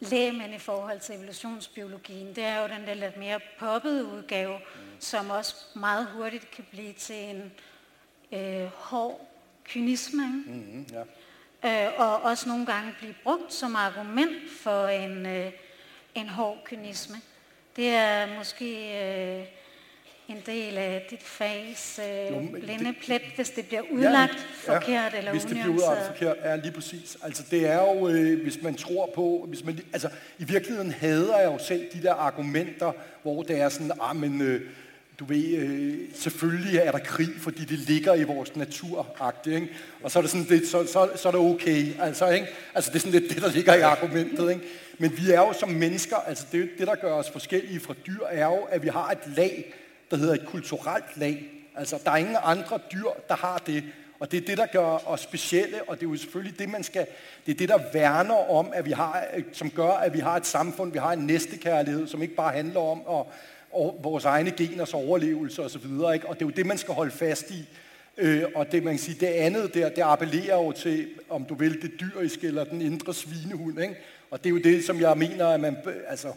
lægemænd 0.00 0.54
i 0.54 0.58
forhold 0.58 1.00
til 1.00 1.14
evolutionsbiologien, 1.14 2.26
det 2.36 2.44
er 2.44 2.62
jo 2.62 2.68
den 2.68 2.86
der 2.86 2.94
lidt 2.94 3.16
mere 3.16 3.40
poppede 3.58 4.04
udgave, 4.04 4.58
mm. 4.58 5.00
som 5.00 5.30
også 5.30 5.54
meget 5.74 6.06
hurtigt 6.06 6.50
kan 6.50 6.64
blive 6.70 6.92
til 6.92 7.16
en 7.16 7.52
øh, 8.32 8.66
hård 8.66 9.28
kynisme. 9.64 10.26
Mm-hmm, 10.26 10.86
ja. 11.62 11.86
øh, 11.86 12.00
og 12.00 12.22
også 12.22 12.48
nogle 12.48 12.66
gange 12.66 12.94
blive 12.98 13.14
brugt 13.22 13.52
som 13.52 13.76
argument 13.76 14.50
for 14.60 14.86
en, 14.86 15.26
øh, 15.26 15.52
en 16.14 16.28
hård 16.28 16.58
kynisme. 16.64 17.16
Det 17.76 17.88
er 17.88 18.38
måske 18.38 19.00
øh, 19.04 19.46
en 20.32 20.42
del 20.46 20.78
af 20.78 21.06
dit 21.10 21.22
fags 21.22 22.00
øh, 22.02 22.30
jo, 22.30 22.60
blinde 22.60 22.94
plet, 23.04 23.22
hvis 23.36 23.50
det 23.50 23.66
bliver 23.66 23.82
udlagt 23.90 24.48
ja, 24.66 24.74
forkert 24.74 25.12
ja, 25.12 25.18
eller 25.18 25.30
hvis 25.30 25.42
det 25.42 25.50
bliver 25.50 25.68
udlagt 25.68 26.06
forkert, 26.06 26.36
er 26.40 26.50
ja, 26.50 26.56
lige 26.56 26.72
præcis. 26.72 27.16
Altså 27.22 27.42
det 27.50 27.66
er 27.66 27.80
jo, 27.80 28.08
øh, 28.08 28.42
hvis 28.42 28.62
man 28.62 28.74
tror 28.74 29.10
på, 29.14 29.44
hvis 29.48 29.64
man, 29.64 29.80
altså 29.92 30.08
i 30.38 30.44
virkeligheden 30.44 30.92
hader 30.92 31.38
jeg 31.38 31.46
jo 31.46 31.58
selv 31.58 31.82
de 31.92 32.02
der 32.02 32.14
argumenter, 32.14 32.92
hvor 33.22 33.42
det 33.42 33.60
er 33.60 33.68
sådan, 33.68 33.92
ah 34.00 34.16
men 34.16 34.40
øh, 34.40 34.60
du 35.18 35.24
ved, 35.24 35.56
øh, 35.56 35.98
selvfølgelig 36.14 36.78
er 36.78 36.92
der 36.92 36.98
krig, 36.98 37.28
fordi 37.38 37.64
det 37.64 37.78
ligger 37.78 38.14
i 38.14 38.22
vores 38.22 38.56
natur, 38.56 39.06
ikke? 39.46 39.68
og 40.02 40.10
så 40.10 40.18
er 40.18 40.22
det 40.22 40.30
sådan, 40.30 40.46
det, 40.48 40.68
så, 40.68 40.86
så, 40.86 41.10
så 41.16 41.28
er 41.28 41.32
det 41.32 41.40
okay, 41.40 41.86
altså, 42.00 42.28
ikke? 42.28 42.46
altså 42.74 42.90
det 42.90 42.96
er 42.96 43.00
sådan 43.00 43.20
lidt 43.20 43.34
det, 43.34 43.42
der 43.42 43.52
ligger 43.52 43.74
i 43.74 43.80
argumentet, 43.80 44.50
ikke? 44.50 44.62
men 44.98 45.16
vi 45.16 45.30
er 45.30 45.40
jo 45.40 45.52
som 45.52 45.68
mennesker, 45.68 46.16
altså 46.16 46.46
det, 46.52 46.68
det, 46.78 46.86
der 46.86 46.94
gør 46.94 47.12
os 47.12 47.30
forskellige 47.30 47.80
fra 47.80 47.94
dyr, 48.06 48.24
er 48.30 48.46
jo, 48.46 48.58
at 48.62 48.82
vi 48.82 48.88
har 48.88 49.10
et 49.10 49.36
lag, 49.36 49.74
der 50.12 50.18
hedder 50.18 50.34
et 50.34 50.46
kulturelt 50.46 51.16
lag. 51.16 51.44
Altså, 51.76 51.98
der 52.04 52.10
er 52.10 52.16
ingen 52.16 52.36
andre 52.42 52.78
dyr, 52.92 53.08
der 53.28 53.34
har 53.34 53.62
det. 53.66 53.84
Og 54.20 54.32
det 54.32 54.42
er 54.42 54.46
det, 54.46 54.58
der 54.58 54.66
gør 54.66 55.08
os 55.08 55.20
specielle, 55.20 55.82
og 55.88 56.00
det 56.00 56.06
er 56.06 56.10
jo 56.10 56.16
selvfølgelig 56.16 56.58
det, 56.58 56.68
man 56.68 56.82
skal, 56.82 57.06
det 57.46 57.52
er 57.52 57.56
det, 57.56 57.68
der 57.68 57.78
værner 57.92 58.50
om, 58.50 58.70
at 58.74 58.86
vi 58.86 58.90
har, 58.90 59.24
som 59.52 59.70
gør, 59.70 59.90
at 59.90 60.14
vi 60.14 60.18
har 60.18 60.36
et 60.36 60.46
samfund, 60.46 60.92
vi 60.92 60.98
har 60.98 61.12
en 61.12 61.26
næstekærlighed, 61.26 62.06
som 62.06 62.22
ikke 62.22 62.34
bare 62.34 62.52
handler 62.52 62.80
om 62.80 63.00
at, 63.10 63.26
og 63.72 64.00
vores 64.02 64.24
egne 64.24 64.50
geners 64.50 64.94
overlevelse 64.94 65.62
osv. 65.62 65.84
Ikke? 66.14 66.28
Og 66.28 66.34
det 66.34 66.42
er 66.42 66.46
jo 66.46 66.50
det, 66.56 66.66
man 66.66 66.78
skal 66.78 66.94
holde 66.94 67.10
fast 67.10 67.50
i. 67.50 67.68
Øh, 68.18 68.44
og 68.54 68.72
det, 68.72 68.82
man 68.82 68.92
kan 68.92 68.98
sige, 68.98 69.20
det 69.20 69.26
andet 69.26 69.74
der, 69.74 69.88
det 69.88 70.02
appellerer 70.02 70.56
jo 70.56 70.72
til, 70.72 71.08
om 71.30 71.44
du 71.44 71.54
vil, 71.54 71.82
det 71.82 71.92
dyriske 72.00 72.46
eller 72.46 72.64
den 72.64 72.82
indre 72.82 73.14
svinehund. 73.14 73.80
Ikke? 73.80 73.96
Og 74.30 74.38
det 74.38 74.46
er 74.46 74.54
jo 74.54 74.58
det, 74.58 74.84
som 74.84 75.00
jeg 75.00 75.18
mener, 75.18 75.46
at 75.48 75.60
man, 75.60 75.76
altså, 76.08 76.28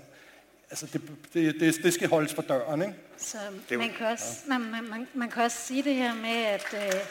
altså 0.70 0.86
det, 0.86 1.02
det, 1.34 1.60
det, 1.60 1.84
det 1.84 1.94
skal 1.94 2.10
holdes 2.10 2.34
for 2.34 2.42
døren. 2.42 2.82
Ikke? 2.82 2.94
Så 3.18 3.38
man 3.72 3.94
kan, 3.98 4.08
også, 4.08 4.42
man, 4.48 4.62
man, 4.62 5.08
man 5.14 5.30
kan 5.30 5.44
også 5.44 5.58
sige 5.58 5.84
det 5.84 5.96
her 5.96 6.16
med, 6.16 6.44
at 6.46 6.66
øh, 6.74 7.02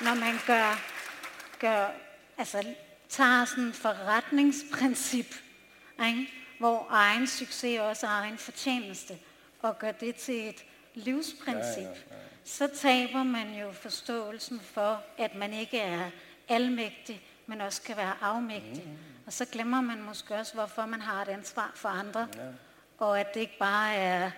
når 0.00 0.14
man 0.14 0.34
gør, 0.46 0.80
gør 1.60 1.90
altså, 2.38 2.64
tager 3.08 3.44
sådan 3.44 3.64
et 3.64 3.74
forretningsprincip, 3.74 5.34
ikke? 6.06 6.28
hvor 6.58 6.86
egen 6.90 7.26
succes 7.26 7.80
også 7.80 8.06
er 8.06 8.10
egen 8.10 8.38
fortjeneste, 8.38 9.18
og 9.62 9.78
gør 9.78 9.92
det 9.92 10.14
til 10.14 10.48
et 10.48 10.64
livsprincip, 10.94 11.76
ja, 11.76 11.82
ja, 11.82 11.88
ja. 11.88 12.16
så 12.44 12.68
taber 12.74 13.22
man 13.22 13.54
jo 13.60 13.72
forståelsen 13.72 14.60
for, 14.60 15.02
at 15.18 15.34
man 15.34 15.52
ikke 15.52 15.78
er 15.78 16.10
almægtig, 16.48 17.22
men 17.46 17.60
også 17.60 17.82
kan 17.82 17.96
være 17.96 18.14
afmægtig. 18.20 18.84
Mm. 18.86 18.96
Og 19.26 19.32
så 19.32 19.44
glemmer 19.44 19.80
man 19.80 20.02
måske 20.02 20.34
også, 20.34 20.54
hvorfor 20.54 20.86
man 20.86 21.00
har 21.00 21.22
et 21.22 21.28
ansvar 21.28 21.72
for 21.74 21.88
andre, 21.88 22.28
ja. 22.36 22.40
Og 22.98 23.20
at 23.20 23.34
det 23.34 23.40
ikke 23.40 23.58
bare 23.58 23.94
er 23.94 24.30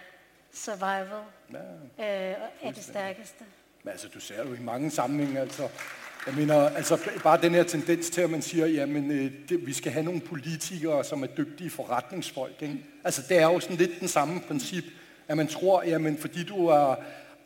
survival 0.52 1.22
ja, 1.52 2.30
øh, 2.30 2.36
er 2.62 2.72
det 2.72 2.84
stærkeste. 2.84 3.44
Men 3.82 3.90
altså, 3.90 4.08
du 4.14 4.20
ser 4.20 4.48
jo 4.48 4.54
i 4.54 4.60
mange 4.60 4.90
sammenhænge, 4.90 5.40
altså, 5.40 5.68
jeg 6.26 6.34
mener, 6.34 6.68
altså 6.68 6.98
bare 7.22 7.40
den 7.42 7.54
her 7.54 7.62
tendens 7.62 8.10
til, 8.10 8.20
at 8.20 8.30
man 8.30 8.42
siger, 8.42 8.66
jamen, 8.66 9.10
øh, 9.10 9.32
det, 9.48 9.66
vi 9.66 9.72
skal 9.72 9.92
have 9.92 10.04
nogle 10.04 10.20
politikere, 10.20 11.04
som 11.04 11.22
er 11.22 11.26
dygtige 11.26 11.70
forretningsfolk. 11.70 12.62
Ikke? 12.62 12.84
Altså, 13.04 13.22
det 13.28 13.38
er 13.38 13.42
jo 13.42 13.60
sådan 13.60 13.76
lidt 13.76 14.00
den 14.00 14.08
samme 14.08 14.40
princip, 14.40 14.84
at 15.28 15.36
man 15.36 15.48
tror, 15.48 15.82
jamen, 15.82 16.18
fordi 16.18 16.44
du 16.44 16.66
er 16.66 16.94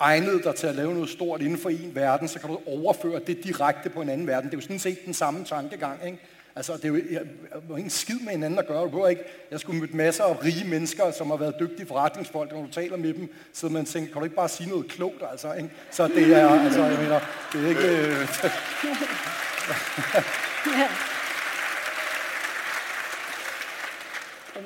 egnet 0.01 0.45
dig 0.45 0.55
til 0.55 0.67
at 0.67 0.75
lave 0.75 0.95
noget 0.95 1.09
stort 1.09 1.41
inden 1.41 1.59
for 1.59 1.69
en 1.69 1.95
verden, 1.95 2.29
så 2.29 2.41
kan 2.41 2.51
du 2.51 2.61
overføre 2.67 3.21
det 3.27 3.45
direkte 3.45 3.91
på 3.91 4.03
en 4.03 4.09
anden 4.09 4.27
verden. 4.27 4.51
Det 4.51 4.57
er 4.57 4.59
jo 4.59 4.63
sådan 4.63 4.79
set 4.79 5.05
den 5.05 5.15
samme 5.15 5.45
tankegang, 5.45 6.07
ikke? 6.07 6.19
Altså, 6.57 6.73
det 6.73 6.85
er 6.85 6.89
jo 6.89 6.95
jeg, 6.95 7.23
jeg, 7.69 7.79
ikke 7.79 7.91
skid 7.91 8.21
med 8.21 8.33
hinanden 8.33 8.59
at 8.59 8.67
gøre. 8.67 8.91
Du 8.91 9.07
ikke, 9.07 9.23
jeg 9.51 9.61
skulle 9.61 9.81
møde 9.81 9.97
masser 9.97 10.25
af 10.25 10.45
rige 10.45 10.69
mennesker, 10.69 11.11
som 11.11 11.31
har 11.31 11.37
været 11.37 11.55
dygtige 11.61 11.87
forretningsfolk, 11.87 12.53
og 12.53 12.59
når 12.59 12.67
du 12.67 12.73
taler 12.73 12.97
med 12.97 13.15
dem, 13.15 13.35
så 13.53 13.69
man 13.69 13.85
tænker, 13.85 14.13
kan 14.13 14.21
du 14.21 14.25
ikke 14.25 14.37
bare 14.37 14.49
sige 14.49 14.71
noget 14.71 14.89
klogt, 14.89 15.23
altså, 15.31 15.53
ikke? 15.53 15.71
Så 15.91 16.09
det 16.09 16.33
er, 16.33 16.49
altså, 16.49 16.85
jeg 16.85 16.99
mener, 16.99 17.21
det 17.53 17.65
er 17.65 17.69
ikke... 17.69 17.89
Øh, 18.09 18.29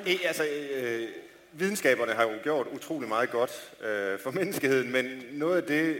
E, 0.07 0.27
altså, 0.27 0.43
øh, 0.75 1.07
videnskaberne 1.53 2.13
har 2.13 2.23
jo 2.23 2.29
gjort 2.43 2.67
utrolig 2.73 3.09
meget 3.09 3.29
godt 3.29 3.71
øh, 3.81 4.19
for 4.19 4.31
menneskeheden, 4.31 4.91
men 4.91 5.05
noget 5.31 5.57
af 5.57 5.63
det, 5.63 5.97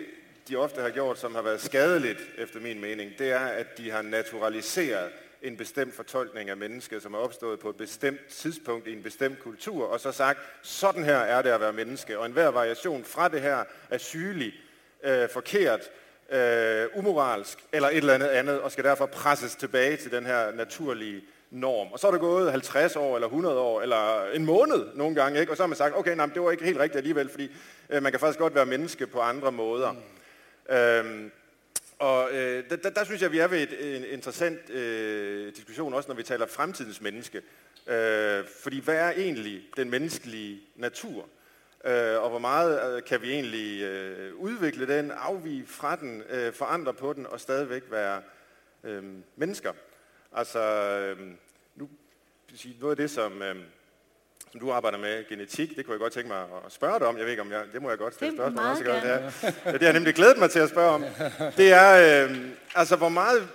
de 0.50 0.56
ofte 0.56 0.82
har 0.82 0.90
gjort, 0.90 1.20
som 1.20 1.36
har 1.36 1.42
været 1.42 1.62
skadeligt, 1.62 2.20
efter 2.38 2.60
min 2.60 2.82
mening, 2.82 3.12
det 3.20 3.32
er, 3.32 3.40
at 3.40 3.78
de 3.78 3.92
har 3.92 4.02
naturaliseret 4.02 5.10
en 5.42 5.58
bestemt 5.58 5.94
fortolkning 5.94 6.50
af 6.50 6.58
mennesket, 6.58 7.04
som 7.04 7.14
er 7.14 7.18
opstået 7.18 7.60
på 7.60 7.70
et 7.70 7.76
bestemt 7.76 8.28
tidspunkt 8.30 8.88
i 8.88 8.94
en 8.94 9.04
bestemt 9.04 9.40
kultur, 9.40 9.88
og 9.88 10.00
så 10.00 10.12
sagt, 10.12 10.40
sådan 10.62 11.04
her 11.04 11.18
er 11.18 11.42
det 11.42 11.50
at 11.50 11.62
være 11.62 11.74
menneske. 11.74 12.20
Og 12.20 12.26
enhver 12.26 12.48
variation 12.48 13.04
fra 13.04 13.28
det 13.28 13.42
her 13.42 13.64
er 13.90 13.98
sygelig, 13.98 14.54
øh, 15.04 15.30
forkert, 15.30 15.82
øh, 16.32 16.88
umoralsk 16.96 17.58
eller 17.74 17.90
et 17.90 17.98
eller 17.98 18.14
andet 18.14 18.28
andet, 18.28 18.62
og 18.62 18.72
skal 18.72 18.84
derfor 18.84 19.06
presses 19.06 19.56
tilbage 19.56 19.98
til 19.98 20.12
den 20.12 20.26
her 20.26 20.52
naturlige 20.52 21.22
norm. 21.52 21.88
Og 21.92 22.00
så 22.00 22.08
er 22.08 22.12
det 22.12 22.20
gået 22.20 22.52
50 22.52 22.96
år, 22.96 23.16
eller 23.16 23.28
100 23.28 23.60
år, 23.60 23.82
eller 23.82 24.32
en 24.32 24.46
måned 24.46 24.86
nogle 24.96 25.16
gange, 25.16 25.40
ikke? 25.40 25.52
og 25.52 25.58
så 25.58 25.64
har 25.64 25.68
man 25.68 25.78
sagt, 25.78 25.98
okay, 25.98 26.16
nej, 26.16 26.26
det 26.26 26.42
var 26.42 26.52
ikke 26.52 26.64
helt 26.64 26.80
rigtigt 26.80 26.98
alligevel, 26.98 27.30
fordi 27.30 27.52
øh, 27.90 28.04
man 28.04 28.12
kan 28.12 28.20
faktisk 28.20 28.40
godt 28.40 28.56
være 28.56 28.66
menneske 28.66 29.08
på 29.08 29.20
andre 29.20 29.52
måder. 29.52 29.92
Mm. 29.92 30.76
Øhm, 30.76 31.32
og 32.00 32.30
øh, 32.32 32.70
der, 32.70 32.76
der, 32.76 32.90
der 32.90 33.04
synes 33.04 33.22
jeg, 33.22 33.32
vi 33.32 33.40
er 33.40 33.48
ved 33.48 33.64
et, 33.64 33.96
en 33.96 34.06
interessant 34.06 34.70
øh, 34.70 35.56
diskussion, 35.56 35.94
også 35.94 36.10
når 36.10 36.16
vi 36.16 36.24
taler 36.24 36.48
fremtidens 36.48 37.02
menneske. 37.02 37.42
Øh, 37.88 38.46
fordi 38.64 38.80
hvad 38.80 38.96
er 38.96 39.10
egentlig 39.10 39.64
den 39.78 39.90
menneskelige 39.90 40.62
natur? 40.76 41.30
Øh, 41.86 42.24
og 42.24 42.30
hvor 42.30 42.40
meget 42.40 42.96
øh, 42.96 43.04
kan 43.04 43.22
vi 43.22 43.32
egentlig 43.32 43.82
øh, 43.82 44.36
udvikle 44.36 44.88
den, 44.88 45.12
afvige 45.12 45.66
fra 45.66 45.96
den, 45.96 46.24
øh, 46.30 46.54
forandre 46.54 46.94
på 46.94 47.14
den 47.14 47.26
og 47.28 47.40
stadigvæk 47.40 47.84
være 47.90 48.22
øh, 48.84 49.04
mennesker? 49.36 49.74
Altså, 50.34 50.60
øh, 50.60 51.18
nu 51.76 51.90
sige 52.56 52.78
noget 52.80 52.92
af 52.92 52.98
det, 52.98 53.12
som, 53.12 53.42
øh, 53.42 53.56
som 54.52 54.60
du 54.60 54.72
arbejder 54.72 54.98
med, 54.98 55.30
genetik, 55.30 55.76
det 55.78 55.86
kunne 55.86 55.94
jeg 55.94 56.00
godt 56.00 56.14
tænke 56.14 56.30
mig 56.30 56.42
at 56.66 56.72
spørge 56.72 57.00
dig 57.00 57.08
om. 57.08 57.18
Jeg 57.18 57.24
ved 57.24 57.32
ikke, 57.32 57.42
om 57.42 57.52
jeg, 57.52 57.64
det 57.74 57.82
må 57.82 57.90
jeg 57.90 57.98
godt 57.98 58.14
stille 58.14 58.36
spørgsmål 58.36 58.66
også. 58.66 58.84
Det, 58.84 58.92
er, 58.92 59.32
det 59.72 59.82
har 59.82 59.88
jeg 59.88 59.94
nemlig 59.94 60.14
glædet 60.14 60.38
mig 60.38 60.52
til 60.52 60.60
at 60.60 60.70
spørge 60.70 60.90
om. 60.90 61.04
Det 61.58 61.74
er, 61.74 62.26
øh, 62.26 62.38
altså, 62.76 62.96
hvor 62.96 63.10
meget 63.10 63.48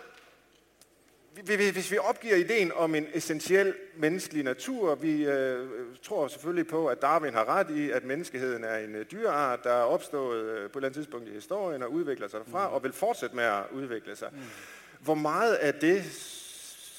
hvis 1.42 1.90
vi 1.90 1.98
opgiver 1.98 2.37
ideen 2.37 2.72
om 2.72 2.94
en 2.94 3.07
essentiel 3.14 3.74
menneskelig 3.96 4.44
natur, 4.44 4.94
vi 4.94 5.24
øh, 5.24 5.68
tror 6.02 6.28
selvfølgelig 6.28 6.66
på, 6.66 6.87
at 6.87 7.02
Darwin 7.02 7.35
har 7.35 7.44
ret 7.44 7.70
i, 7.70 7.90
at 7.90 8.04
menneskeheden 8.04 8.64
er 8.64 8.76
en 8.78 8.94
øh, 8.94 9.07
dyreart, 9.12 9.64
der 9.64 9.70
er 9.70 9.83
opstået 9.83 10.44
øh, 10.44 10.57
på 10.57 10.62
et 10.62 10.62
eller 10.76 10.88
andet 10.88 10.94
tidspunkt 10.94 11.28
i 11.28 11.33
historien 11.33 11.83
og 11.83 11.92
udvikler 11.92 12.28
sig 12.28 12.40
derfra, 12.44 12.68
mm. 12.68 12.74
og 12.74 12.83
vil 12.83 12.92
fortsætte 12.92 13.37
med 13.37 13.44
at 13.44 13.62
udvikle 13.72 14.16
sig. 14.16 14.28
Mm. 14.33 14.38
Hvor 15.00 15.14
meget 15.14 15.54
af 15.54 15.74
det, 15.74 16.04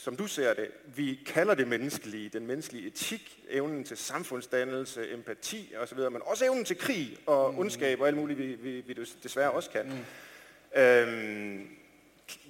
som 0.06 0.16
du 0.16 0.28
ser 0.28 0.54
det, 0.54 0.68
vi 0.96 1.20
kalder 1.26 1.54
det 1.54 1.68
menneskelige, 1.68 2.30
den 2.30 2.48
menneskelige 2.48 2.88
etik, 2.88 3.40
evnen 3.50 3.84
til 3.84 3.98
samfundsdannelse, 3.98 5.14
empati 5.14 5.74
osv., 5.82 5.98
men 5.98 6.22
også 6.26 6.46
evnen 6.46 6.66
til 6.66 6.78
krig 6.78 7.18
og 7.26 7.54
mm. 7.54 7.60
ondskab 7.60 8.02
og 8.02 8.08
alt 8.08 8.18
muligt, 8.18 8.40
vi, 8.40 8.46
vi, 8.46 8.82
vi 8.88 8.94
desværre 9.24 9.52
også 9.52 9.70
kan. 9.70 9.86
Mm. 9.86 10.82
Øhm, 10.82 11.68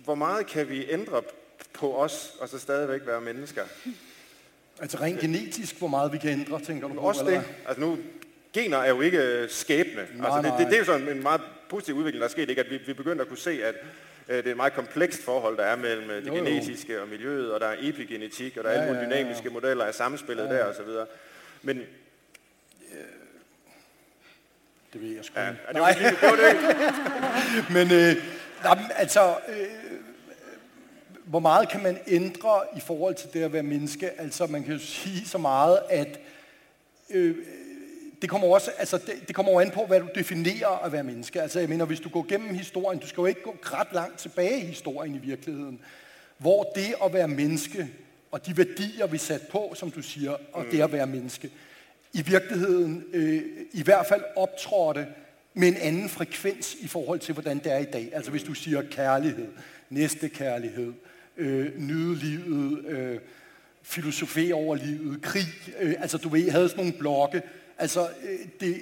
hvor 0.04 0.16
meget 0.16 0.48
kan 0.48 0.70
vi 0.70 0.86
ændre 0.90 1.22
på 1.74 1.96
os, 1.98 2.36
og 2.40 2.50
så 2.50 2.60
stadigvæk 2.60 3.02
være 3.06 3.22
mennesker? 3.22 3.64
Altså 4.80 4.98
rent 5.02 5.20
genetisk, 5.20 5.78
hvor 5.78 5.88
meget 5.88 6.14
vi 6.14 6.18
kan 6.18 6.30
ændre, 6.30 6.62
tænker 6.62 6.88
du 6.88 6.94
på? 6.94 7.00
Også 7.00 7.26
det. 7.26 7.44
Altså 7.66 7.82
nu, 7.82 7.98
gener 8.54 8.78
er 8.78 8.90
jo 8.90 9.02
ikke 9.02 9.46
skæbne. 9.50 10.08
Nej, 10.16 10.30
altså, 10.30 10.52
det, 10.52 10.60
det, 10.60 10.68
det, 10.68 10.74
er 10.74 10.80
jo 10.80 10.86
sådan 10.86 11.08
en 11.08 11.24
meget 11.24 11.42
positiv 11.70 11.96
udvikling, 11.96 12.22
der 12.22 12.28
er 12.28 12.32
sket, 12.32 12.50
ikke? 12.50 12.62
at 12.62 12.70
vi, 12.70 12.78
vi 12.78 12.94
begynder 12.94 13.22
at 13.22 13.28
kunne 13.28 13.38
se, 13.38 13.64
at 13.64 13.76
det 14.28 14.48
er 14.48 14.52
et 14.52 14.58
meget 14.58 14.74
komplekst 14.74 15.24
forhold, 15.24 15.58
der 15.58 15.64
er 15.64 15.76
mellem 15.76 16.10
øh, 16.10 16.22
det 16.22 16.28
jo, 16.28 16.34
genetiske 16.34 17.02
og 17.02 17.08
miljøet, 17.08 17.54
og 17.54 17.60
der 17.60 17.68
er 17.68 17.76
epigenetik, 17.80 18.58
og 18.58 18.64
der 18.64 18.70
er 18.70 18.74
ja, 18.74 18.82
alle 18.82 18.94
mulige 18.94 19.10
dynamiske 19.10 19.44
ja, 19.44 19.50
ja. 19.50 19.54
modeller 19.54 19.86
af 19.86 19.94
samspillet 19.94 20.44
ja, 20.44 20.54
ja. 20.54 20.60
der 20.60 20.66
osv. 20.66 20.88
Men 21.62 21.82
det 24.96 25.04
ved 25.04 25.16
jeg 25.16 25.26
sgu 25.26 25.40
ja, 25.40 25.46
det 25.74 25.82
var 25.82 25.92
det. 25.92 26.56
Men 27.76 27.92
øh, 27.92 28.16
nej, 28.64 28.78
altså, 28.96 29.38
øh, 29.48 29.68
hvor 31.26 31.40
meget 31.40 31.70
kan 31.70 31.84
man 31.84 32.00
ændre 32.08 32.62
i 32.78 32.80
forhold 32.80 33.16
til 33.16 33.30
det 33.34 33.44
at 33.44 33.54
være 33.54 33.64
menneske? 33.64 34.22
Altså, 34.22 34.48
man 34.48 34.64
kan 34.64 34.74
jo 34.74 34.80
sige 34.80 35.28
så 35.28 35.38
meget, 35.38 35.80
at 35.90 36.20
øh, 37.10 37.36
det 38.26 38.30
kommer 38.30 38.48
også, 38.48 38.72
altså 38.78 38.98
det, 38.98 39.28
det 39.28 39.36
kommer 39.36 39.62
an 39.62 39.72
på, 39.72 39.86
hvad 39.86 40.00
du 40.00 40.08
definerer 40.16 40.86
at 40.86 40.92
være 40.92 41.04
menneske. 41.04 41.42
Altså 41.42 41.60
jeg 41.60 41.70
mener, 41.70 41.86
hvis 41.86 42.00
du 42.00 42.10
går 42.10 42.26
gennem 42.30 42.56
historien, 42.56 43.00
du 43.00 43.08
skal 43.08 43.22
jo 43.22 43.26
ikke 43.26 43.42
gå 43.42 43.56
ret 43.64 43.88
langt 43.94 44.20
tilbage 44.20 44.60
i 44.60 44.66
historien 44.66 45.16
i 45.16 45.18
virkeligheden, 45.18 45.80
hvor 46.38 46.72
det 46.76 46.96
at 47.04 47.14
være 47.14 47.28
menneske, 47.28 47.88
og 48.32 48.46
de 48.46 48.58
værdier, 48.58 49.08
vi 49.08 49.18
sat 49.18 49.42
på, 49.52 49.74
som 49.76 49.92
du 49.92 50.02
siger, 50.02 50.32
og 50.54 50.64
mm. 50.64 50.70
det 50.72 50.82
at 50.82 50.92
være 50.92 51.08
menneske, 51.08 51.50
i 52.14 52.22
virkeligheden 52.22 53.04
øh, 53.14 53.42
i 53.74 53.84
hvert 53.84 54.06
fald 54.06 54.22
optrådte 54.36 55.08
med 55.54 55.68
en 55.68 55.78
anden 55.78 56.10
frekvens 56.10 56.76
i 56.80 56.88
forhold 56.88 57.20
til, 57.20 57.34
hvordan 57.34 57.58
det 57.58 57.72
er 57.72 57.78
i 57.78 57.92
dag. 57.94 58.10
Altså 58.14 58.32
hvis 58.32 58.44
du 58.44 58.54
siger 58.54 58.82
kærlighed, 58.92 59.48
næstekærlighed, 59.90 60.94
øh, 61.38 61.80
nyde 61.80 62.16
livet, 62.16 62.86
øh, 62.86 63.20
filosofere 63.84 64.54
over 64.54 64.76
livet, 64.76 65.22
krig. 65.22 65.48
Øh, 65.80 65.96
altså 66.00 66.18
du 66.18 66.30
ved, 66.30 66.50
havde 66.50 66.70
sådan 66.70 66.84
nogle 66.84 67.00
blokke, 67.00 67.42
Altså, 67.78 68.02
øh, 68.02 68.40
det, 68.60 68.82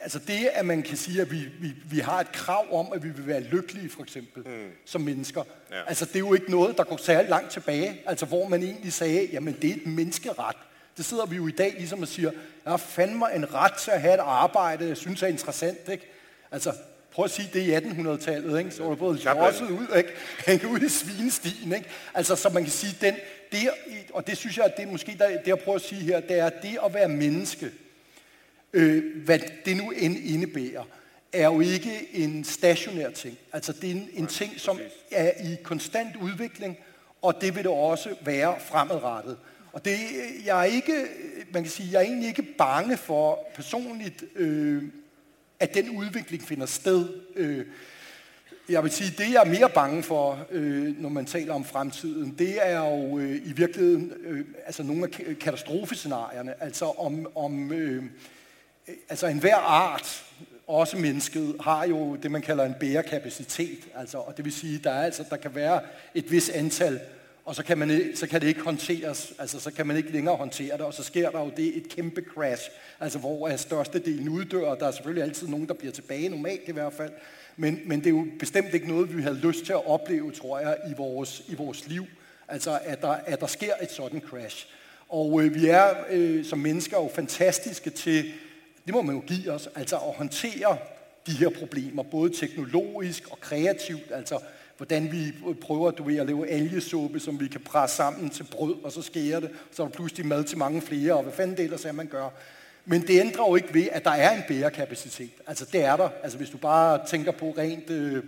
altså 0.00 0.18
det, 0.18 0.50
at 0.52 0.66
man 0.66 0.82
kan 0.82 0.96
sige, 0.96 1.20
at 1.20 1.30
vi, 1.30 1.48
vi, 1.60 1.72
vi 1.90 1.98
har 1.98 2.20
et 2.20 2.32
krav 2.32 2.66
om, 2.80 2.92
at 2.94 3.02
vi 3.02 3.08
vil 3.08 3.26
være 3.26 3.40
lykkelige, 3.40 3.90
for 3.90 4.02
eksempel, 4.02 4.42
mm. 4.46 4.70
som 4.84 5.00
mennesker. 5.00 5.42
Ja. 5.70 5.76
Altså 5.86 6.04
det 6.04 6.14
er 6.14 6.18
jo 6.18 6.34
ikke 6.34 6.50
noget, 6.50 6.78
der 6.78 6.84
går 6.84 6.96
særlig 6.96 7.30
langt 7.30 7.50
tilbage, 7.50 8.00
altså 8.06 8.26
hvor 8.26 8.48
man 8.48 8.62
egentlig 8.62 8.92
sagde, 8.92 9.28
jamen 9.32 9.56
det 9.62 9.70
er 9.70 9.74
et 9.74 9.86
menneskeret. 9.86 10.56
Det 10.96 11.04
sidder 11.04 11.26
vi 11.26 11.36
jo 11.36 11.46
i 11.48 11.50
dag 11.50 11.74
ligesom 11.78 12.02
og 12.02 12.08
siger, 12.08 12.30
jeg 12.64 12.72
har 12.72 12.76
fandme 12.76 13.26
en 13.34 13.54
ret 13.54 13.72
til 13.72 13.90
at 13.90 14.00
have 14.00 14.14
et 14.14 14.20
arbejde, 14.20 14.88
jeg 14.88 14.96
synes 14.96 15.22
er 15.22 15.26
interessant, 15.26 15.88
ikke? 15.88 16.10
Altså, 16.50 16.72
prøv 17.12 17.24
at 17.24 17.30
sige 17.30 17.50
det 17.52 17.60
i 17.60 17.74
1800-tallet, 17.74 18.58
ikke? 18.58 18.70
Så 18.70 18.82
var 18.82 18.90
det 18.90 18.98
både 18.98 19.18
losset 19.24 19.70
ud, 19.70 19.96
ikke? 19.96 20.10
Hænge 20.46 20.68
ud 20.68 20.80
i 20.80 20.88
svinestien, 20.88 21.72
ikke? 21.72 21.88
Altså, 22.14 22.36
så 22.36 22.48
man 22.48 22.62
kan 22.62 22.72
sige, 22.72 22.96
den, 23.00 23.14
det, 23.52 23.70
og 24.12 24.26
det 24.26 24.36
synes 24.36 24.58
jeg, 24.58 24.72
det 24.76 24.82
er 24.82 24.90
måske 24.90 25.16
der, 25.18 25.28
det 25.28 25.46
jeg 25.46 25.58
prøver 25.58 25.76
at 25.76 25.84
sige 25.84 26.00
her, 26.00 26.20
det 26.20 26.38
er 26.38 26.48
det 26.48 26.78
at 26.84 26.94
være 26.94 27.08
menneske, 27.08 27.70
øh, 28.74 29.24
hvad 29.24 29.38
det 29.64 29.76
nu 29.76 29.90
end 29.90 30.16
indebærer, 30.16 30.84
er 31.32 31.44
jo 31.44 31.60
ikke 31.60 32.08
en 32.12 32.44
stationær 32.44 33.10
ting. 33.10 33.38
Altså 33.52 33.72
det 33.72 33.90
er 33.90 33.94
en, 33.94 34.08
en 34.12 34.26
ting, 34.26 34.52
som 34.56 34.78
er 35.10 35.30
i 35.44 35.56
konstant 35.62 36.16
udvikling, 36.16 36.76
og 37.22 37.34
det 37.40 37.54
vil 37.54 37.64
det 37.64 37.72
også 37.72 38.14
være 38.24 38.54
fremadrettet. 38.60 39.36
Og 39.72 39.84
det, 39.84 39.98
jeg 40.44 40.60
er 40.60 40.64
ikke, 40.64 41.06
man 41.52 41.62
kan 41.62 41.72
sige, 41.72 41.88
jeg 41.92 41.98
er 41.98 42.06
egentlig 42.06 42.28
ikke 42.28 42.42
bange 42.42 42.96
for 42.96 43.46
personligt, 43.54 44.24
øh, 44.36 44.82
at 45.60 45.74
den 45.74 45.90
udvikling 45.90 46.42
finder 46.42 46.66
sted. 46.66 47.08
Øh, 47.36 47.66
jeg 48.68 48.82
vil 48.82 48.90
sige, 48.90 49.14
det 49.18 49.32
jeg 49.32 49.42
er 49.44 49.50
mere 49.50 49.70
bange 49.74 50.02
for, 50.02 50.46
øh, 50.50 51.00
når 51.00 51.08
man 51.08 51.26
taler 51.26 51.54
om 51.54 51.64
fremtiden, 51.64 52.34
det 52.38 52.68
er 52.68 52.78
jo 52.78 53.18
øh, 53.18 53.36
i 53.44 53.52
virkeligheden 53.52 54.12
øh, 54.24 54.44
altså 54.66 54.82
nogle 54.82 55.04
af 55.04 55.38
katastrofescenarierne. 55.38 56.62
Altså 56.62 56.84
om, 56.84 57.26
om 57.34 57.72
øh, 57.72 58.04
Øh, 58.88 58.94
altså 59.08 59.26
enhver 59.26 59.56
art, 59.56 60.24
også 60.66 60.96
mennesket, 60.96 61.56
har 61.60 61.86
jo 61.86 62.16
det, 62.16 62.30
man 62.30 62.42
kalder 62.42 62.64
en 62.64 62.74
bærekapacitet. 62.80 63.78
Altså, 63.94 64.18
og 64.18 64.36
det 64.36 64.44
vil 64.44 64.52
sige, 64.52 64.78
der 64.78 64.90
er 64.90 65.04
altså, 65.04 65.24
der 65.30 65.36
kan 65.36 65.54
være 65.54 65.80
et 66.14 66.30
vis 66.30 66.48
antal 66.48 67.00
og 67.44 67.54
så 67.54 67.64
kan, 67.64 67.78
man, 67.78 68.10
så 68.14 68.26
kan 68.26 68.40
det 68.40 68.48
ikke 68.48 68.60
håndteres, 68.60 69.32
altså 69.38 69.60
så 69.60 69.70
kan 69.70 69.86
man 69.86 69.96
ikke 69.96 70.12
længere 70.12 70.36
håndtere 70.36 70.72
det, 70.72 70.86
og 70.86 70.94
så 70.94 71.02
sker 71.02 71.30
der 71.30 71.40
jo 71.40 71.50
det 71.56 71.76
et 71.76 71.88
kæmpe 71.88 72.24
crash, 72.34 72.70
altså 73.00 73.18
hvor 73.18 73.56
størstedelen 73.56 74.28
uddør, 74.28 74.66
og 74.66 74.80
der 74.80 74.86
er 74.86 74.90
selvfølgelig 74.90 75.24
altid 75.24 75.48
nogen, 75.48 75.68
der 75.68 75.74
bliver 75.74 75.92
tilbage, 75.92 76.28
normalt 76.28 76.68
i 76.68 76.72
hvert 76.72 76.92
fald, 76.92 77.12
men, 77.56 77.80
men 77.86 77.98
det 77.98 78.06
er 78.06 78.10
jo 78.10 78.26
bestemt 78.38 78.74
ikke 78.74 78.88
noget, 78.88 79.16
vi 79.16 79.22
havde 79.22 79.36
lyst 79.38 79.64
til 79.64 79.72
at 79.72 79.86
opleve, 79.86 80.32
tror 80.32 80.58
jeg, 80.58 80.76
i 80.90 80.94
vores, 80.96 81.42
i 81.48 81.54
vores 81.54 81.88
liv, 81.88 82.06
altså 82.48 82.78
at 82.84 83.02
der, 83.02 83.08
at 83.08 83.40
der 83.40 83.46
sker 83.46 83.72
et 83.82 83.92
sådan 83.92 84.20
crash. 84.20 84.66
Og 85.08 85.42
øh, 85.42 85.54
vi 85.54 85.66
er 85.66 85.90
øh, 86.10 86.44
som 86.44 86.58
mennesker 86.58 86.96
jo 86.96 87.10
fantastiske 87.14 87.90
til, 87.90 88.32
det 88.86 88.94
må 88.94 89.02
man 89.02 89.14
jo 89.14 89.22
give 89.26 89.52
os, 89.52 89.68
altså 89.74 89.96
at 89.96 90.14
håndtere 90.16 90.78
de 91.26 91.32
her 91.32 91.48
problemer, 91.48 92.02
både 92.02 92.32
teknologisk 92.36 93.30
og 93.30 93.40
kreativt, 93.40 94.12
altså 94.12 94.38
hvordan 94.76 95.12
vi 95.12 95.32
prøver 95.60 95.90
du 95.90 96.02
ved, 96.02 96.18
at 96.18 96.26
lave 96.26 96.48
algesuppe, 96.48 97.20
som 97.20 97.40
vi 97.40 97.48
kan 97.48 97.60
presse 97.60 97.96
sammen 97.96 98.30
til 98.30 98.44
brød, 98.44 98.74
og 98.84 98.92
så 98.92 99.02
skære 99.02 99.40
det, 99.40 99.50
så 99.72 99.82
er 99.82 99.86
der 99.86 99.94
pludselig 99.94 100.26
mad 100.26 100.44
til 100.44 100.58
mange 100.58 100.82
flere, 100.82 101.14
og 101.14 101.22
hvad 101.22 101.32
fanden 101.32 101.56
det 101.56 101.64
ellers 101.64 101.84
er, 101.84 101.92
man 101.92 102.06
gør. 102.06 102.28
Men 102.84 103.02
det 103.02 103.20
ændrer 103.20 103.48
jo 103.48 103.56
ikke 103.56 103.74
ved, 103.74 103.88
at 103.92 104.04
der 104.04 104.10
er 104.10 104.36
en 104.36 104.42
bærekapacitet. 104.48 105.30
Altså 105.46 105.64
det 105.72 105.84
er 105.84 105.96
der. 105.96 106.08
Altså 106.22 106.38
hvis 106.38 106.50
du 106.50 106.56
bare 106.56 107.06
tænker 107.06 107.32
på 107.32 107.54
rent 107.58 107.90
øh, 107.90 108.22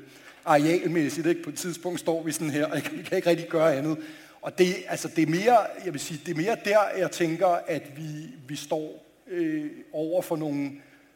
arealmæssigt, 0.44 1.26
ikke? 1.26 1.42
på 1.42 1.50
et 1.50 1.56
tidspunkt 1.56 2.00
står 2.00 2.22
vi 2.22 2.32
sådan 2.32 2.50
her, 2.50 2.66
og 2.66 2.76
vi 2.96 3.02
kan 3.02 3.16
ikke 3.16 3.30
rigtig 3.30 3.48
gøre 3.48 3.76
andet. 3.76 3.98
Og 4.42 4.58
det, 4.58 4.74
altså 4.88 5.08
det 5.16 5.22
er 5.22 5.30
mere, 5.30 5.58
jeg 5.84 5.92
vil 5.92 6.00
sige, 6.00 6.20
det 6.26 6.32
er 6.32 6.36
mere 6.42 6.56
der, 6.64 6.78
jeg 6.98 7.10
tænker, 7.10 7.46
at 7.46 7.82
vi, 7.96 8.34
vi 8.48 8.56
står 8.56 9.05
øh, 9.28 9.70
over 9.92 10.22
for 10.22 10.36
nogle 10.36 10.70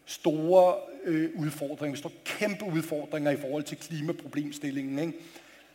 store 0.07 0.75
øh, 1.05 1.31
udfordringer. 1.37 1.95
Vi 1.95 1.99
står 1.99 2.13
kæmpe 2.25 2.65
udfordringer 2.65 3.31
i 3.31 3.37
forhold 3.37 3.63
til 3.63 3.77
klimaproblemstillingen. 3.77 4.99
Ikke? 4.99 5.13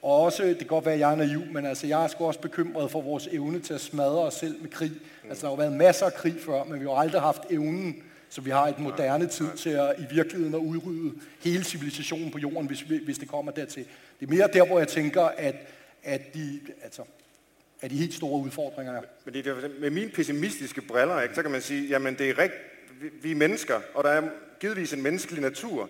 Og 0.02 0.22
også, 0.22 0.44
det 0.44 0.58
kan 0.58 0.68
godt 0.68 0.86
være, 0.86 0.94
at 0.94 1.00
jeg 1.00 1.12
er 1.12 1.16
naiv, 1.16 1.42
men 1.52 1.66
altså, 1.66 1.88
jeg 1.88 2.04
er 2.04 2.08
sgu 2.08 2.26
også 2.26 2.40
bekymret 2.40 2.92
for 2.92 3.02
vores 3.02 3.28
evne 3.28 3.60
til 3.60 3.74
at 3.74 3.82
smadre 3.82 4.20
os 4.20 4.34
selv 4.34 4.62
med 4.62 4.70
krig. 4.70 4.92
Mm. 4.92 5.30
Altså, 5.30 5.42
der 5.42 5.48
har 5.48 5.56
jo 5.56 5.68
været 5.68 5.78
masser 5.78 6.06
af 6.06 6.14
krig 6.14 6.36
før, 6.40 6.64
men 6.64 6.80
vi 6.80 6.86
har 6.86 6.92
aldrig 6.92 7.22
haft 7.22 7.42
evnen, 7.50 8.04
så 8.30 8.42
vi 8.42 8.50
har 8.50 8.68
et 8.68 8.80
moderne 8.80 9.28
tid 9.28 9.48
til 9.58 9.70
at 9.70 9.96
i 10.00 10.14
virkeligheden 10.16 10.54
at 10.56 10.60
udrydde 10.60 11.14
hele 11.44 11.64
civilisationen 11.64 12.32
på 12.32 12.40
jorden, 12.40 12.68
hvis, 12.68 12.82
hvis 12.82 13.18
det 13.18 13.28
kommer 13.28 13.52
dertil. 13.52 13.86
Det 14.20 14.26
er 14.26 14.30
mere 14.30 14.50
der, 14.54 14.66
hvor 14.66 14.80
jeg 14.80 14.88
tænker, 14.88 15.22
at, 15.22 15.56
at 16.04 16.34
de, 16.34 16.60
altså, 16.84 17.02
af 17.86 17.90
de 17.90 17.98
helt 17.98 18.14
store 18.14 18.42
udfordringer. 18.42 19.02
Men 19.26 19.34
det 19.34 19.48
er, 19.48 19.56
med 19.80 19.90
mine 19.90 20.10
pessimistiske 20.10 20.82
briller, 20.82 21.22
ikke, 21.22 21.36
så 21.36 21.42
kan 21.42 21.52
man 21.52 21.62
sige, 21.62 21.88
jamen 21.88 22.18
det 22.18 22.30
er 22.30 22.38
rigtigt, 22.38 22.62
vi, 23.02 23.10
vi 23.22 23.32
er 23.32 23.36
mennesker, 23.36 23.82
og 23.94 24.04
der 24.04 24.10
er 24.10 24.22
givetvis 24.60 24.94
en 24.94 25.04
menneskelig 25.04 25.42
natur. 25.42 25.90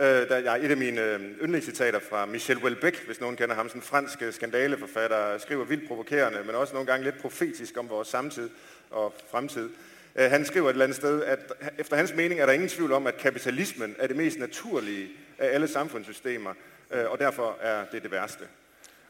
Øh, 0.00 0.06
der 0.06 0.38
ja, 0.38 0.56
et 0.56 0.70
af 0.70 0.76
mine 0.76 1.00
øh, 1.00 1.20
yndlingscitater 1.20 1.98
fra 2.10 2.26
Michel 2.26 2.58
Houellebecq, 2.58 3.06
hvis 3.06 3.20
nogen 3.20 3.36
kender 3.36 3.54
ham, 3.54 3.68
sådan 3.68 3.78
en 3.78 3.82
fransk 3.82 4.22
øh, 4.22 4.32
skandaleforfatter, 4.32 5.38
skriver 5.38 5.64
vildt 5.64 5.88
provokerende, 5.88 6.38
men 6.46 6.54
også 6.54 6.74
nogle 6.74 6.86
gange 6.86 7.04
lidt 7.04 7.18
profetisk 7.20 7.76
om 7.78 7.88
vores 7.88 8.08
samtid 8.08 8.50
og 8.90 9.14
fremtid. 9.30 9.70
Øh, 10.16 10.30
han 10.30 10.44
skriver 10.44 10.68
et 10.68 10.72
eller 10.72 10.84
andet 10.84 10.96
sted, 10.96 11.22
at 11.22 11.52
efter 11.78 11.96
hans 11.96 12.14
mening 12.14 12.40
er 12.40 12.46
der 12.46 12.52
ingen 12.52 12.68
tvivl 12.68 12.92
om, 12.92 13.06
at 13.06 13.16
kapitalismen 13.16 13.96
er 13.98 14.06
det 14.06 14.16
mest 14.16 14.38
naturlige 14.38 15.08
af 15.38 15.54
alle 15.54 15.68
samfundssystemer, 15.68 16.54
øh, 16.90 17.10
og 17.10 17.18
derfor 17.18 17.58
er 17.62 17.84
det 17.92 18.02
det 18.02 18.10
værste. 18.10 18.44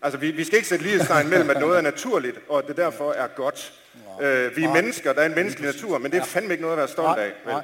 Altså, 0.03 0.19
vi, 0.19 0.31
vi 0.31 0.45
skal 0.45 0.57
ikke 0.57 0.69
sætte 0.69 0.85
lighedstegn 0.85 1.29
mellem, 1.31 1.51
at 1.51 1.61
noget 1.61 1.79
er 1.79 1.83
naturligt, 1.83 2.39
og 2.49 2.59
at 2.59 2.69
det 2.69 2.77
derfor 2.77 3.13
er 3.13 3.27
godt. 3.27 3.73
Øh, 4.23 4.57
vi 4.57 4.65
er 4.65 4.73
mennesker, 4.73 5.13
der 5.13 5.21
er 5.21 5.27
en 5.27 5.35
menneskelig 5.35 5.73
natur, 5.73 5.99
men 5.99 6.13
det 6.13 6.21
er 6.21 6.25
fandme 6.25 6.53
ikke 6.53 6.63
noget 6.63 6.75
at 6.75 6.79
være 6.79 6.89
stolt 6.89 7.19
af. 7.19 7.33
Vel? 7.45 7.55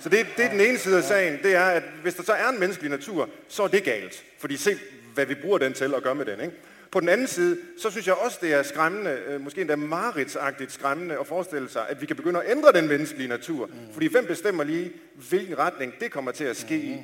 Så 0.00 0.08
det, 0.08 0.26
det 0.36 0.44
er 0.44 0.50
den 0.50 0.60
ene 0.60 0.78
side 0.78 0.96
af 0.96 1.04
sagen, 1.04 1.38
det 1.42 1.54
er, 1.54 1.64
at 1.64 1.82
hvis 2.02 2.14
der 2.14 2.22
så 2.22 2.32
er 2.32 2.48
en 2.48 2.60
menneskelig 2.60 2.90
natur, 2.90 3.28
så 3.48 3.62
er 3.62 3.68
det 3.68 3.84
galt. 3.84 4.24
Fordi 4.38 4.56
se, 4.56 4.78
hvad 5.14 5.26
vi 5.26 5.34
bruger 5.34 5.58
den 5.58 5.72
til 5.72 5.94
og 5.94 6.02
gør 6.02 6.14
med 6.14 6.24
den. 6.24 6.40
Ikke? 6.40 6.54
På 6.90 7.00
den 7.00 7.08
anden 7.08 7.26
side, 7.26 7.58
så 7.78 7.90
synes 7.90 8.06
jeg 8.06 8.14
også, 8.14 8.38
det 8.42 8.52
er 8.52 8.62
skræmmende, 8.62 9.18
øh, 9.26 9.40
måske 9.40 9.60
endda 9.60 9.76
maritsagtigt 9.76 10.72
skræmmende 10.72 11.18
at 11.20 11.26
forestille 11.26 11.70
sig, 11.70 11.82
at 11.88 12.00
vi 12.00 12.06
kan 12.06 12.16
begynde 12.16 12.42
at 12.42 12.50
ændre 12.50 12.72
den 12.72 12.88
menneskelige 12.88 13.28
natur. 13.28 13.66
Mm. 13.66 13.72
Fordi 13.92 14.06
hvem 14.06 14.26
bestemmer 14.26 14.64
lige, 14.64 14.92
hvilken 15.28 15.58
retning 15.58 15.94
det 16.00 16.10
kommer 16.10 16.30
til 16.30 16.44
at 16.44 16.56
ske 16.56 16.76
i? 16.76 16.96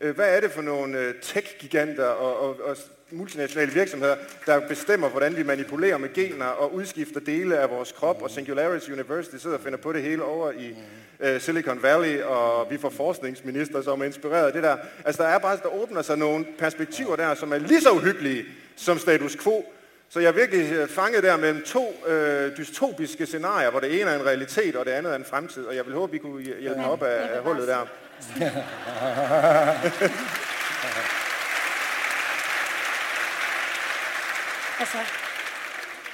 Mm. 0.00 0.14
Hvad 0.14 0.36
er 0.36 0.40
det 0.40 0.50
for 0.50 0.62
nogle 0.62 0.98
øh, 0.98 1.14
tech-giganter 1.22 2.04
og, 2.04 2.40
og, 2.40 2.60
og 2.64 2.76
multinationale 3.10 3.72
virksomheder, 3.72 4.16
der 4.46 4.68
bestemmer, 4.68 5.08
hvordan 5.08 5.36
vi 5.36 5.42
manipulerer 5.42 5.98
med 5.98 6.12
gener 6.14 6.46
og 6.46 6.74
udskifter 6.74 7.20
dele 7.20 7.58
af 7.58 7.70
vores 7.70 7.92
krop, 7.92 8.22
og 8.22 8.30
Singularity 8.30 8.90
University 8.90 9.36
sidder 9.36 9.56
og 9.56 9.62
finder 9.62 9.78
på 9.78 9.92
det 9.92 10.02
hele 10.02 10.24
over 10.24 10.52
i 10.52 10.76
uh, 11.20 11.40
Silicon 11.40 11.82
Valley, 11.82 12.22
og 12.22 12.70
vi 12.70 12.78
får 12.78 12.90
forskningsminister, 12.90 13.82
som 13.82 14.00
er 14.00 14.04
inspireret 14.04 14.46
af 14.46 14.52
det 14.52 14.62
der. 14.62 14.76
Altså 15.04 15.22
der 15.22 15.28
er 15.28 15.38
bare, 15.38 15.58
der 15.62 15.82
åbner 15.82 16.02
sig 16.02 16.18
nogle 16.18 16.46
perspektiver 16.58 17.16
der, 17.16 17.34
som 17.34 17.52
er 17.52 17.58
lige 17.58 17.80
så 17.80 17.90
uhyggelige 17.90 18.44
som 18.76 18.98
status 18.98 19.36
quo. 19.36 19.64
Så 20.08 20.20
jeg 20.20 20.28
er 20.28 20.32
virkelig 20.32 20.72
øh, 20.72 20.88
fanget 20.88 21.22
der 21.22 21.36
mellem 21.36 21.62
to 21.62 22.04
øh, 22.06 22.56
dystopiske 22.56 23.26
scenarier, 23.26 23.70
hvor 23.70 23.80
det 23.80 24.00
ene 24.00 24.10
er 24.10 24.18
en 24.18 24.26
realitet, 24.26 24.76
og 24.76 24.84
det 24.84 24.90
andet 24.90 25.12
er 25.12 25.16
en 25.16 25.24
fremtid. 25.24 25.64
Og 25.64 25.76
jeg 25.76 25.86
vil 25.86 25.94
håbe, 25.94 26.12
vi 26.12 26.18
kunne 26.18 26.42
hjælpe 26.42 26.76
mig 26.76 26.86
op 26.86 27.02
af, 27.02 27.36
af 27.36 27.42
hullet 27.42 27.68
der. 27.68 27.86
Altså, 34.80 34.98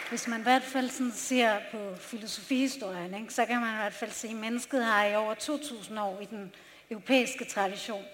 hvis 0.08 0.28
man 0.28 0.40
i 0.40 0.42
hvert 0.42 0.62
fald 0.62 0.90
sådan 0.90 1.12
ser 1.12 1.58
på 1.72 1.94
filosofihistorien, 2.00 3.14
ikke, 3.14 3.34
så 3.34 3.46
kan 3.46 3.60
man 3.60 3.74
i 3.74 3.76
hvert 3.76 3.92
fald 3.92 4.10
se, 4.10 4.28
at 4.28 4.34
mennesket 4.34 4.84
har 4.84 5.04
i 5.04 5.16
over 5.16 5.34
2.000 5.34 6.00
år 6.00 6.20
i 6.20 6.24
den 6.24 6.54
europæiske 6.90 7.44
tradition 7.44 8.04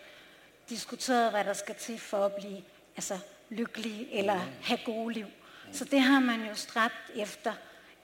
diskuteret, 0.68 1.30
hvad 1.30 1.45
der 1.45 1.53
skal 1.53 1.74
til 1.74 1.99
for 1.99 2.24
at 2.24 2.32
blive 2.32 2.62
altså, 2.97 3.18
lykkelig 3.51 4.09
eller 4.12 4.41
have 4.62 4.78
gode 4.84 5.14
liv. 5.14 5.26
Så 5.72 5.84
det 5.84 6.01
har 6.01 6.20
man 6.20 6.41
jo 6.41 6.55
stræbt 6.55 7.11
efter 7.16 7.53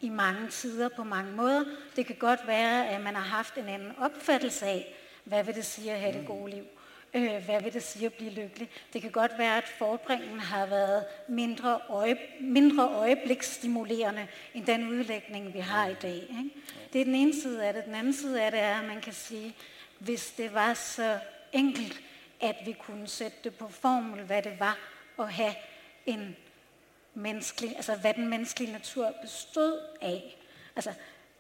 i 0.01 0.09
mange 0.09 0.49
tider 0.49 0.89
på 0.89 1.05
mange 1.05 1.33
måder. 1.33 1.65
Det 1.97 2.07
kan 2.07 2.17
godt 2.17 2.47
være, 2.47 2.89
at 2.89 3.01
man 3.01 3.15
har 3.15 3.37
haft 3.37 3.55
en 3.55 3.69
anden 3.69 3.93
opfattelse 3.99 4.67
af, 4.67 4.95
hvad 5.25 5.45
vil 5.45 5.55
det 5.55 5.65
sige 5.65 5.93
at 5.93 6.01
have 6.01 6.19
det 6.19 6.27
gode 6.27 6.51
liv 6.51 6.65
øh, 7.15 7.45
hvad 7.45 7.63
vil 7.63 7.73
det 7.73 7.83
sige 7.83 8.07
at 8.07 8.13
blive 8.13 8.31
lykkelig. 8.31 8.71
Det 8.93 9.03
kan 9.03 9.11
godt 9.11 9.33
være, 9.39 9.57
at 9.57 9.69
forbringen 9.79 10.41
har 10.41 10.67
været 10.67 11.05
mindre, 11.29 11.81
øje, 11.89 12.19
mindre 12.41 12.89
øjebliksstimulerende 12.89 14.27
end 14.55 14.67
den 14.67 14.89
udlægning, 14.89 15.55
vi 15.55 15.59
har 15.59 15.89
i 15.89 15.95
dag. 15.95 16.15
Ikke? 16.15 16.51
Det 16.93 17.01
er 17.01 17.05
den 17.05 17.15
ene 17.15 17.35
side 17.43 17.65
af 17.67 17.75
det. 17.75 17.85
Den 17.85 17.95
anden 17.95 18.13
side 18.13 18.43
af 18.43 18.51
det 18.51 18.61
er, 18.61 18.79
at 18.79 18.85
man 18.85 19.01
kan 19.01 19.13
sige, 19.13 19.55
hvis 19.99 20.33
det 20.33 20.55
var 20.55 20.75
så 20.75 21.19
enkelt, 21.53 22.01
at 22.41 22.57
vi 22.65 22.73
kunne 22.73 23.07
sætte 23.07 23.37
det 23.45 23.55
på 23.55 23.69
formel, 23.69 24.25
hvad 24.25 24.43
det 24.43 24.61
var 24.61 24.79
at 25.19 25.33
have 25.33 25.55
en 26.07 26.37
menneskelig, 27.15 27.77
altså 27.77 27.95
hvad 27.95 28.15
den 28.15 28.29
menneskelige 28.29 28.73
natur 28.73 29.15
bestod 29.23 29.81
af. 30.01 30.37
Altså, 30.77 30.93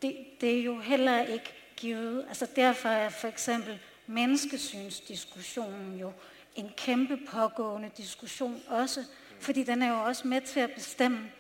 det, 0.02 0.16
det 0.40 0.58
er 0.58 0.62
jo 0.62 0.78
heller 0.78 1.22
ikke 1.22 1.52
givet. 1.84 2.24
Altså 2.28 2.46
derfor 2.56 2.88
er 2.88 3.08
for 3.08 3.28
eksempel 3.28 3.78
menneskesynsdiskussionen 4.06 5.98
jo 5.98 6.12
en 6.56 6.70
kæmpe 6.76 7.18
pågående 7.30 7.90
diskussion 7.96 8.60
også, 8.68 9.04
fordi 9.40 9.62
den 9.62 9.82
er 9.82 9.88
jo 9.88 10.04
også 10.04 10.28
med 10.28 10.40
til 10.40 10.60
at 10.60 10.70
bestemme, 10.70 11.30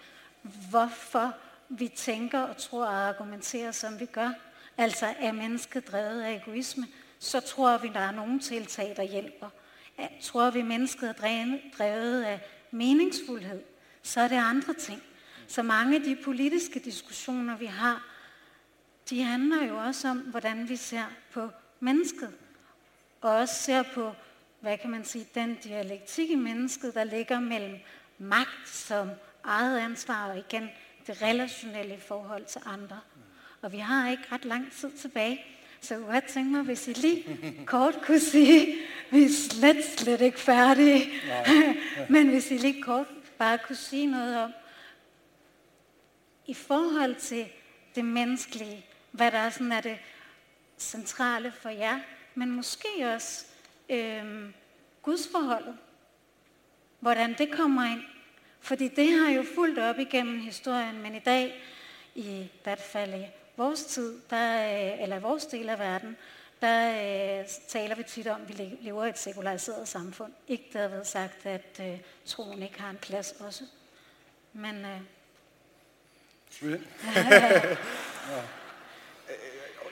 hvorfor 0.70 1.36
vi 1.68 1.88
tænker 1.88 2.40
og 2.40 2.56
tror 2.56 2.86
og 2.86 3.08
argumenterer, 3.08 3.72
som 3.72 4.00
vi 4.00 4.06
gør. 4.06 4.30
Altså 4.78 5.14
er 5.18 5.32
mennesket 5.32 5.88
drevet 5.88 6.22
af 6.22 6.34
egoisme, 6.34 6.86
så 7.18 7.40
tror 7.40 7.78
vi, 7.78 7.88
der 7.88 8.00
er 8.00 8.12
nogle 8.12 8.40
tiltag, 8.40 8.94
der 8.96 9.02
hjælper. 9.02 9.48
At, 9.98 10.10
tror 10.22 10.50
vi, 10.50 10.62
mennesket 10.62 11.08
er 11.08 11.12
drevet 11.78 12.22
af 12.22 12.40
meningsfuldhed, 12.70 13.62
så 14.02 14.20
er 14.20 14.28
det 14.28 14.36
andre 14.36 14.74
ting. 14.74 15.02
Så 15.48 15.62
mange 15.62 15.96
af 15.96 16.02
de 16.02 16.16
politiske 16.24 16.78
diskussioner, 16.78 17.56
vi 17.56 17.66
har, 17.66 18.13
de 19.10 19.22
handler 19.22 19.64
jo 19.64 19.76
også 19.76 20.08
om, 20.08 20.18
hvordan 20.18 20.68
vi 20.68 20.76
ser 20.76 21.04
på 21.32 21.50
mennesket. 21.80 22.32
Og 23.20 23.30
også 23.30 23.54
ser 23.54 23.82
på, 23.82 24.12
hvad 24.60 24.78
kan 24.78 24.90
man 24.90 25.04
sige, 25.04 25.26
den 25.34 25.58
dialektik 25.64 26.30
i 26.30 26.34
mennesket, 26.34 26.94
der 26.94 27.04
ligger 27.04 27.40
mellem 27.40 27.78
magt 28.18 28.68
som 28.68 29.10
eget 29.44 29.78
ansvar 29.78 30.30
og 30.30 30.38
igen 30.38 30.68
det 31.06 31.22
relationelle 31.22 31.98
forhold 32.00 32.44
til 32.44 32.60
andre. 32.66 33.00
Og 33.62 33.72
vi 33.72 33.78
har 33.78 34.10
ikke 34.10 34.22
ret 34.32 34.44
lang 34.44 34.72
tid 34.72 34.90
tilbage, 34.90 35.44
så 35.80 35.94
jeg 36.12 36.22
tænke 36.28 36.50
mig, 36.50 36.62
hvis 36.62 36.88
I 36.88 36.92
lige 36.92 37.24
kort 37.66 37.94
kunne 38.02 38.20
sige, 38.20 38.76
vi 39.10 39.24
er 39.24 39.28
slet, 39.28 39.84
slet 39.84 40.20
ikke 40.20 40.40
færdige, 40.40 41.10
men 42.14 42.28
hvis 42.28 42.50
I 42.50 42.56
lige 42.56 42.82
kort 42.82 43.06
bare 43.38 43.58
kunne 43.66 43.76
sige 43.76 44.06
noget 44.06 44.38
om, 44.38 44.52
i 46.46 46.54
forhold 46.54 47.14
til 47.14 47.46
det 47.94 48.04
menneskelige, 48.04 48.86
hvad 49.14 49.30
der 49.30 49.38
er, 49.38 49.50
sådan 49.50 49.72
er 49.72 49.80
det 49.80 49.98
centrale 50.78 51.52
for 51.52 51.68
jer, 51.68 52.00
men 52.34 52.50
måske 52.50 52.88
også 53.14 53.44
øh, 53.88 54.50
gudsforholdet. 55.02 55.76
Hvordan 57.00 57.34
det 57.38 57.52
kommer 57.52 57.84
ind. 57.84 58.02
Fordi 58.60 58.88
det 58.88 59.12
har 59.12 59.30
jo 59.30 59.44
fulgt 59.54 59.78
op 59.78 59.98
igennem 59.98 60.40
historien, 60.40 61.02
men 61.02 61.14
i 61.14 61.18
dag, 61.18 61.62
i 62.14 62.50
hvert 62.62 62.80
fald 62.80 63.14
i 63.14 63.26
vores 63.56 63.84
tid, 63.84 64.20
der, 64.30 64.64
øh, 64.64 65.02
eller 65.02 65.18
vores 65.18 65.46
del 65.46 65.68
af 65.68 65.78
verden, 65.78 66.16
der 66.60 66.90
øh, 66.90 67.46
taler 67.68 67.94
vi 67.94 68.02
tit 68.02 68.26
om, 68.26 68.42
at 68.42 68.48
vi 68.48 68.78
lever 68.80 69.04
i 69.04 69.08
et 69.08 69.18
sekulariseret 69.18 69.88
samfund. 69.88 70.32
Ikke 70.48 70.70
der 70.72 70.88
været 70.88 71.06
sagt, 71.06 71.46
at 71.46 71.80
øh, 71.80 71.98
troen 72.24 72.62
ikke 72.62 72.80
har 72.80 72.90
en 72.90 72.96
plads 72.96 73.32
også. 73.32 73.64
Men... 74.52 74.84
Øh, 74.84 75.00
ja 78.30 78.42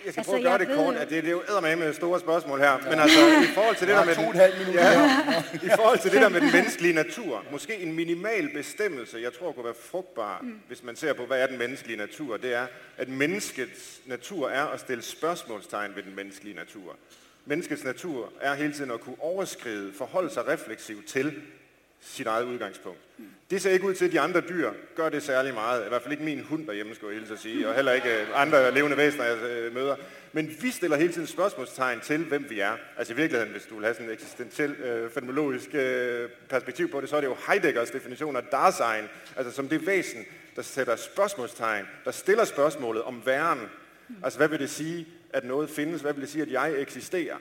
jeg 0.05 0.13
skal 0.13 0.21
altså, 0.21 0.33
prøve 0.33 0.39
at 0.39 0.45
gøre 0.45 0.59
det 0.59 0.77
kort, 0.77 0.95
at 0.95 1.11
det, 1.11 1.25
det 1.25 1.33
er 1.33 1.71
jo 1.71 1.77
med 1.77 1.93
store 1.93 2.21
spørgsmål 2.21 2.59
her. 2.59 2.71
Ja. 2.71 2.91
Men 2.91 2.99
altså, 2.99 3.19
i 3.43 3.55
forhold 3.59 3.77
til 3.77 3.87
det 3.87 3.97
der 3.97 4.05
med 4.05 4.15
den, 4.15 4.75
ja, 4.75 5.43
i 5.53 5.71
forhold 5.77 5.99
til 5.99 6.13
det 6.13 6.21
der 6.21 6.29
med 6.29 6.41
den 6.41 6.53
menneskelige 6.53 6.95
natur, 6.95 7.45
måske 7.53 7.77
en 7.77 7.93
minimal 7.93 8.49
bestemmelse, 8.55 9.19
jeg 9.23 9.33
tror 9.33 9.53
kunne 9.53 9.65
være 9.65 9.75
frugtbar, 9.91 10.41
mm. 10.43 10.61
hvis 10.69 10.83
man 10.83 10.97
ser 10.97 11.13
på, 11.13 11.27
hvad 11.27 11.43
er 11.43 11.47
den 11.47 11.59
menneskelige 11.59 11.97
natur, 11.97 12.37
det 12.37 12.55
er, 12.55 12.67
at 12.97 13.09
menneskets 13.09 14.01
natur 14.07 14.49
er 14.49 14.65
at 14.65 14.81
stille 14.81 15.03
spørgsmålstegn 15.03 15.93
ved 15.97 16.03
den 16.03 16.17
menneskelige 16.17 16.57
natur. 16.57 16.97
Menneskets 17.45 17.85
natur 17.85 18.33
er 18.41 18.55
hele 18.55 18.73
tiden 18.73 18.91
at 18.91 19.01
kunne 19.01 19.17
overskride, 19.21 19.93
forholde 19.93 20.31
sig 20.31 20.49
refleksivt 20.49 21.07
til 21.07 21.43
sit 22.03 22.27
eget 22.27 22.45
udgangspunkt. 22.45 22.99
Det 23.51 23.63
ser 23.63 23.71
ikke 23.71 23.87
ud 23.87 23.95
til, 23.95 24.05
at 24.05 24.13
de 24.13 24.21
andre 24.21 24.41
dyr 24.41 24.71
gør 24.97 25.09
det 25.09 25.23
særlig 25.23 25.55
meget. 25.55 25.87
I 25.87 25.89
hvert 25.89 26.03
fald 26.03 26.13
ikke 26.13 26.25
min 26.25 26.45
hund 26.45 26.67
derhjemme, 26.67 26.95
skulle 26.95 27.13
jeg 27.13 27.21
hilse 27.21 27.35
at 27.35 27.41
sige, 27.41 27.69
og 27.69 27.75
heller 27.75 27.93
ikke 27.93 28.21
øh, 28.21 28.27
andre 28.35 28.75
levende 28.75 28.97
væsener, 28.97 29.25
jeg 29.25 29.37
øh, 29.43 29.75
møder. 29.75 29.97
Men 30.33 30.57
vi 30.61 30.71
stiller 30.71 30.97
hele 30.97 31.13
tiden 31.13 31.27
spørgsmålstegn 31.27 32.01
til, 32.01 32.25
hvem 32.25 32.47
vi 32.51 32.61
er. 32.61 32.77
Altså 32.99 33.13
i 33.13 33.17
virkeligheden, 33.17 33.53
hvis 33.53 33.67
du 33.67 33.75
vil 33.75 33.85
have 33.85 33.95
sådan 33.95 34.09
et 34.09 34.13
eksistentiel, 34.13 34.71
øh, 34.71 35.11
fenomenologisk 35.11 35.75
øh, 35.75 36.29
perspektiv 36.49 36.91
på 36.91 37.01
det, 37.01 37.09
så 37.09 37.17
er 37.17 37.21
det 37.21 37.29
jo 37.29 37.37
Heideggers 37.49 37.91
definition 37.91 38.37
af 38.37 38.43
Dasein, 38.43 39.09
altså 39.37 39.53
som 39.53 39.69
det 39.69 39.87
væsen, 39.87 40.25
der 40.57 40.63
sætter 40.63 40.97
spørgsmålstegn, 40.97 41.87
der 42.05 42.11
stiller 42.11 42.45
spørgsmålet 42.45 43.03
om 43.03 43.23
væren. 43.27 43.61
Altså 44.23 44.39
hvad 44.39 44.49
vil 44.49 44.59
det 44.59 44.71
sige, 44.71 45.07
at 45.31 45.45
noget 45.45 45.71
findes? 45.71 46.01
Hvad 46.01 46.13
vil 46.13 46.23
det 46.23 46.31
sige, 46.31 46.43
at 46.43 46.53
jeg 46.53 46.81
eksisterer? 46.81 47.37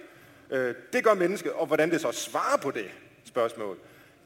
Øh, 0.51 0.75
det 0.93 1.03
gør 1.03 1.13
mennesket, 1.13 1.51
og 1.51 1.65
hvordan 1.67 1.91
det 1.91 2.01
så 2.01 2.11
svarer 2.11 2.57
på 2.57 2.71
det 2.71 2.85
spørgsmål, 3.25 3.77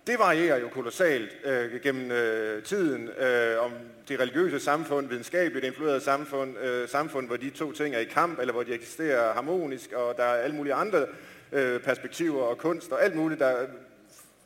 det 0.07 0.19
varierer 0.19 0.59
jo 0.59 0.67
kolossalt 0.67 1.37
øh, 1.45 1.81
gennem 1.81 2.11
øh, 2.11 2.63
tiden 2.63 3.07
øh, 3.07 3.63
om 3.63 3.71
det 4.07 4.19
religiøse 4.19 4.59
samfund, 4.59 5.07
videnskabeligt 5.07 5.65
influerede 5.65 6.01
samfund, 6.01 6.57
øh, 6.57 6.89
samfund, 6.89 7.27
hvor 7.27 7.37
de 7.37 7.49
to 7.49 7.71
ting 7.71 7.95
er 7.95 7.99
i 7.99 8.05
kamp, 8.05 8.39
eller 8.39 8.53
hvor 8.53 8.63
de 8.63 8.73
eksisterer 8.73 9.33
harmonisk, 9.33 9.91
og 9.93 10.17
der 10.17 10.23
er 10.23 10.43
alle 10.43 10.55
mulige 10.55 10.73
andre 10.73 11.05
øh, 11.51 11.79
perspektiver 11.79 12.43
og 12.43 12.57
kunst 12.57 12.91
og 12.91 13.03
alt 13.03 13.15
muligt, 13.15 13.39
der 13.39 13.61
øh, 13.61 13.67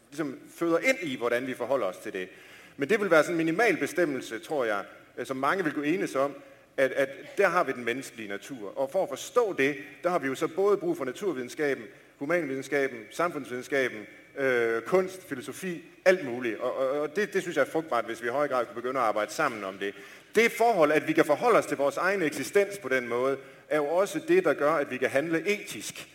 ligesom 0.10 0.39
føder 0.55 0.78
ind 0.78 0.97
i, 1.01 1.18
hvordan 1.18 1.47
vi 1.47 1.53
forholder 1.53 1.86
os 1.88 1.97
til 1.97 2.14
det. 2.14 2.30
Men 2.78 2.89
det 2.89 3.01
vil 3.01 3.12
være 3.12 3.24
sådan 3.24 3.39
en 3.39 3.45
minimal 3.45 3.78
bestemmelse, 3.78 4.39
tror 4.39 4.66
jeg, 4.66 4.84
øh, 5.18 5.26
som 5.26 5.38
mange 5.38 5.64
vil 5.64 5.74
gå 5.74 5.82
enes 5.82 6.16
om, 6.16 6.36
at, 6.78 6.91
at 6.91 7.10
der 7.38 7.47
har 7.47 7.64
vi 7.64 7.72
den 7.72 7.86
menneskelige 7.86 8.30
natur. 8.30 8.78
Og 8.78 8.91
for 8.91 9.03
at 9.03 9.10
forstå 9.10 9.53
det, 9.53 9.76
der 10.03 10.10
har 10.10 10.20
vi 10.20 10.28
jo 10.28 10.36
så 10.36 10.47
både 10.47 10.78
brug 10.78 10.97
for 10.97 11.05
naturvidenskaben, 11.05 11.84
humanvidenskaben, 12.18 12.97
samfundsvidenskaben, 13.12 14.07
øh, 14.39 14.81
kunst, 14.81 15.29
filosofi, 15.29 15.83
alt 16.05 16.25
muligt. 16.25 16.59
Og, 16.59 16.77
og, 16.77 16.89
og 17.01 17.15
det, 17.15 17.33
det 17.33 17.41
synes 17.41 17.57
jeg 17.57 17.65
er 17.65 17.69
frugtbart, 17.69 18.05
hvis 18.05 18.21
vi 18.21 18.27
i 18.27 18.31
høj 18.31 18.47
grad 18.47 18.65
kunne 18.65 18.81
begynde 18.81 18.99
at 18.99 19.05
arbejde 19.05 19.33
sammen 19.33 19.63
om 19.63 19.77
det. 19.77 19.93
Det 20.35 20.51
forhold, 20.51 20.91
at 20.91 21.07
vi 21.07 21.13
kan 21.13 21.25
forholde 21.25 21.57
os 21.57 21.65
til 21.65 21.77
vores 21.77 21.97
egen 21.97 22.21
eksistens 22.21 22.77
på 22.77 22.89
den 22.89 23.07
måde, 23.07 23.37
er 23.69 23.77
jo 23.77 23.85
også 23.85 24.19
det, 24.27 24.43
der 24.43 24.53
gør, 24.53 24.71
at 24.71 24.91
vi 24.91 24.97
kan 24.97 25.09
handle 25.09 25.47
etisk. 25.47 26.07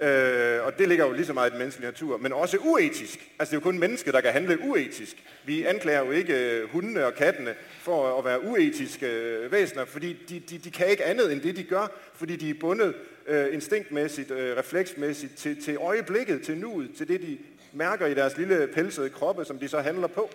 Øh, 0.00 0.64
og 0.64 0.78
det 0.78 0.88
ligger 0.88 1.06
jo 1.06 1.12
lige 1.12 1.26
så 1.26 1.32
meget 1.32 1.48
i 1.48 1.50
den 1.50 1.58
menneskelige 1.58 1.90
natur, 1.90 2.16
men 2.16 2.32
også 2.32 2.56
uetisk. 2.58 3.18
Altså 3.38 3.50
det 3.50 3.56
er 3.56 3.60
jo 3.60 3.70
kun 3.70 3.78
mennesker, 3.78 4.12
der 4.12 4.20
kan 4.20 4.32
handle 4.32 4.58
uetisk. 4.60 5.16
Vi 5.44 5.64
anklager 5.64 6.04
jo 6.04 6.10
ikke 6.10 6.60
øh, 6.60 6.68
hundene 6.70 7.06
og 7.06 7.14
kattene 7.14 7.54
for 7.80 8.18
at 8.18 8.24
være 8.24 8.44
uetiske 8.44 9.06
øh, 9.06 9.52
væsener, 9.52 9.84
fordi 9.84 10.16
de, 10.28 10.40
de, 10.40 10.58
de 10.58 10.70
kan 10.70 10.88
ikke 10.88 11.04
andet 11.04 11.32
end 11.32 11.40
det, 11.40 11.56
de 11.56 11.64
gør, 11.64 12.00
fordi 12.14 12.36
de 12.36 12.50
er 12.50 12.54
bundet 12.60 12.94
øh, 13.26 13.54
instinktmæssigt, 13.54 14.30
øh, 14.30 14.56
refleksmæssigt 14.56 15.36
til, 15.36 15.62
til 15.62 15.76
øjeblikket, 15.76 16.42
til 16.42 16.56
nuet, 16.56 16.90
til 16.96 17.08
det, 17.08 17.20
de 17.20 17.38
mærker 17.72 18.06
i 18.06 18.14
deres 18.14 18.36
lille 18.36 18.68
pelsede 18.74 19.10
kroppe, 19.10 19.44
som 19.44 19.58
de 19.58 19.68
så 19.68 19.80
handler 19.80 20.06
på. 20.06 20.30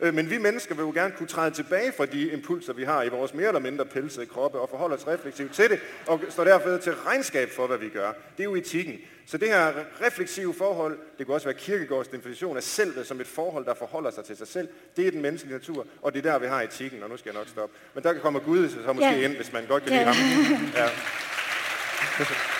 Øh, 0.00 0.14
men 0.14 0.30
vi 0.30 0.38
mennesker 0.38 0.74
vil 0.74 0.82
jo 0.82 0.90
gerne 0.94 1.14
kunne 1.18 1.26
træde 1.26 1.50
tilbage 1.50 1.92
fra 1.92 2.06
de 2.06 2.28
impulser, 2.28 2.72
vi 2.72 2.84
har 2.84 3.02
i 3.02 3.08
vores 3.08 3.34
mere 3.34 3.48
eller 3.48 3.60
mindre 3.60 3.84
pelsede 3.84 4.26
kroppe, 4.26 4.58
og 4.58 4.68
forholde 4.68 4.96
os 4.96 5.06
refleksivt 5.06 5.54
til 5.54 5.70
det, 5.70 5.80
og 6.06 6.20
står 6.28 6.44
derfor 6.44 6.76
til 6.76 6.94
regnskab 6.94 7.50
for, 7.50 7.66
hvad 7.66 7.78
vi 7.78 7.88
gør. 7.88 8.12
Det 8.36 8.40
er 8.40 8.44
jo 8.44 8.54
etikken. 8.54 8.98
Så 9.26 9.38
det 9.38 9.48
her 9.48 9.72
refleksive 10.06 10.54
forhold, 10.54 10.98
det 11.18 11.26
kan 11.26 11.34
også 11.34 11.46
være 11.46 11.54
kirkegårds 11.54 12.08
definition 12.08 12.56
af 12.56 12.62
selvet 12.62 13.06
som 13.06 13.20
et 13.20 13.26
forhold, 13.26 13.64
der 13.64 13.74
forholder 13.74 14.10
sig 14.10 14.24
til 14.24 14.36
sig 14.36 14.48
selv. 14.48 14.68
Det 14.96 15.06
er 15.06 15.10
den 15.10 15.22
menneskelige 15.22 15.58
natur, 15.58 15.86
og 16.02 16.14
det 16.14 16.26
er 16.26 16.32
der, 16.32 16.38
vi 16.38 16.46
har 16.46 16.62
etikken, 16.62 17.02
og 17.02 17.10
nu 17.10 17.16
skal 17.16 17.30
jeg 17.30 17.38
nok 17.38 17.48
stoppe. 17.48 17.76
Men 17.94 18.04
der 18.04 18.14
kommer 18.14 18.40
Gud 18.40 18.68
så 18.68 18.92
måske 18.92 19.06
yeah. 19.06 19.24
ind, 19.24 19.36
hvis 19.36 19.52
man 19.52 19.66
godt 19.66 19.82
kan 19.82 19.92
lide 19.92 20.04
yeah. 20.04 20.16
ham. 20.16 20.66
Ja. 20.76 20.88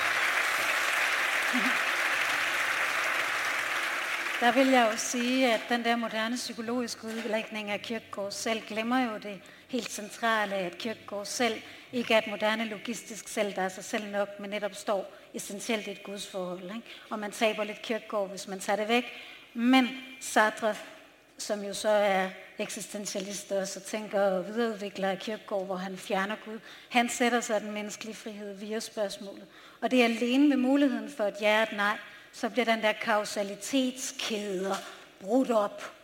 Der 4.41 4.53
vil 4.53 4.67
jeg 4.67 4.89
jo 4.93 4.97
sige, 4.97 5.55
at 5.55 5.61
den 5.69 5.85
der 5.85 5.97
moderne 5.97 6.37
psykologiske 6.37 7.07
udlægning 7.07 7.71
af 7.71 7.81
Kierkegaard 7.81 8.31
selv 8.31 8.61
glemmer 8.69 9.05
jo 9.05 9.19
det 9.19 9.41
helt 9.69 9.91
centrale, 9.91 10.55
at 10.55 10.79
Kierkegaard 10.79 11.27
selv 11.27 11.63
ikke 11.93 12.15
er 12.15 12.19
et 12.19 12.27
moderne 12.27 12.65
logistisk 12.65 13.29
selv, 13.29 13.55
der 13.55 13.63
er 13.63 13.69
sig 13.69 13.85
selv 13.85 14.11
nok, 14.11 14.29
men 14.41 14.51
netop 14.51 14.75
står 14.75 15.13
essentielt 15.35 15.87
i 15.87 15.91
et 15.91 16.03
gudsforhold. 16.03 16.63
Ikke? 16.63 16.83
Og 17.11 17.19
man 17.19 17.33
taber 17.33 17.65
lidt 17.65 17.83
Kierkegaard, 17.83 18.29
hvis 18.29 18.49
man 18.49 18.61
tager 18.61 18.77
det 18.77 18.89
væk. 18.89 19.05
Men 19.55 19.89
Sartre, 20.21 20.75
som 21.39 21.65
jo 21.65 21.75
så 21.75 21.89
er 21.89 22.29
eksistentialist 22.59 23.53
og 23.53 23.69
så 23.69 23.81
tænker 23.81 24.21
og 24.21 24.47
videreudvikler 24.47 25.11
af 25.11 25.19
Kierkegaard, 25.19 25.67
hvor 25.67 25.77
han 25.77 25.97
fjerner 25.97 26.37
Gud, 26.45 26.59
han 26.89 27.09
sætter 27.09 27.41
sig 27.41 27.61
den 27.61 27.73
menneskelige 27.73 28.17
frihed 28.17 28.55
via 28.55 28.81
spørgsmålet. 28.81 29.47
Og 29.81 29.91
det 29.91 30.01
er 30.01 30.05
alene 30.05 30.49
med 30.49 30.57
muligheden 30.57 31.11
for 31.11 31.25
et 31.25 31.37
ja 31.41 31.57
og 31.57 31.63
et 31.63 31.77
nej, 31.77 31.97
så 32.33 32.51
bliver 32.51 32.65
den 32.65 32.83
der 32.83 32.93
kausalitetskæder 32.93 34.77
brudt 35.21 35.51
op. 35.51 35.95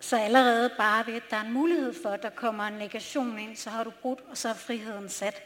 Så 0.00 0.16
allerede 0.16 0.70
bare 0.76 1.06
ved, 1.06 1.14
at 1.14 1.22
der 1.30 1.36
er 1.36 1.40
en 1.40 1.52
mulighed 1.52 1.94
for, 2.02 2.10
at 2.10 2.22
der 2.22 2.30
kommer 2.30 2.64
en 2.64 2.74
negation 2.74 3.38
ind, 3.38 3.56
så 3.56 3.70
har 3.70 3.84
du 3.84 3.90
brudt, 3.90 4.20
og 4.30 4.36
så 4.36 4.48
er 4.48 4.54
friheden 4.54 5.08
sat. 5.08 5.42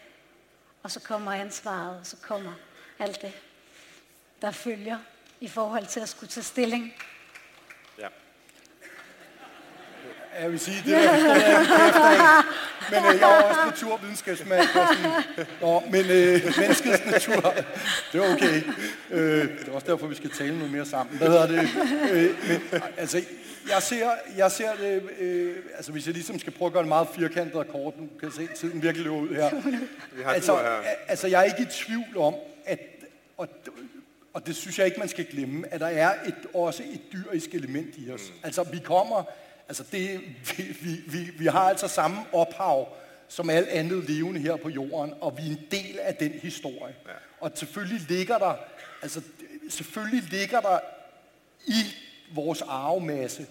Og 0.83 0.91
så 0.91 1.01
kommer 1.01 1.33
ansvaret, 1.33 2.01
og 2.01 2.07
så 2.07 2.17
kommer 2.17 2.53
alt 2.99 3.23
det, 3.23 3.33
der 4.43 4.51
følger 4.51 4.99
i 5.41 5.49
forhold 5.49 5.87
til 5.87 6.01
at 6.01 6.09
skulle 6.09 6.31
tage 6.31 6.45
stilling. 6.45 6.95
Ja. 7.99 8.09
Jeg 10.41 10.51
vil 10.51 10.61
sige, 10.61 10.83
det 10.85 10.93
jeg 10.93 11.05
efter 11.05 11.35
Men 12.91 13.15
øh, 13.15 13.21
jeg 13.21 13.39
er 13.39 13.43
også 13.43 13.61
naturvidenskabsmand. 13.67 14.67
Nå, 15.61 15.83
men 15.91 16.05
øh, 16.11 16.43
menneskets 16.59 17.07
natur, 17.07 17.55
det 18.13 18.25
er 18.25 18.35
okay. 18.35 18.63
Øh, 19.11 19.59
det 19.59 19.69
er 19.69 19.73
også 19.73 19.87
derfor, 19.87 20.07
vi 20.07 20.15
skal 20.15 20.31
tale 20.31 20.59
noget 20.59 20.73
mere 20.73 20.87
sammen. 20.87 21.19
Hvad 21.19 21.29
hedder 21.29 21.47
det? 21.47 21.69
Øh, 22.13 22.49
men, 22.49 22.81
altså, 22.97 23.23
jeg 23.69 23.83
ser, 23.83 24.11
jeg 24.37 24.53
ser 24.53 24.71
det, 24.81 25.03
øh, 25.19 25.57
altså 25.77 25.93
hvis 25.93 26.07
jeg 26.07 26.15
ligesom 26.15 26.39
skal 26.39 26.53
prøve 26.53 26.67
at 26.67 26.73
gøre 26.73 26.83
det 26.83 26.89
meget 26.89 27.09
firkantet 27.15 27.55
og 27.55 27.69
kort, 27.69 28.01
nu 28.01 28.09
kan 28.21 28.29
jeg 28.29 28.33
se, 28.33 28.55
tiden 28.57 28.83
virkelig 28.83 29.05
løber 29.05 29.17
ud 29.17 29.29
her. 29.29 29.51
Vi 30.13 30.23
har 30.23 30.33
altså, 30.33 30.57
her. 30.57 30.71
altså, 31.09 31.27
jeg 31.29 31.41
er 31.41 31.45
ikke 31.45 31.63
i 31.63 31.85
tvivl 31.85 32.17
om, 32.17 32.35
at, 32.65 32.81
og, 33.37 33.49
og 34.33 34.47
det 34.47 34.57
synes 34.57 34.79
jeg 34.79 34.87
ikke, 34.87 34.99
man 34.99 35.09
skal 35.09 35.25
glemme, 35.25 35.75
at 35.75 35.81
der 35.81 35.87
er 35.87 36.11
et, 36.27 36.35
også 36.55 36.83
et 36.83 37.01
dyrisk 37.13 37.55
element 37.55 37.95
i 37.97 38.11
os. 38.11 38.21
Mm. 38.29 38.35
Altså, 38.43 38.63
vi 38.63 38.79
kommer 38.79 39.25
Altså 39.69 39.85
det, 39.93 40.21
vi, 40.57 41.03
vi, 41.07 41.31
vi, 41.39 41.47
har 41.47 41.61
altså 41.61 41.89
samme 41.89 42.19
ophav 42.33 42.89
som 43.29 43.51
alt 43.51 43.69
andet 43.69 44.11
levende 44.11 44.41
her 44.41 44.57
på 44.57 44.69
jorden, 44.69 45.15
og 45.21 45.39
vi 45.39 45.43
er 45.43 45.51
en 45.51 45.67
del 45.71 45.99
af 45.99 46.15
den 46.15 46.31
historie. 46.31 46.95
Ja. 47.07 47.13
Og 47.41 47.51
selvfølgelig 47.55 48.01
ligger 48.09 48.39
der, 48.39 48.55
altså 49.03 49.21
selvfølgelig 49.69 50.31
ligger 50.31 50.61
der 50.61 50.79
i 51.67 51.83
vores 52.35 52.63
arvemasse, 52.63 53.47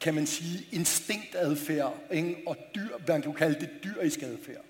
kan 0.00 0.14
man 0.14 0.26
sige, 0.26 0.66
instinktadfærd, 0.72 1.94
ikke? 2.10 2.36
og 2.46 2.56
dyr, 2.74 2.96
man 3.08 3.22
kan 3.22 3.34
kalde 3.34 3.60
det 3.60 3.70
dyrisk 3.84 4.22
adfærd. 4.22 4.64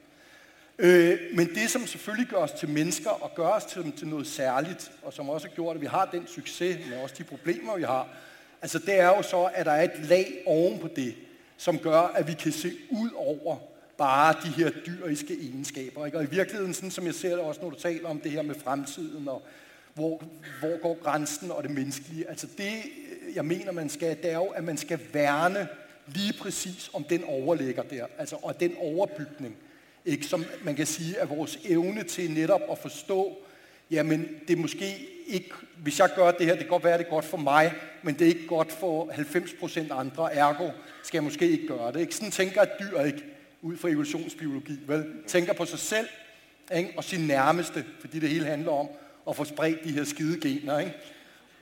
Øh, 0.78 1.18
men 1.34 1.54
det, 1.54 1.70
som 1.70 1.86
selvfølgelig 1.86 2.28
gør 2.28 2.36
os 2.36 2.52
til 2.52 2.68
mennesker 2.68 3.10
og 3.10 3.34
gør 3.34 3.48
os 3.48 3.64
til, 3.64 3.92
til 3.92 4.08
noget 4.08 4.26
særligt, 4.26 4.92
og 5.02 5.12
som 5.12 5.28
også 5.28 5.48
har 5.48 5.54
gjort, 5.54 5.76
at 5.76 5.82
vi 5.82 5.86
har 5.86 6.04
den 6.04 6.26
succes, 6.26 6.86
men 6.86 6.98
også 6.98 7.14
de 7.18 7.24
problemer, 7.24 7.76
vi 7.76 7.82
har, 7.82 8.08
altså 8.66 8.78
det 8.78 9.00
er 9.00 9.06
jo 9.06 9.22
så, 9.22 9.50
at 9.54 9.66
der 9.66 9.72
er 9.72 9.82
et 9.82 10.08
lag 10.08 10.42
oven 10.46 10.78
på 10.78 10.88
det, 10.96 11.14
som 11.56 11.78
gør, 11.78 12.00
at 12.00 12.28
vi 12.28 12.32
kan 12.32 12.52
se 12.52 12.72
ud 12.90 13.10
over 13.16 13.56
bare 13.98 14.34
de 14.44 14.48
her 14.48 14.70
dyriske 14.86 15.34
egenskaber. 15.42 16.06
Ikke? 16.06 16.18
Og 16.18 16.24
i 16.24 16.30
virkeligheden, 16.30 16.74
sådan 16.74 16.90
som 16.90 17.06
jeg 17.06 17.14
ser 17.14 17.28
det 17.28 17.38
også, 17.38 17.60
når 17.60 17.70
du 17.70 17.76
taler 17.76 18.08
om 18.08 18.20
det 18.20 18.30
her 18.30 18.42
med 18.42 18.54
fremtiden, 18.54 19.28
og 19.28 19.42
hvor, 19.94 20.22
hvor 20.60 20.82
går 20.82 20.98
grænsen 21.02 21.50
og 21.50 21.62
det 21.62 21.70
menneskelige. 21.70 22.28
Altså 22.28 22.46
det, 22.58 22.72
jeg 23.34 23.44
mener, 23.44 23.72
man 23.72 23.88
skal, 23.88 24.16
det 24.22 24.30
er 24.30 24.36
jo, 24.36 24.46
at 24.46 24.64
man 24.64 24.76
skal 24.76 25.00
værne 25.12 25.68
lige 26.06 26.32
præcis 26.32 26.90
om 26.92 27.04
den 27.04 27.24
overlægger 27.24 27.82
der, 27.82 28.06
altså 28.18 28.36
og 28.42 28.60
den 28.60 28.76
overbygning, 28.78 29.56
ikke? 30.04 30.26
som 30.26 30.44
man 30.64 30.74
kan 30.76 30.86
sige 30.86 31.16
er 31.16 31.26
vores 31.26 31.58
evne 31.64 32.02
til 32.02 32.30
netop 32.30 32.62
at 32.70 32.78
forstå, 32.78 33.36
jamen 33.90 34.28
det 34.48 34.56
er 34.56 34.60
måske 34.60 35.08
ikke, 35.26 35.50
hvis 35.76 35.98
jeg 35.98 36.10
gør 36.16 36.30
det 36.30 36.46
her, 36.46 36.52
det 36.52 36.62
kan 36.62 36.68
godt 36.68 36.84
være, 36.84 36.98
det 36.98 37.06
er 37.06 37.10
godt 37.10 37.24
for 37.24 37.36
mig, 37.36 37.72
men 38.02 38.14
det 38.14 38.22
er 38.22 38.28
ikke 38.28 38.46
godt 38.46 38.72
for 38.72 39.04
90% 39.04 39.94
andre, 39.94 40.34
ergo 40.34 40.70
skal 41.02 41.16
jeg 41.16 41.24
måske 41.24 41.50
ikke 41.50 41.66
gøre 41.66 41.92
det. 41.92 42.00
Ikke? 42.00 42.14
Sådan 42.14 42.30
tænker 42.30 42.62
et 42.62 42.70
dyr 42.80 43.00
ikke 43.00 43.24
ud 43.62 43.76
fra 43.76 43.88
evolutionsbiologi, 43.88 44.78
vel? 44.86 45.04
Tænker 45.26 45.52
på 45.52 45.64
sig 45.64 45.78
selv 45.78 46.06
ikke? 46.76 46.92
og 46.96 47.04
sin 47.04 47.20
nærmeste, 47.20 47.84
fordi 48.00 48.18
det 48.18 48.28
hele 48.28 48.46
handler 48.46 48.72
om 48.72 48.88
at 49.28 49.36
få 49.36 49.44
spredt 49.44 49.84
de 49.84 49.92
her 49.92 50.04
skide 50.04 50.40
gener. 50.40 50.78
Ikke? 50.78 50.94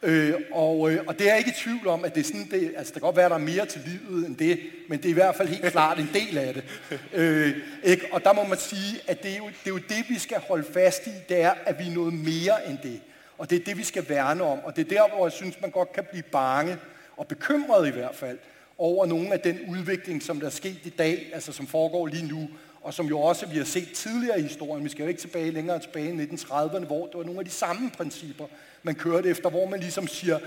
Øh, 0.02 0.34
og, 0.52 0.92
øh, 0.92 1.04
og 1.06 1.18
det 1.18 1.26
er 1.26 1.30
jeg 1.30 1.38
ikke 1.38 1.50
i 1.50 1.60
tvivl 1.64 1.86
om, 1.86 2.04
at 2.04 2.14
det 2.14 2.20
er 2.20 2.24
sådan, 2.24 2.48
det, 2.50 2.72
altså 2.76 2.94
der 2.94 3.00
kan 3.00 3.06
godt 3.06 3.16
være, 3.16 3.28
der 3.28 3.34
er 3.34 3.38
mere 3.38 3.66
til 3.66 3.80
livet 3.86 4.26
end 4.26 4.36
det, 4.36 4.60
men 4.88 4.98
det 4.98 5.04
er 5.04 5.10
i 5.10 5.12
hvert 5.12 5.36
fald 5.36 5.48
helt 5.48 5.64
klart 5.64 5.98
en 5.98 6.10
del 6.14 6.38
af 6.38 6.54
det. 6.54 6.64
Øh, 7.12 7.56
ikke? 7.82 8.06
Og 8.12 8.24
der 8.24 8.32
må 8.32 8.44
man 8.44 8.58
sige, 8.58 9.00
at 9.06 9.22
det 9.22 9.32
er, 9.32 9.36
jo, 9.36 9.46
det 9.46 9.66
er 9.66 9.70
jo 9.70 9.78
det, 9.78 10.04
vi 10.08 10.18
skal 10.18 10.38
holde 10.48 10.64
fast 10.72 11.06
i, 11.06 11.10
det 11.28 11.40
er, 11.40 11.54
at 11.66 11.78
vi 11.78 11.88
er 11.88 11.94
noget 11.94 12.14
mere 12.14 12.68
end 12.68 12.78
det. 12.82 13.00
Og 13.39 13.51
det 13.51 13.61
er 13.61 13.64
det, 13.64 13.78
vi 13.78 13.85
skal 13.85 14.09
værne 14.09 14.45
om. 14.45 14.59
Og 14.64 14.76
det 14.76 14.85
er 14.85 14.89
der, 14.89 15.14
hvor 15.14 15.26
jeg 15.26 15.32
synes, 15.32 15.61
man 15.61 15.70
godt 15.70 15.93
kan 15.93 16.05
blive 16.11 16.22
bange, 16.22 16.78
og 17.16 17.26
bekymret 17.26 17.89
i 17.89 17.91
hvert 17.91 18.14
fald, 18.14 18.39
over 18.78 19.07
nogle 19.07 19.32
af 19.32 19.41
den 19.41 19.59
udvikling, 19.68 20.22
som 20.22 20.41
der 20.41 20.47
er 20.47 20.51
sket 20.51 20.78
i 20.85 20.89
dag, 20.89 21.30
altså 21.32 21.53
som 21.53 21.66
foregår 21.66 22.07
lige 22.07 22.28
nu, 22.28 22.49
og 22.82 22.95
som 22.95 23.07
jo 23.07 23.20
også 23.20 23.47
vi 23.47 23.57
har 23.57 23.64
set 23.64 23.93
tidligere 23.93 24.39
i 24.39 24.43
historien. 24.43 24.85
Vi 24.85 24.89
skal 24.89 25.03
jo 25.03 25.09
ikke 25.09 25.20
tilbage 25.20 25.51
længere 25.51 25.78
tilbage 25.78 26.09
i 26.09 26.26
1930'erne, 26.26 26.87
hvor 26.87 27.07
det 27.07 27.14
var 27.14 27.24
nogle 27.24 27.39
af 27.39 27.45
de 27.45 27.51
samme 27.51 27.91
principper, 27.91 28.45
man 28.82 28.95
kørte 28.95 29.28
efter, 29.28 29.51
hvor 29.51 29.68
man 29.68 29.80
ligesom 29.80 30.07
siger, 30.07 30.39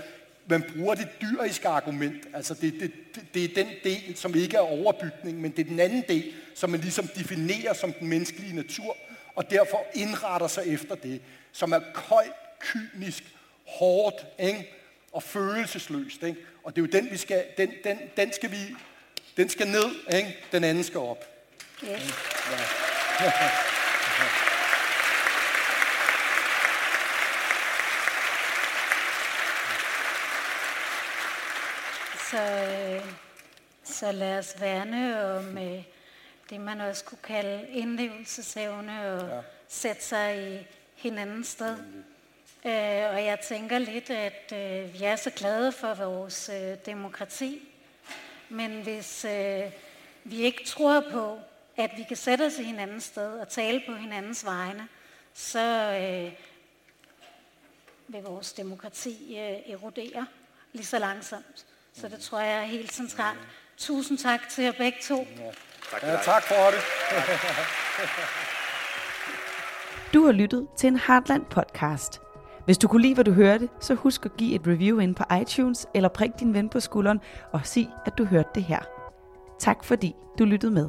man 0.46 0.64
bruger 0.76 0.94
det 0.94 1.08
dyriske 1.20 1.68
argument. 1.68 2.26
Altså 2.34 2.54
det, 2.54 2.74
det, 2.80 2.92
det 3.34 3.44
er 3.44 3.64
den 3.64 3.66
del, 3.84 4.16
som 4.16 4.34
ikke 4.34 4.56
er 4.56 4.60
overbygning, 4.60 5.40
men 5.40 5.50
det 5.50 5.58
er 5.58 5.68
den 5.68 5.80
anden 5.80 6.04
del, 6.08 6.24
som 6.54 6.70
man 6.70 6.80
ligesom 6.80 7.06
definerer 7.06 7.72
som 7.72 7.92
den 7.92 8.08
menneskelige 8.08 8.56
natur, 8.56 8.96
og 9.34 9.50
derfor 9.50 9.86
indretter 9.94 10.46
sig 10.46 10.66
efter 10.66 10.94
det, 10.94 11.20
som 11.52 11.72
er 11.72 11.80
koldt, 11.94 12.47
kynisk, 12.60 13.24
hårdt 13.66 14.26
ikke? 14.38 14.74
og 15.12 15.22
følelsesløst. 15.22 16.22
Ikke? 16.22 16.40
Og 16.64 16.76
det 16.76 16.82
er 16.82 16.86
jo 16.86 17.02
den, 17.02 17.10
vi 17.10 17.16
skal, 17.16 17.44
den, 17.56 17.72
den, 17.84 17.98
den 18.16 18.32
skal 18.32 18.50
vi, 18.50 18.76
den 19.36 19.48
skal 19.48 19.68
ned, 19.68 20.16
ikke? 20.16 20.38
den 20.52 20.64
anden 20.64 20.84
skal 20.84 21.00
op. 21.00 21.24
Yes. 21.84 21.90
Ja. 21.90 22.58
Så, 32.30 32.42
øh, 32.42 33.12
så 33.84 34.12
lad 34.12 34.38
os 34.38 34.60
værne 34.60 35.22
om 35.36 35.58
øh, 35.58 35.82
det, 36.50 36.60
man 36.60 36.80
også 36.80 37.04
kunne 37.04 37.18
kalde 37.22 37.68
indlevelsesevne 37.68 39.12
og 39.12 39.28
ja. 39.28 39.40
sætte 39.68 40.04
sig 40.04 40.52
i 40.52 40.66
hinandens 40.94 41.48
sted. 41.48 41.76
Øh, 42.68 43.14
og 43.14 43.24
jeg 43.24 43.40
tænker 43.40 43.78
lidt, 43.78 44.10
at 44.10 44.52
øh, 44.52 44.94
vi 44.94 45.04
er 45.04 45.16
så 45.16 45.30
glade 45.30 45.72
for 45.72 45.94
vores 45.94 46.50
øh, 46.54 46.76
demokrati, 46.86 47.68
men 48.48 48.82
hvis 48.82 49.24
øh, 49.24 49.62
vi 50.24 50.36
ikke 50.36 50.64
tror 50.66 51.04
på, 51.12 51.38
at 51.76 51.90
vi 51.96 52.02
kan 52.02 52.16
sætte 52.16 52.46
os 52.46 52.58
i 52.58 52.62
hinandens 52.62 53.04
sted 53.04 53.40
og 53.40 53.48
tale 53.48 53.82
på 53.88 53.94
hinandens 53.94 54.44
vegne, 54.44 54.88
så 55.34 55.60
øh, 56.00 56.32
vil 58.08 58.22
vores 58.22 58.52
demokrati 58.52 59.38
øh, 59.38 59.72
erodere 59.72 60.26
lige 60.72 60.86
så 60.86 60.98
langsomt. 60.98 61.66
Så 61.94 62.08
det 62.08 62.20
tror 62.20 62.40
jeg 62.40 62.58
er 62.58 62.66
helt 62.66 62.92
centralt. 62.92 63.38
Tusind 63.76 64.18
tak 64.18 64.48
til 64.48 64.64
jer 64.64 64.72
begge 64.72 64.98
to. 65.02 65.26
Ja, 65.38 65.50
tak, 65.90 66.02
ja, 66.02 66.16
tak 66.24 66.42
for 66.42 66.54
det. 66.54 66.80
du 70.14 70.24
har 70.24 70.32
lyttet 70.32 70.68
til 70.78 70.86
en 70.86 70.96
Heartland 70.96 71.44
podcast. 71.44 72.27
Hvis 72.68 72.78
du 72.78 72.88
kunne 72.88 73.02
lide, 73.02 73.14
hvad 73.14 73.24
du 73.24 73.32
hørte, 73.32 73.68
så 73.80 73.94
husk 73.94 74.26
at 74.26 74.36
give 74.36 74.54
et 74.54 74.66
review 74.66 74.98
ind 74.98 75.14
på 75.14 75.24
iTunes, 75.40 75.86
eller 75.94 76.08
prik 76.08 76.30
din 76.40 76.54
ven 76.54 76.68
på 76.68 76.80
skulderen 76.80 77.20
og 77.52 77.60
sig, 77.64 77.88
at 78.06 78.18
du 78.18 78.24
hørte 78.24 78.48
det 78.54 78.62
her. 78.62 78.78
Tak 79.58 79.84
fordi 79.84 80.14
du 80.38 80.44
lyttede 80.44 80.72
med. 80.72 80.88